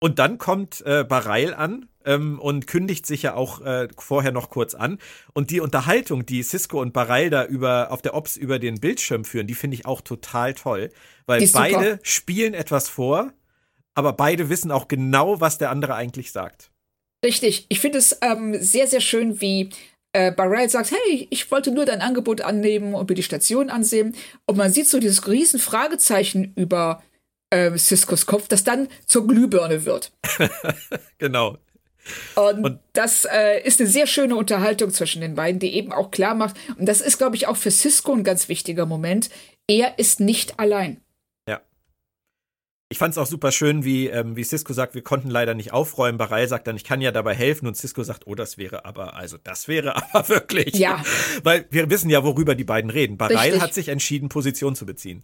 [0.00, 4.48] Und dann kommt äh, Bareil an ähm, und kündigt sich ja auch äh, vorher noch
[4.48, 4.98] kurz an.
[5.34, 9.24] Und die Unterhaltung, die Cisco und Bareil da über, auf der Ops über den Bildschirm
[9.24, 10.90] führen, die finde ich auch total toll.
[11.26, 11.98] Weil beide super.
[12.02, 13.32] spielen etwas vor,
[13.94, 16.70] aber beide wissen auch genau, was der andere eigentlich sagt.
[17.24, 17.66] Richtig.
[17.68, 19.68] Ich finde es ähm, sehr, sehr schön, wie
[20.12, 24.16] äh, Barrel sagt, hey, ich wollte nur dein Angebot annehmen und mir die Station ansehen.
[24.46, 27.02] Und man sieht so dieses riesen Fragezeichen über
[27.50, 30.12] äh, Ciscos Kopf, das dann zur Glühbirne wird.
[31.18, 31.58] genau.
[32.34, 36.10] Und, und das äh, ist eine sehr schöne Unterhaltung zwischen den beiden, die eben auch
[36.10, 39.30] klar macht, und das ist, glaube ich, auch für Cisco ein ganz wichtiger Moment,
[39.68, 41.00] er ist nicht allein.
[41.48, 41.60] Ja.
[42.88, 45.72] Ich fand es auch super schön, wie, ähm, wie Cisco sagt, wir konnten leider nicht
[45.72, 46.18] aufräumen.
[46.18, 47.68] Bareil sagt dann, ich kann ja dabei helfen.
[47.68, 50.74] Und Cisco sagt, oh, das wäre aber, also das wäre aber wirklich.
[50.74, 51.04] Ja.
[51.44, 53.16] Weil wir wissen ja, worüber die beiden reden.
[53.16, 55.22] Bareil hat sich entschieden, Position zu beziehen.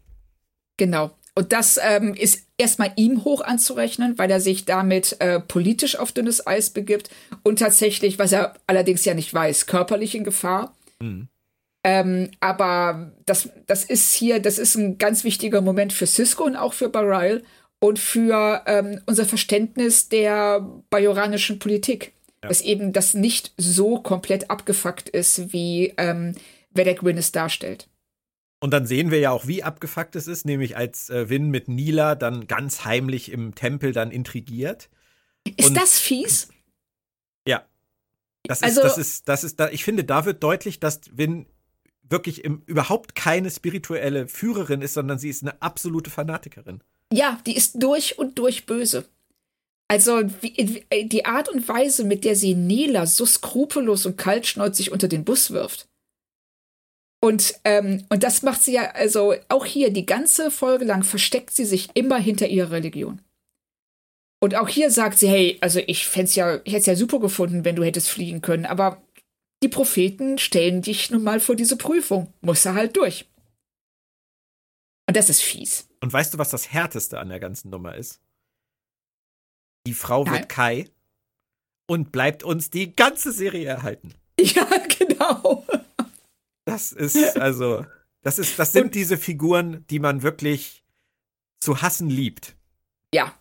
[0.77, 1.11] Genau.
[1.39, 6.11] Und das ähm, ist erstmal ihm hoch anzurechnen, weil er sich damit äh, politisch auf
[6.11, 7.11] dünnes Eis begibt
[7.43, 10.75] und tatsächlich, was er allerdings ja nicht weiß, körperlich in Gefahr.
[10.99, 11.29] Mhm.
[11.85, 16.57] Ähm, aber das, das ist hier, das ist ein ganz wichtiger Moment für Cisco und
[16.57, 17.45] auch für Bareil
[17.81, 22.13] und für ähm, unser Verständnis der bajoranischen Politik.
[22.43, 22.49] Ja.
[22.49, 26.35] Dass eben das nicht so komplett abgefuckt ist, wie ähm,
[26.73, 27.89] Vedek Win es darstellt.
[28.67, 31.69] Und dann sehen wir ja auch, wie abgefuckt es ist, nämlich als äh, Win mit
[31.69, 34.91] Nila dann ganz heimlich im Tempel dann intrigiert.
[35.57, 36.49] Ist Und, das fies?
[37.47, 37.65] Ja.
[38.43, 41.47] Das also, ist, das ist, das ist, da, ich finde, da wird deutlich, dass Win
[42.03, 46.83] wirklich im, überhaupt keine spirituelle Führerin ist, sondern sie ist eine absolute Fanatikerin.
[47.13, 49.05] Ja, die ist durch und durch böse.
[49.87, 55.07] Also wie, die Art und Weise, mit der sie Nela so skrupellos und kaltschnäuzig unter
[55.07, 55.87] den Bus wirft.
[57.27, 61.51] Und, ähm, und das macht sie ja, also auch hier die ganze Folge lang versteckt
[61.51, 63.21] sie sich immer hinter ihrer Religion.
[64.41, 67.19] Und auch hier sagt sie, hey, also ich fände ja, ich hätte es ja super
[67.19, 69.03] gefunden, wenn du hättest fliegen können, aber
[69.65, 72.33] die Propheten stellen dich nun mal vor diese Prüfung.
[72.43, 73.27] Muss er halt durch.
[75.09, 75.89] Und das ist fies.
[76.01, 78.21] Und weißt du, was das Härteste an der ganzen Nummer ist?
[79.85, 80.35] Die Frau Nein.
[80.35, 80.91] wird Kai
[81.89, 84.15] und bleibt uns die ganze Serie erhalten.
[84.39, 85.65] Ja, genau.
[86.67, 87.87] Das ist, also,
[88.21, 90.85] das ist, das sind und, diese Figuren, die man wirklich
[91.61, 92.55] zu hassen liebt.
[93.15, 93.35] Ja,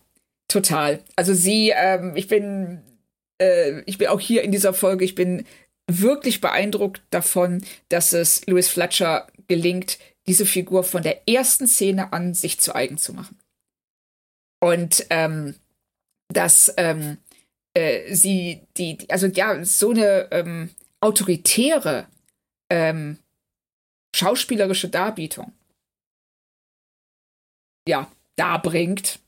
[0.48, 1.04] total.
[1.16, 2.82] Also sie, ähm, ich bin,
[3.38, 5.44] äh, ich bin auch hier in dieser Folge, ich bin
[5.86, 12.34] wirklich beeindruckt davon, dass es Louis Fletcher gelingt, diese Figur von der ersten Szene an
[12.34, 13.38] sich zu eigen zu machen.
[14.60, 15.54] Und ähm,
[16.28, 17.18] dass ähm,
[17.74, 20.70] äh, sie die, also ja, so eine ähm,
[21.00, 22.08] autoritäre
[22.70, 23.18] ähm,
[24.14, 25.52] schauspielerische Darbietung
[27.86, 29.20] ja, darbringt,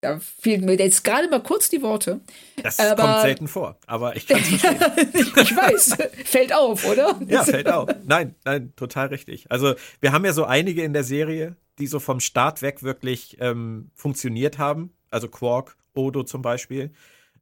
[0.00, 2.20] da fehlen mir jetzt gerade mal kurz die Worte.
[2.60, 4.80] Das aber, kommt selten vor, aber ich kann es verstehen.
[5.36, 7.20] ich weiß, fällt auf, oder?
[7.28, 7.88] Ja, fällt auf.
[8.04, 9.46] Nein, nein, total richtig.
[9.50, 13.36] Also wir haben ja so einige in der Serie, die so vom Start weg wirklich
[13.40, 14.92] ähm, funktioniert haben.
[15.10, 16.92] Also Quark, Odo zum Beispiel.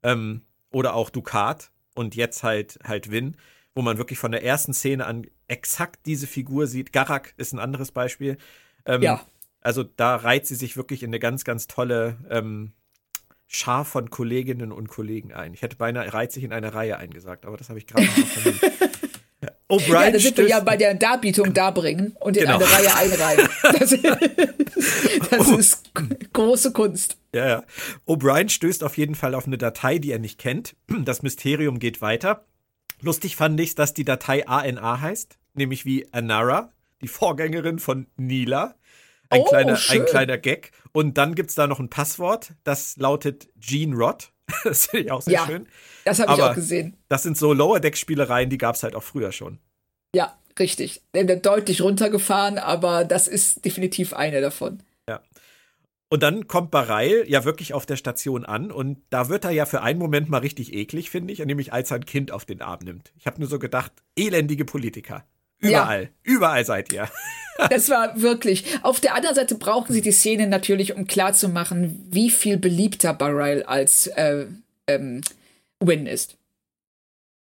[0.03, 3.37] Ähm, oder auch Ducat und jetzt halt halt Win,
[3.75, 6.93] wo man wirklich von der ersten Szene an exakt diese Figur sieht.
[6.93, 8.39] Garak ist ein anderes Beispiel.
[8.87, 9.21] Ähm, ja
[9.63, 12.73] also da reiht sie sich wirklich in eine ganz, ganz tolle ähm,
[13.47, 15.55] Schar von Kolleginnen und Kollegen ein.
[15.55, 18.27] Ich hätte beinahe reiht sich in eine Reihe eingesagt, aber das habe ich gerade noch
[18.27, 18.65] vermisst.
[19.69, 22.57] O'Brien ja, da sind wir ja bei der Darbietung darbringen und in genau.
[22.57, 23.49] eine Reihe einreihen.
[24.81, 25.57] Das, das oh.
[25.57, 25.93] ist
[26.33, 27.19] große Kunst.
[27.35, 27.65] Ja, ja.
[28.07, 30.75] O'Brien stößt auf jeden Fall auf eine Datei, die er nicht kennt.
[30.89, 32.47] Das Mysterium geht weiter.
[33.03, 38.75] Lustig fand ich, dass die Datei ANA heißt, nämlich wie Anara, die Vorgängerin von Nila.
[39.31, 40.73] Ein, oh, kleiner, ein kleiner Gag.
[40.93, 44.33] Und dann gibt es da noch ein Passwort, das lautet Gene Rod.
[44.65, 45.69] das finde ich auch sehr ja, schön.
[46.05, 46.97] Das habe ich auch gesehen.
[47.09, 49.59] Das sind so Lower-Deck-Spielereien, die gab es halt auch früher schon.
[50.15, 51.03] Ja, richtig.
[51.13, 54.83] Deutlich runtergefahren, aber das ist definitiv eine davon.
[56.13, 59.65] Und dann kommt Bareil ja wirklich auf der Station an und da wird er ja
[59.65, 62.63] für einen Moment mal richtig eklig, finde ich, nämlich als er ein Kind auf den
[62.63, 63.13] Arm nimmt.
[63.17, 65.25] Ich habe nur so gedacht, elendige Politiker.
[65.59, 66.09] Überall, ja.
[66.23, 67.09] überall seid ihr.
[67.69, 68.65] Das war wirklich.
[68.83, 73.65] Auf der anderen Seite brauchen sie die Szene natürlich, um klarzumachen, wie viel beliebter Bareil
[73.65, 74.47] als äh,
[74.87, 75.21] ähm,
[75.79, 76.39] Win ist.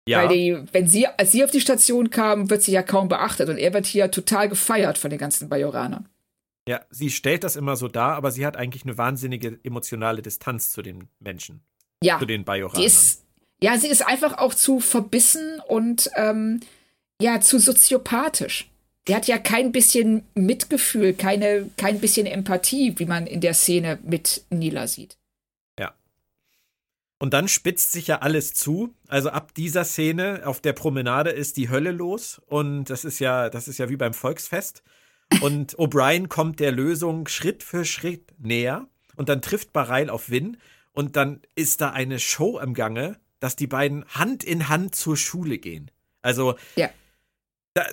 [0.09, 0.23] Ja.
[0.23, 3.51] Weil die, wenn sie, als sie auf die Station kam, wird sie ja kaum beachtet
[3.51, 6.09] und er wird hier total gefeiert von den ganzen Bajoranern.
[6.69, 10.71] Ja, sie stellt das immer so dar, aber sie hat eigentlich eine wahnsinnige emotionale Distanz
[10.71, 11.63] zu den Menschen.
[12.03, 12.19] Ja.
[12.19, 12.85] Zu den Bajoranern.
[12.85, 13.25] Ist,
[13.59, 16.61] ja, sie ist einfach auch zu verbissen und ähm,
[17.23, 18.69] ja, zu soziopathisch.
[19.07, 23.99] Der hat ja kein bisschen Mitgefühl, keine, kein bisschen Empathie, wie man in der Szene
[24.03, 25.17] mit Nila sieht.
[25.81, 25.95] Ja.
[27.19, 28.93] Und dann spitzt sich ja alles zu.
[29.07, 32.43] Also ab dieser Szene auf der Promenade ist die Hölle los.
[32.45, 34.83] Und das ist ja, das ist ja wie beim Volksfest.
[35.41, 38.87] Und O'Brien kommt der Lösung Schritt für Schritt näher.
[39.17, 40.57] Und dann trifft Bareil auf Win.
[40.93, 45.17] Und dann ist da eine Show im Gange, dass die beiden Hand in Hand zur
[45.17, 45.91] Schule gehen.
[46.23, 46.91] Also, ja.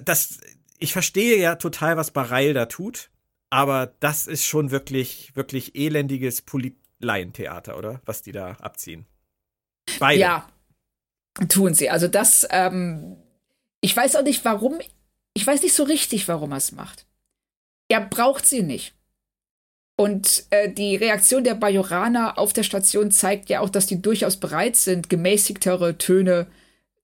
[0.03, 0.39] das,
[0.79, 3.09] ich verstehe ja total, was Bareil da tut,
[3.49, 6.43] aber das ist schon wirklich, wirklich elendiges
[6.99, 8.01] Laientheater, oder?
[8.05, 9.05] Was die da abziehen.
[9.99, 10.19] Beide.
[10.19, 10.47] Ja,
[11.49, 11.89] tun sie.
[11.89, 13.17] Also das, ähm,
[13.81, 14.79] ich weiß auch nicht, warum,
[15.33, 17.05] ich weiß nicht so richtig, warum er es macht.
[17.87, 18.93] Er braucht sie nicht.
[19.97, 24.37] Und äh, die Reaktion der Bajoraner auf der Station zeigt ja auch, dass die durchaus
[24.37, 26.47] bereit sind, gemäßigtere Töne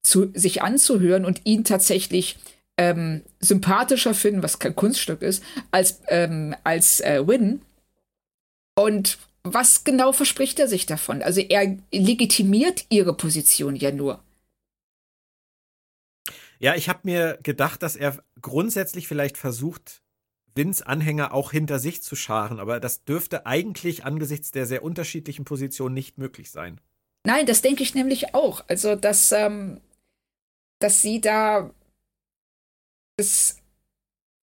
[0.03, 2.37] zu, sich anzuhören und ihn tatsächlich
[2.77, 7.61] ähm, sympathischer finden, was kein Kunststück ist, als, ähm, als äh, Win.
[8.75, 11.21] Und was genau verspricht er sich davon?
[11.21, 14.21] Also er legitimiert ihre Position ja nur.
[16.59, 20.01] Ja, ich habe mir gedacht, dass er grundsätzlich vielleicht versucht,
[20.56, 25.45] Wins Anhänger auch hinter sich zu scharen, aber das dürfte eigentlich angesichts der sehr unterschiedlichen
[25.45, 26.82] Positionen nicht möglich sein.
[27.23, 28.64] Nein, das denke ich nämlich auch.
[28.68, 29.80] Also, dass, ähm,
[30.80, 31.72] dass sie da
[33.18, 33.57] es,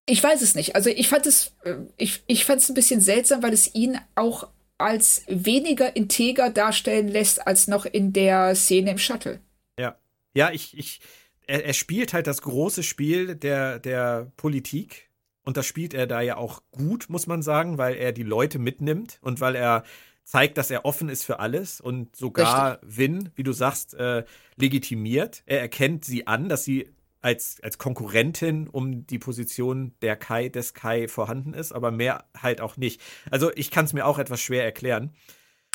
[0.05, 0.75] ich weiß es nicht.
[0.75, 3.99] Also ich fand es, äh, ich, ich fand es ein bisschen seltsam, weil es ihn
[4.15, 9.41] auch als weniger integer darstellen lässt als noch in der Szene im Shuttle.
[9.79, 9.97] Ja,
[10.35, 11.01] ja, ich, ich,
[11.47, 15.06] er, er spielt halt das große Spiel der, der Politik
[15.47, 18.59] und das spielt er da ja auch gut, muss man sagen, weil er die Leute
[18.59, 19.83] mitnimmt und weil er
[20.25, 22.97] zeigt, dass er offen ist für alles und sogar Richtig.
[22.97, 24.25] Win, wie du sagst, äh,
[24.57, 25.43] legitimiert.
[25.45, 26.89] Er erkennt sie an, dass sie
[27.21, 32.59] als, als Konkurrentin um die Position der Kai, des Kai vorhanden ist, aber mehr halt
[32.59, 32.99] auch nicht.
[33.31, 35.13] Also ich kann es mir auch etwas schwer erklären.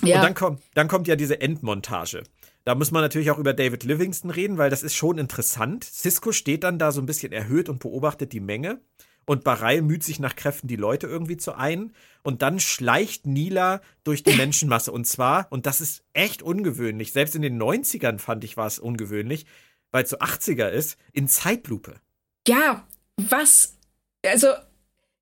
[0.05, 0.17] Ja.
[0.17, 2.25] Und dann kommt, dann kommt ja diese Endmontage.
[2.65, 5.85] Da muss man natürlich auch über David Livingston reden, weil das ist schon interessant.
[5.85, 8.83] Cisco steht dann da so ein bisschen erhöht und beobachtet die Menge.
[9.25, 11.93] Und Bareil müht sich nach Kräften, die Leute irgendwie zu ein.
[12.23, 14.93] Und dann schleicht Nila durch die Menschenmasse.
[14.93, 18.79] Und zwar, und das ist echt ungewöhnlich, selbst in den 90ern fand ich war es
[18.79, 19.47] ungewöhnlich,
[19.91, 22.01] weil es so 80er ist, in Zeitlupe.
[22.49, 22.87] Ja,
[23.17, 23.77] was?
[24.25, 24.49] Also,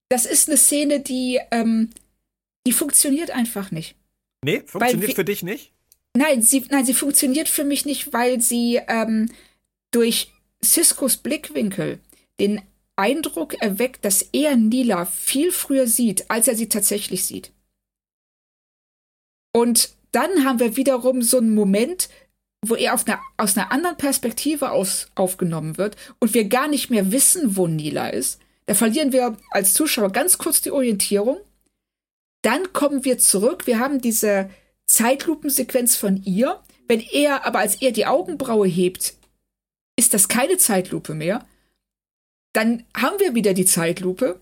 [0.08, 1.90] das ist eine Szene, die, ähm,
[2.66, 3.96] die funktioniert einfach nicht.
[4.42, 5.72] Nee, funktioniert für dich nicht?
[6.16, 9.30] Nein, sie, nein, sie funktioniert für mich nicht, weil sie ähm,
[9.90, 10.32] durch
[10.62, 12.00] Ciscos Blickwinkel
[12.38, 12.62] den
[12.96, 17.52] Eindruck erweckt, dass er Nila viel früher sieht, als er sie tatsächlich sieht.
[19.52, 22.08] Und dann haben wir wiederum so einen Moment,
[22.66, 27.10] wo er einer, aus einer anderen Perspektive aus, aufgenommen wird und wir gar nicht mehr
[27.10, 28.40] wissen, wo Nila ist.
[28.66, 31.38] Da verlieren wir als Zuschauer ganz kurz die Orientierung.
[32.42, 33.66] Dann kommen wir zurück.
[33.66, 34.50] Wir haben diese
[34.86, 36.60] Zeitlupensequenz von ihr.
[36.86, 39.14] Wenn er, aber als er die Augenbraue hebt,
[39.96, 41.46] ist das keine Zeitlupe mehr.
[42.52, 44.40] Dann haben wir wieder die Zeitlupe.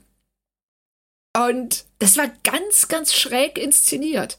[1.37, 4.39] Und das war ganz, ganz schräg inszeniert.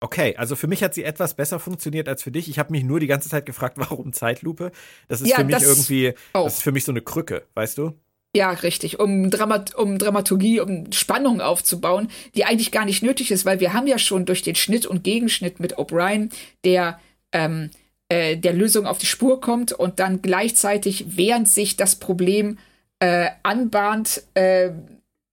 [0.00, 2.48] Okay, also für mich hat sie etwas besser funktioniert als für dich.
[2.48, 4.72] Ich habe mich nur die ganze Zeit gefragt, warum Zeitlupe?
[5.08, 6.44] Das ist ja, für mich irgendwie, auch.
[6.44, 7.92] das ist für mich so eine Krücke, weißt du?
[8.34, 13.44] Ja, richtig, um, Dramat um Dramaturgie, um Spannung aufzubauen, die eigentlich gar nicht nötig ist,
[13.44, 16.32] weil wir haben ja schon durch den Schnitt und Gegenschnitt mit O'Brien,
[16.64, 16.98] der
[17.32, 17.70] ähm,
[18.12, 22.58] äh, der Lösung auf die Spur kommt und dann gleichzeitig, während sich das Problem
[22.98, 24.72] äh, anbahnt, äh,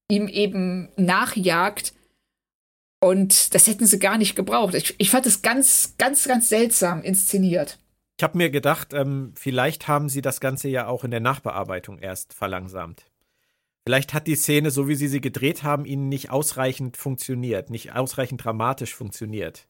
[0.10, 1.94] ihm eben nachjagt.
[3.02, 4.76] Und das hätten sie gar nicht gebraucht.
[4.76, 7.80] Ich, ich fand es ganz, ganz, ganz seltsam inszeniert.
[8.18, 12.00] Ich habe mir gedacht, ähm, vielleicht haben sie das Ganze ja auch in der Nachbearbeitung
[12.00, 13.12] erst verlangsamt.
[13.86, 17.94] Vielleicht hat die Szene, so wie sie sie gedreht haben, ihnen nicht ausreichend funktioniert, nicht
[17.94, 19.68] ausreichend dramatisch funktioniert.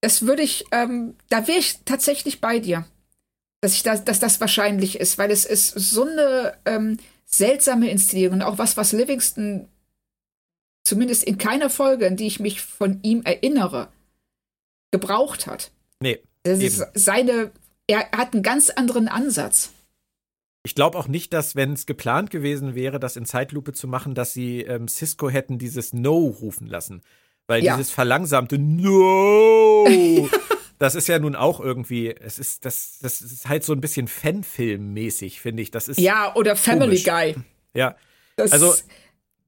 [0.00, 2.86] Das würde ich, ähm, da wäre ich tatsächlich bei dir,
[3.60, 8.42] dass ich da, dass das wahrscheinlich ist, weil es ist so eine ähm, seltsame Inszenierung,
[8.42, 9.68] auch was, was Livingston
[10.84, 13.88] zumindest in keiner Folge, in die ich mich von ihm erinnere,
[14.90, 15.70] gebraucht hat.
[16.00, 16.20] Nee.
[16.44, 16.66] Das eben.
[16.66, 17.50] ist seine
[17.88, 19.72] er hat einen ganz anderen Ansatz.
[20.62, 24.14] Ich glaube auch nicht, dass, wenn es geplant gewesen wäre, das in Zeitlupe zu machen,
[24.14, 27.02] dass sie ähm, Cisco hätten dieses No rufen lassen.
[27.48, 27.76] Weil ja.
[27.76, 29.88] dieses verlangsamte No,
[30.78, 34.06] das ist ja nun auch irgendwie, es ist, das, das ist halt so ein bisschen
[34.06, 35.70] Fanfilm-mäßig, finde ich.
[35.70, 37.04] Das ist ja, oder Family komisch.
[37.04, 37.34] Guy.
[37.74, 37.96] Ja.
[38.36, 38.74] Das also,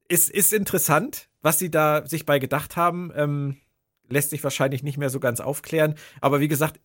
[0.08, 3.12] ist, ist interessant, was sie da sich bei gedacht haben.
[3.14, 3.56] Ähm,
[4.08, 5.94] lässt sich wahrscheinlich nicht mehr so ganz aufklären.
[6.22, 6.80] Aber wie gesagt,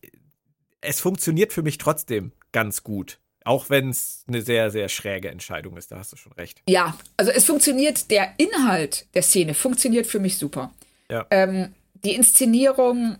[0.82, 3.18] es funktioniert für mich trotzdem ganz gut.
[3.42, 6.62] Auch wenn es eine sehr, sehr schräge Entscheidung ist, da hast du schon recht.
[6.68, 10.72] Ja, also es funktioniert, der Inhalt der Szene funktioniert für mich super.
[11.10, 11.26] Ja.
[11.30, 11.74] Ähm,
[12.04, 13.18] die Inszenierung,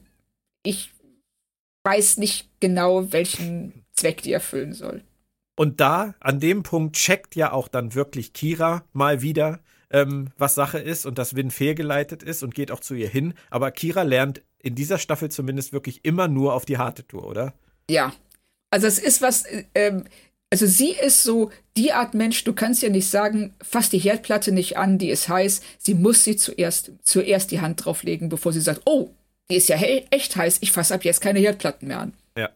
[0.63, 0.93] ich
[1.85, 5.03] weiß nicht genau, welchen Zweck die erfüllen soll.
[5.57, 9.61] Und da, an dem Punkt, checkt ja auch dann wirklich Kira mal wieder,
[9.91, 13.35] ähm, was Sache ist und dass Win fehlgeleitet ist und geht auch zu ihr hin.
[13.51, 17.55] Aber Kira lernt in dieser Staffel zumindest wirklich immer nur auf die harte Tour, oder?
[17.89, 18.13] Ja.
[18.71, 19.45] Also es ist was,
[19.75, 20.05] ähm,
[20.51, 24.53] also sie ist so die Art Mensch, du kannst ja nicht sagen, fass die Herdplatte
[24.53, 25.61] nicht an, die ist heiß.
[25.79, 29.11] Sie muss sie zuerst, zuerst die Hand drauflegen, bevor sie sagt, oh,
[29.51, 32.13] die ist ja echt heiß, ich fasse ab jetzt keine Herdplatten mehr an.
[32.37, 32.51] Ja.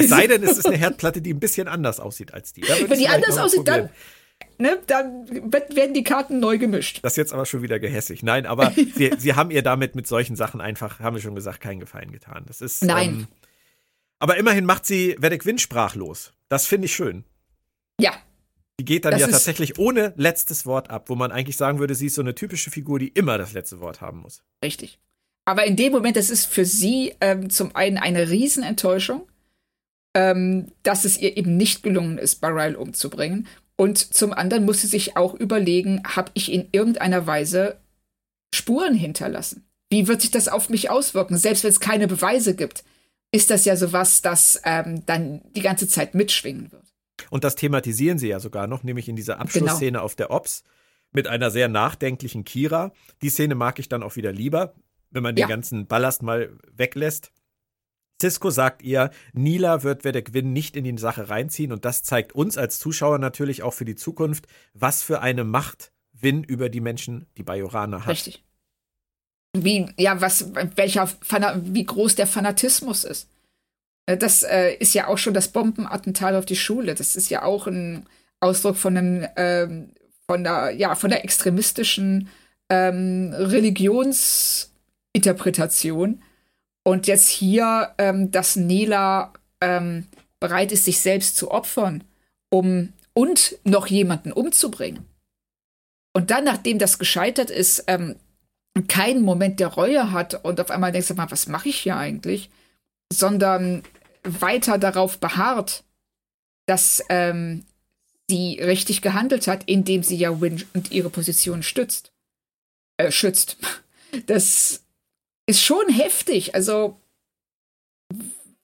[0.00, 2.62] Sei denn, es ist eine Herdplatte, die ein bisschen anders aussieht als die.
[2.62, 3.88] Wenn die anders aussieht, dann,
[4.58, 7.00] ne, dann werden die Karten neu gemischt.
[7.02, 8.22] Das ist jetzt aber schon wieder gehässig.
[8.22, 11.60] Nein, aber sie, sie haben ihr damit mit solchen Sachen einfach, haben wir schon gesagt,
[11.60, 12.44] keinen Gefallen getan.
[12.46, 12.82] Das ist.
[12.82, 13.08] Nein.
[13.08, 13.26] Ähm,
[14.18, 16.32] aber immerhin macht sie Vedek Win sprachlos.
[16.50, 17.24] Das finde ich schön.
[18.00, 18.12] Ja.
[18.78, 21.94] Die geht dann das ja tatsächlich ohne letztes Wort ab, wo man eigentlich sagen würde,
[21.94, 24.42] sie ist so eine typische Figur, die immer das letzte Wort haben muss.
[24.64, 24.98] Richtig.
[25.44, 29.28] Aber in dem Moment, das ist für sie ähm, zum einen eine Riesenenttäuschung,
[30.14, 33.46] ähm, dass es ihr eben nicht gelungen ist, Baral umzubringen.
[33.76, 37.78] Und zum anderen muss sie sich auch überlegen, habe ich in irgendeiner Weise
[38.54, 39.64] Spuren hinterlassen?
[39.90, 41.36] Wie wird sich das auf mich auswirken?
[41.36, 42.84] Selbst wenn es keine Beweise gibt,
[43.32, 46.84] ist das ja sowas, das ähm, dann die ganze Zeit mitschwingen wird.
[47.30, 50.04] Und das thematisieren sie ja sogar noch, nämlich in dieser Abschlussszene genau.
[50.04, 50.64] auf der Ops
[51.12, 52.92] mit einer sehr nachdenklichen Kira.
[53.22, 54.74] Die Szene mag ich dann auch wieder lieber,
[55.10, 57.32] wenn man den ganzen Ballast mal weglässt.
[58.20, 62.58] Cisco sagt ihr, Nila wird Wedek-Win nicht in die Sache reinziehen und das zeigt uns
[62.58, 67.26] als Zuschauer natürlich auch für die Zukunft, was für eine Macht Win über die Menschen,
[67.38, 68.08] die Bajoraner hat.
[68.08, 68.44] Richtig.
[69.56, 71.08] Wie, ja, was, welcher,
[71.62, 73.28] wie groß der Fanatismus ist.
[74.06, 76.94] Äh, das äh, ist ja auch schon das Bombenattentat auf die Schule.
[76.94, 78.06] Das ist ja auch ein
[78.40, 79.90] Ausdruck von einem, ähm,
[80.28, 82.28] von der, ja, von der extremistischen
[82.68, 86.22] ähm, Religionsinterpretation.
[86.82, 90.06] Und jetzt hier, ähm, dass Nela ähm,
[90.38, 92.04] bereit ist, sich selbst zu opfern,
[92.48, 95.04] um und noch jemanden umzubringen.
[96.14, 98.16] Und dann, nachdem das gescheitert ist, ähm,
[98.88, 101.96] keinen Moment der Reue hat und auf einmal denkst du mal, was mache ich hier
[101.96, 102.50] eigentlich?
[103.12, 103.82] Sondern
[104.22, 105.84] weiter darauf beharrt,
[106.66, 107.64] dass ähm,
[108.28, 112.12] sie richtig gehandelt hat, indem sie ja Win und ihre Position stützt.
[112.96, 113.56] Äh, schützt.
[114.26, 114.82] Das
[115.46, 116.56] ist schon heftig.
[116.56, 116.98] Also,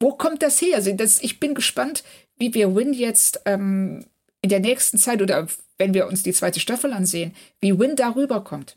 [0.01, 0.75] wo kommt das her?
[0.75, 2.03] Also, das, ich bin gespannt,
[2.37, 4.07] wie wir Win jetzt ähm,
[4.43, 5.47] in der nächsten Zeit oder
[5.79, 8.77] wenn wir uns die zweite Staffel ansehen, wie Win darüber kommt.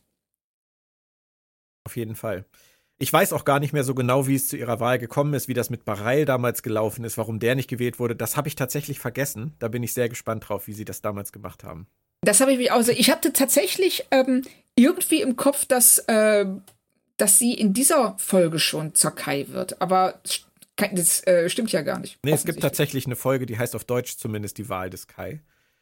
[1.89, 2.45] Auf jeden Fall.
[2.99, 5.47] Ich weiß auch gar nicht mehr so genau, wie es zu ihrer Wahl gekommen ist,
[5.47, 8.15] wie das mit Bareil damals gelaufen ist, warum der nicht gewählt wurde.
[8.15, 9.55] Das habe ich tatsächlich vergessen.
[9.57, 11.87] Da bin ich sehr gespannt drauf, wie sie das damals gemacht haben.
[12.21, 12.75] Das habe ich mich auch.
[12.75, 14.43] Also ich hatte tatsächlich ähm,
[14.75, 16.45] irgendwie im Kopf, dass, äh,
[17.17, 19.81] dass sie in dieser Folge schon zur Kai wird.
[19.81, 20.21] Aber
[20.93, 22.19] das äh, stimmt ja gar nicht.
[22.23, 25.41] Nee, es gibt tatsächlich eine Folge, die heißt auf Deutsch zumindest die Wahl des Kai.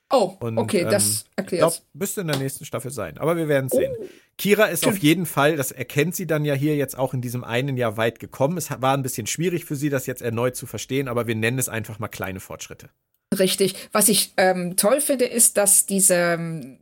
[0.09, 1.51] Oh, und, okay, ähm, das erklärt.
[1.51, 3.17] Ich glaube, müsste in der nächsten Staffel sein.
[3.17, 3.77] Aber wir werden es oh.
[3.77, 3.93] sehen.
[4.37, 4.95] Kira ist Stimmt.
[4.95, 7.97] auf jeden Fall, das erkennt sie dann ja hier jetzt auch in diesem einen Jahr
[7.97, 8.57] weit gekommen.
[8.57, 11.59] Es war ein bisschen schwierig für sie, das jetzt erneut zu verstehen, aber wir nennen
[11.59, 12.89] es einfach mal kleine Fortschritte.
[13.37, 13.75] Richtig.
[13.91, 16.77] Was ich ähm, toll finde, ist, dass diese,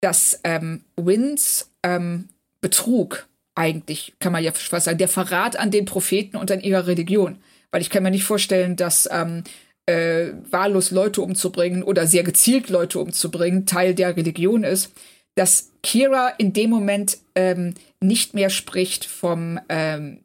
[0.00, 2.28] dass ähm, Wins ähm,
[2.60, 6.86] Betrug eigentlich, kann man ja fast sagen, der Verrat an den Propheten und an ihrer
[6.86, 7.38] Religion.
[7.70, 9.44] Weil ich kann mir nicht vorstellen, dass ähm,
[9.86, 14.92] äh, wahllos Leute umzubringen oder sehr gezielt Leute umzubringen Teil der Religion ist,
[15.36, 20.20] dass Kira in dem Moment ähm, nicht mehr spricht vom ähm,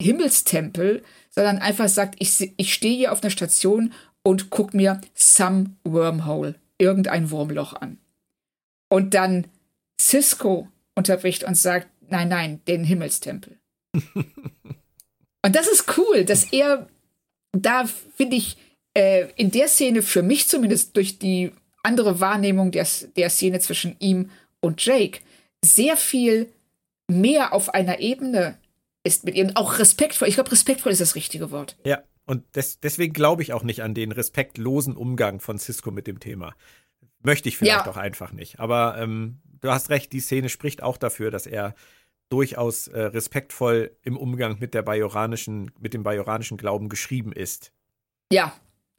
[0.00, 3.92] Himmelstempel, sondern einfach sagt, ich, ich stehe hier auf einer Station
[4.22, 7.98] und guck mir some wormhole, irgendein Wurmloch an.
[8.88, 9.46] Und dann
[10.00, 13.58] Cisco unterbricht und sagt, nein, nein, den Himmelstempel.
[14.14, 16.88] und das ist cool, dass er
[17.52, 17.86] da,
[18.16, 18.56] finde ich,
[18.96, 21.52] äh, in der Szene für mich zumindest durch die
[21.82, 22.86] andere Wahrnehmung der,
[23.16, 25.20] der Szene zwischen ihm und Jake
[25.62, 26.48] sehr viel
[27.08, 28.56] mehr auf einer Ebene
[29.04, 29.52] ist mit ihm.
[29.54, 30.28] Auch respektvoll.
[30.28, 31.76] Ich glaube, respektvoll ist das richtige Wort.
[31.84, 36.06] Ja, und des, deswegen glaube ich auch nicht an den respektlosen Umgang von Cisco mit
[36.06, 36.54] dem Thema.
[37.22, 37.90] Möchte ich vielleicht ja.
[37.90, 38.58] auch einfach nicht.
[38.60, 41.74] Aber ähm, du hast recht, die Szene spricht auch dafür, dass er
[42.30, 47.72] durchaus äh, respektvoll im Umgang mit der bajoranischen, mit dem bajoranischen Glauben geschrieben ist.
[48.32, 48.52] Ja,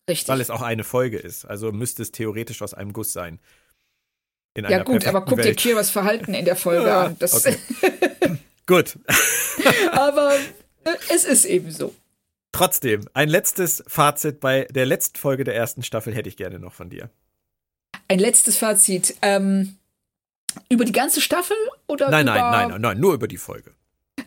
[0.09, 0.27] Richtig.
[0.29, 1.45] Weil es auch eine Folge ist.
[1.45, 3.39] Also müsste es theoretisch aus einem Guss sein.
[4.55, 5.47] ja, gut, aber guck Welt.
[5.47, 7.17] dir Kiras Verhalten in der Folge ja, an.
[7.19, 7.57] Okay.
[8.65, 8.97] gut.
[9.91, 10.35] aber
[10.85, 11.93] äh, es ist eben so.
[12.53, 16.73] Trotzdem, ein letztes Fazit bei der letzten Folge der ersten Staffel hätte ich gerne noch
[16.73, 17.09] von dir.
[18.07, 19.15] Ein letztes Fazit.
[19.21, 19.77] Ähm,
[20.69, 21.57] über die ganze Staffel
[21.87, 22.09] oder?
[22.09, 23.73] Nein, über, nein, nein, nein, nein, nur über die Folge.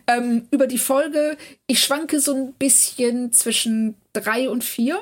[0.07, 1.37] Ähm, über die Folge,
[1.67, 5.01] ich schwanke so ein bisschen zwischen drei und vier.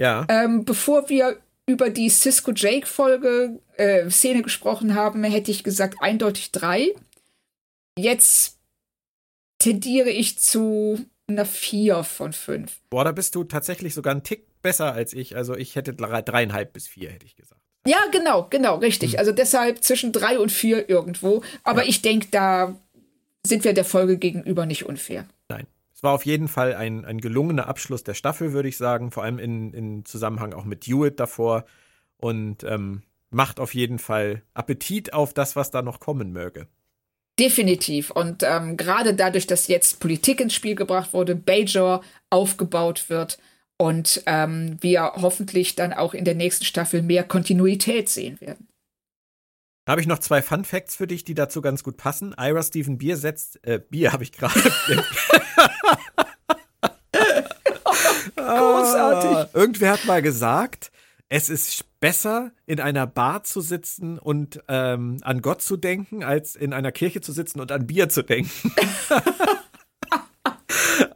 [0.00, 0.26] Ja.
[0.28, 5.96] Ähm, bevor wir über die Cisco Jake Folge äh, Szene gesprochen haben, hätte ich gesagt
[6.00, 6.94] eindeutig drei.
[7.98, 8.58] Jetzt
[9.58, 12.80] tendiere ich zu einer vier von fünf.
[12.90, 15.36] Boah, da bist du tatsächlich sogar einen Tick besser als ich.
[15.36, 17.60] Also ich hätte dreieinhalb bis vier, hätte ich gesagt.
[17.86, 19.12] Ja, genau, genau, richtig.
[19.12, 19.18] Hm.
[19.18, 21.42] Also deshalb zwischen drei und vier irgendwo.
[21.62, 21.88] Aber ja.
[21.88, 22.74] ich denke, da
[23.46, 25.26] sind wir der Folge gegenüber nicht unfair.
[26.04, 29.38] War auf jeden Fall ein, ein gelungener Abschluss der Staffel, würde ich sagen, vor allem
[29.38, 31.64] in, in Zusammenhang auch mit Hewitt davor
[32.18, 36.68] und ähm, macht auf jeden Fall Appetit auf das, was da noch kommen möge.
[37.38, 38.10] Definitiv.
[38.10, 43.38] Und ähm, gerade dadurch, dass jetzt Politik ins Spiel gebracht wurde, Bajor aufgebaut wird
[43.78, 48.68] und ähm, wir hoffentlich dann auch in der nächsten Staffel mehr Kontinuität sehen werden.
[49.84, 52.34] Da habe ich noch zwei Fun Facts für dich, die dazu ganz gut passen.
[52.38, 54.58] Ira Stephen Beer setzt, äh, Bier habe ich gerade.
[58.36, 59.30] Großartig.
[59.30, 60.90] Ah, irgendwer hat mal gesagt,
[61.28, 66.56] es ist besser, in einer Bar zu sitzen und ähm, an Gott zu denken, als
[66.56, 68.72] in einer Kirche zu sitzen und an Bier zu denken.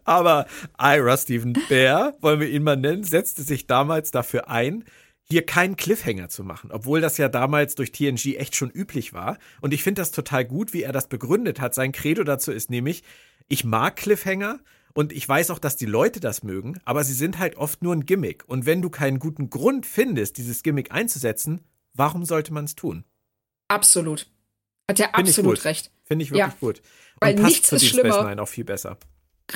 [0.05, 0.47] Aber
[0.78, 4.85] Ira Stephen Bear, wollen wir ihn mal nennen, setzte sich damals dafür ein,
[5.31, 9.39] hier keinen Cliffhanger zu machen, obwohl das ja damals durch TNG echt schon üblich war.
[9.61, 11.75] Und ich finde das total gut, wie er das begründet hat.
[11.75, 13.03] Sein Credo dazu ist nämlich,
[13.47, 14.59] ich mag Cliffhanger
[14.95, 17.95] und ich weiß auch, dass die Leute das mögen, aber sie sind halt oft nur
[17.95, 18.45] ein Gimmick.
[18.49, 21.61] Und wenn du keinen guten Grund findest, dieses Gimmick einzusetzen,
[21.93, 23.05] warum sollte man es tun?
[23.69, 24.31] Absolut.
[24.91, 25.91] Hat er absolut recht.
[26.05, 26.57] Finde ich wirklich Ja.
[26.59, 26.79] gut.
[26.79, 28.25] Und Weil passt nichts zu ist schlimmer.
[28.27, 28.97] Nine auch viel besser.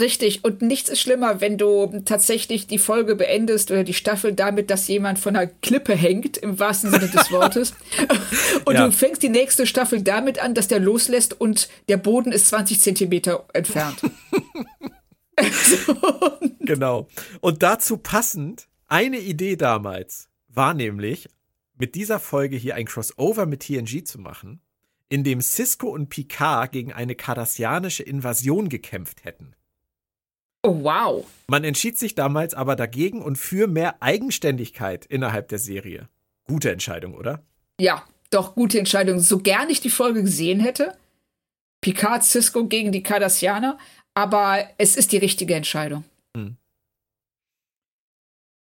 [0.00, 0.42] Richtig.
[0.42, 4.88] Und nichts ist schlimmer, wenn du tatsächlich die Folge beendest oder die Staffel damit, dass
[4.88, 7.74] jemand von einer Klippe hängt, im wahrsten Sinne des Wortes.
[8.64, 8.86] und Ja.
[8.86, 12.80] du fängst die nächste Staffel damit an, dass der loslässt und der Boden ist 20
[12.80, 14.00] Zentimeter entfernt.
[16.60, 17.08] Genau.
[17.40, 21.28] Und dazu passend, eine Idee damals war nämlich,
[21.76, 24.60] mit dieser Folge hier ein Crossover mit TNG zu machen,
[25.08, 29.54] in dem Cisco und Picard gegen eine kardassianische Invasion gekämpft hätten.
[30.62, 31.26] Oh, wow.
[31.48, 36.08] Man entschied sich damals aber dagegen und für mehr Eigenständigkeit innerhalb der Serie.
[36.44, 37.42] Gute Entscheidung, oder?
[37.80, 39.20] Ja, doch gute Entscheidung.
[39.20, 40.96] So gern ich die Folge gesehen hätte.
[41.80, 43.78] Picard, Cisco gegen die Cardassianer.
[44.14, 46.04] Aber es ist die richtige Entscheidung.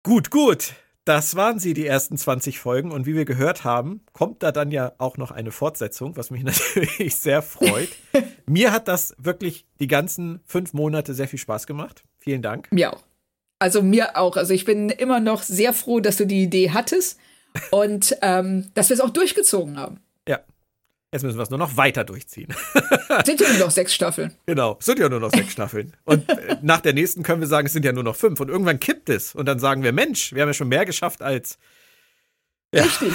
[0.06, 0.76] Gut, gut.
[1.06, 2.92] Das waren sie, die ersten 20 Folgen.
[2.92, 6.44] Und wie wir gehört haben, kommt da dann ja auch noch eine Fortsetzung, was mich
[6.44, 7.90] natürlich sehr freut.
[8.48, 12.04] Mir hat das wirklich die ganzen fünf Monate sehr viel Spaß gemacht.
[12.18, 12.72] Vielen Dank.
[12.72, 13.04] Mir auch.
[13.60, 14.36] Also mir auch.
[14.36, 17.18] Also ich bin immer noch sehr froh, dass du die Idee hattest
[17.72, 20.02] und ähm, dass wir es auch durchgezogen haben.
[21.16, 22.54] Jetzt müssen wir es nur noch weiter durchziehen.
[23.26, 24.34] Sind ja nur noch sechs Staffeln.
[24.46, 24.76] genau.
[24.82, 25.94] Sind ja nur noch sechs Staffeln.
[26.04, 28.38] Und äh, nach der nächsten können wir sagen, es sind ja nur noch fünf.
[28.42, 29.34] Und irgendwann kippt es.
[29.34, 31.58] Und dann sagen wir, Mensch, wir haben ja schon mehr geschafft als.
[32.74, 32.84] Ja.
[32.84, 33.14] Richtig.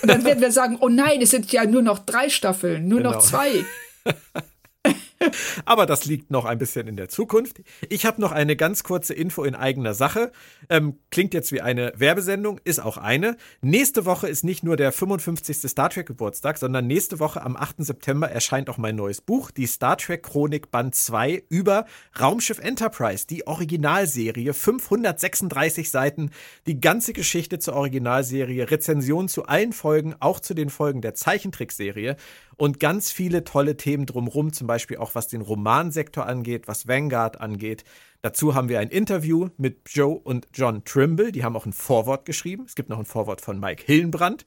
[0.00, 2.98] Und dann werden wir sagen, oh nein, es sind ja nur noch drei Staffeln, nur
[2.98, 3.14] Genau.
[3.14, 3.64] noch zwei.
[5.64, 7.60] Aber das liegt noch ein bisschen in der Zukunft.
[7.88, 10.32] Ich habe noch eine ganz kurze Info in eigener Sache.
[10.68, 13.36] Ähm, klingt jetzt wie eine Werbesendung, ist auch eine.
[13.60, 15.70] Nächste Woche ist nicht nur der 55.
[15.70, 17.76] Star Trek Geburtstag, sondern nächste Woche am 8.
[17.84, 21.84] September erscheint auch mein neues Buch, die Star Trek Chronik Band 2 über
[22.18, 26.30] Raumschiff Enterprise, die Originalserie, 536 Seiten,
[26.66, 32.16] die ganze Geschichte zur Originalserie, Rezensionen zu allen Folgen, auch zu den Folgen der Zeichentrickserie
[32.60, 37.40] und ganz viele tolle Themen drumherum, zum Beispiel auch was den Romansektor angeht, was Vanguard
[37.40, 37.84] angeht.
[38.20, 42.26] Dazu haben wir ein Interview mit Joe und John Trimble, die haben auch ein Vorwort
[42.26, 42.64] geschrieben.
[42.66, 44.44] Es gibt noch ein Vorwort von Mike Hillenbrand.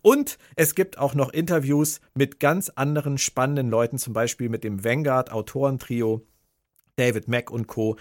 [0.00, 4.84] Und es gibt auch noch Interviews mit ganz anderen spannenden Leuten, zum Beispiel mit dem
[4.84, 6.24] Vanguard-Autorentrio
[6.94, 7.96] David Mack und Co.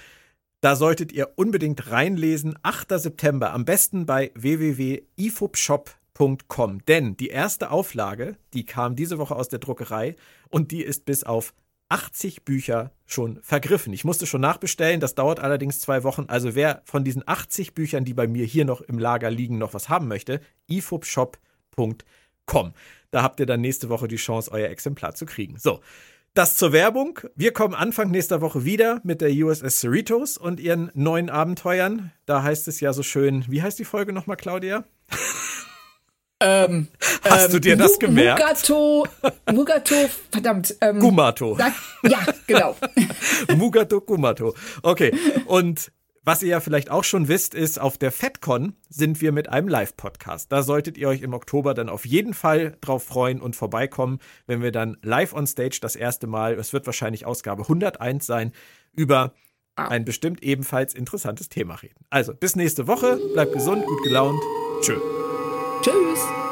[0.61, 2.53] Da solltet ihr unbedingt reinlesen.
[2.61, 2.89] 8.
[2.99, 5.98] September, am besten bei www.ifubshop.com.
[6.87, 10.15] Denn die erste Auflage, die kam diese Woche aus der Druckerei
[10.49, 11.53] und die ist bis auf
[11.89, 13.93] 80 Bücher schon vergriffen.
[13.93, 16.25] Ich musste schon nachbestellen, das dauert allerdings zwei Wochen.
[16.27, 19.73] Also wer von diesen 80 Büchern, die bei mir hier noch im Lager liegen, noch
[19.73, 22.73] was haben möchte, ifubshop.com.
[23.11, 25.57] Da habt ihr dann nächste Woche die Chance, euer Exemplar zu kriegen.
[25.57, 25.79] So,
[26.35, 27.19] das zur Werbung.
[27.35, 32.11] Wir kommen Anfang nächster Woche wieder mit der USS Cerritos und ihren neuen Abenteuern.
[32.27, 34.83] Da heißt es ja so schön, wie heißt die Folge nochmal, Claudia?
[36.41, 36.87] Ähm,
[37.23, 38.39] Hast ähm, du dir das gemerkt?
[38.39, 39.07] Mugato,
[39.51, 39.95] Mugato,
[40.31, 40.75] verdammt.
[40.79, 41.55] Ähm, Gumato.
[41.57, 42.77] sag, ja, genau.
[43.55, 44.55] Mugato Kumato.
[44.81, 45.13] Okay.
[45.45, 45.91] Und
[46.23, 49.67] was ihr ja vielleicht auch schon wisst, ist, auf der FedCon sind wir mit einem
[49.67, 50.51] Live-Podcast.
[50.51, 54.61] Da solltet ihr euch im Oktober dann auf jeden Fall drauf freuen und vorbeikommen, wenn
[54.61, 58.51] wir dann live on stage das erste Mal, es wird wahrscheinlich Ausgabe 101 sein,
[58.95, 59.33] über
[59.75, 62.05] ein bestimmt ebenfalls interessantes Thema reden.
[62.09, 63.17] Also, bis nächste Woche.
[63.33, 64.39] Bleibt gesund, gut gelaunt.
[64.81, 65.18] Tschö.
[65.81, 66.48] Tschüss.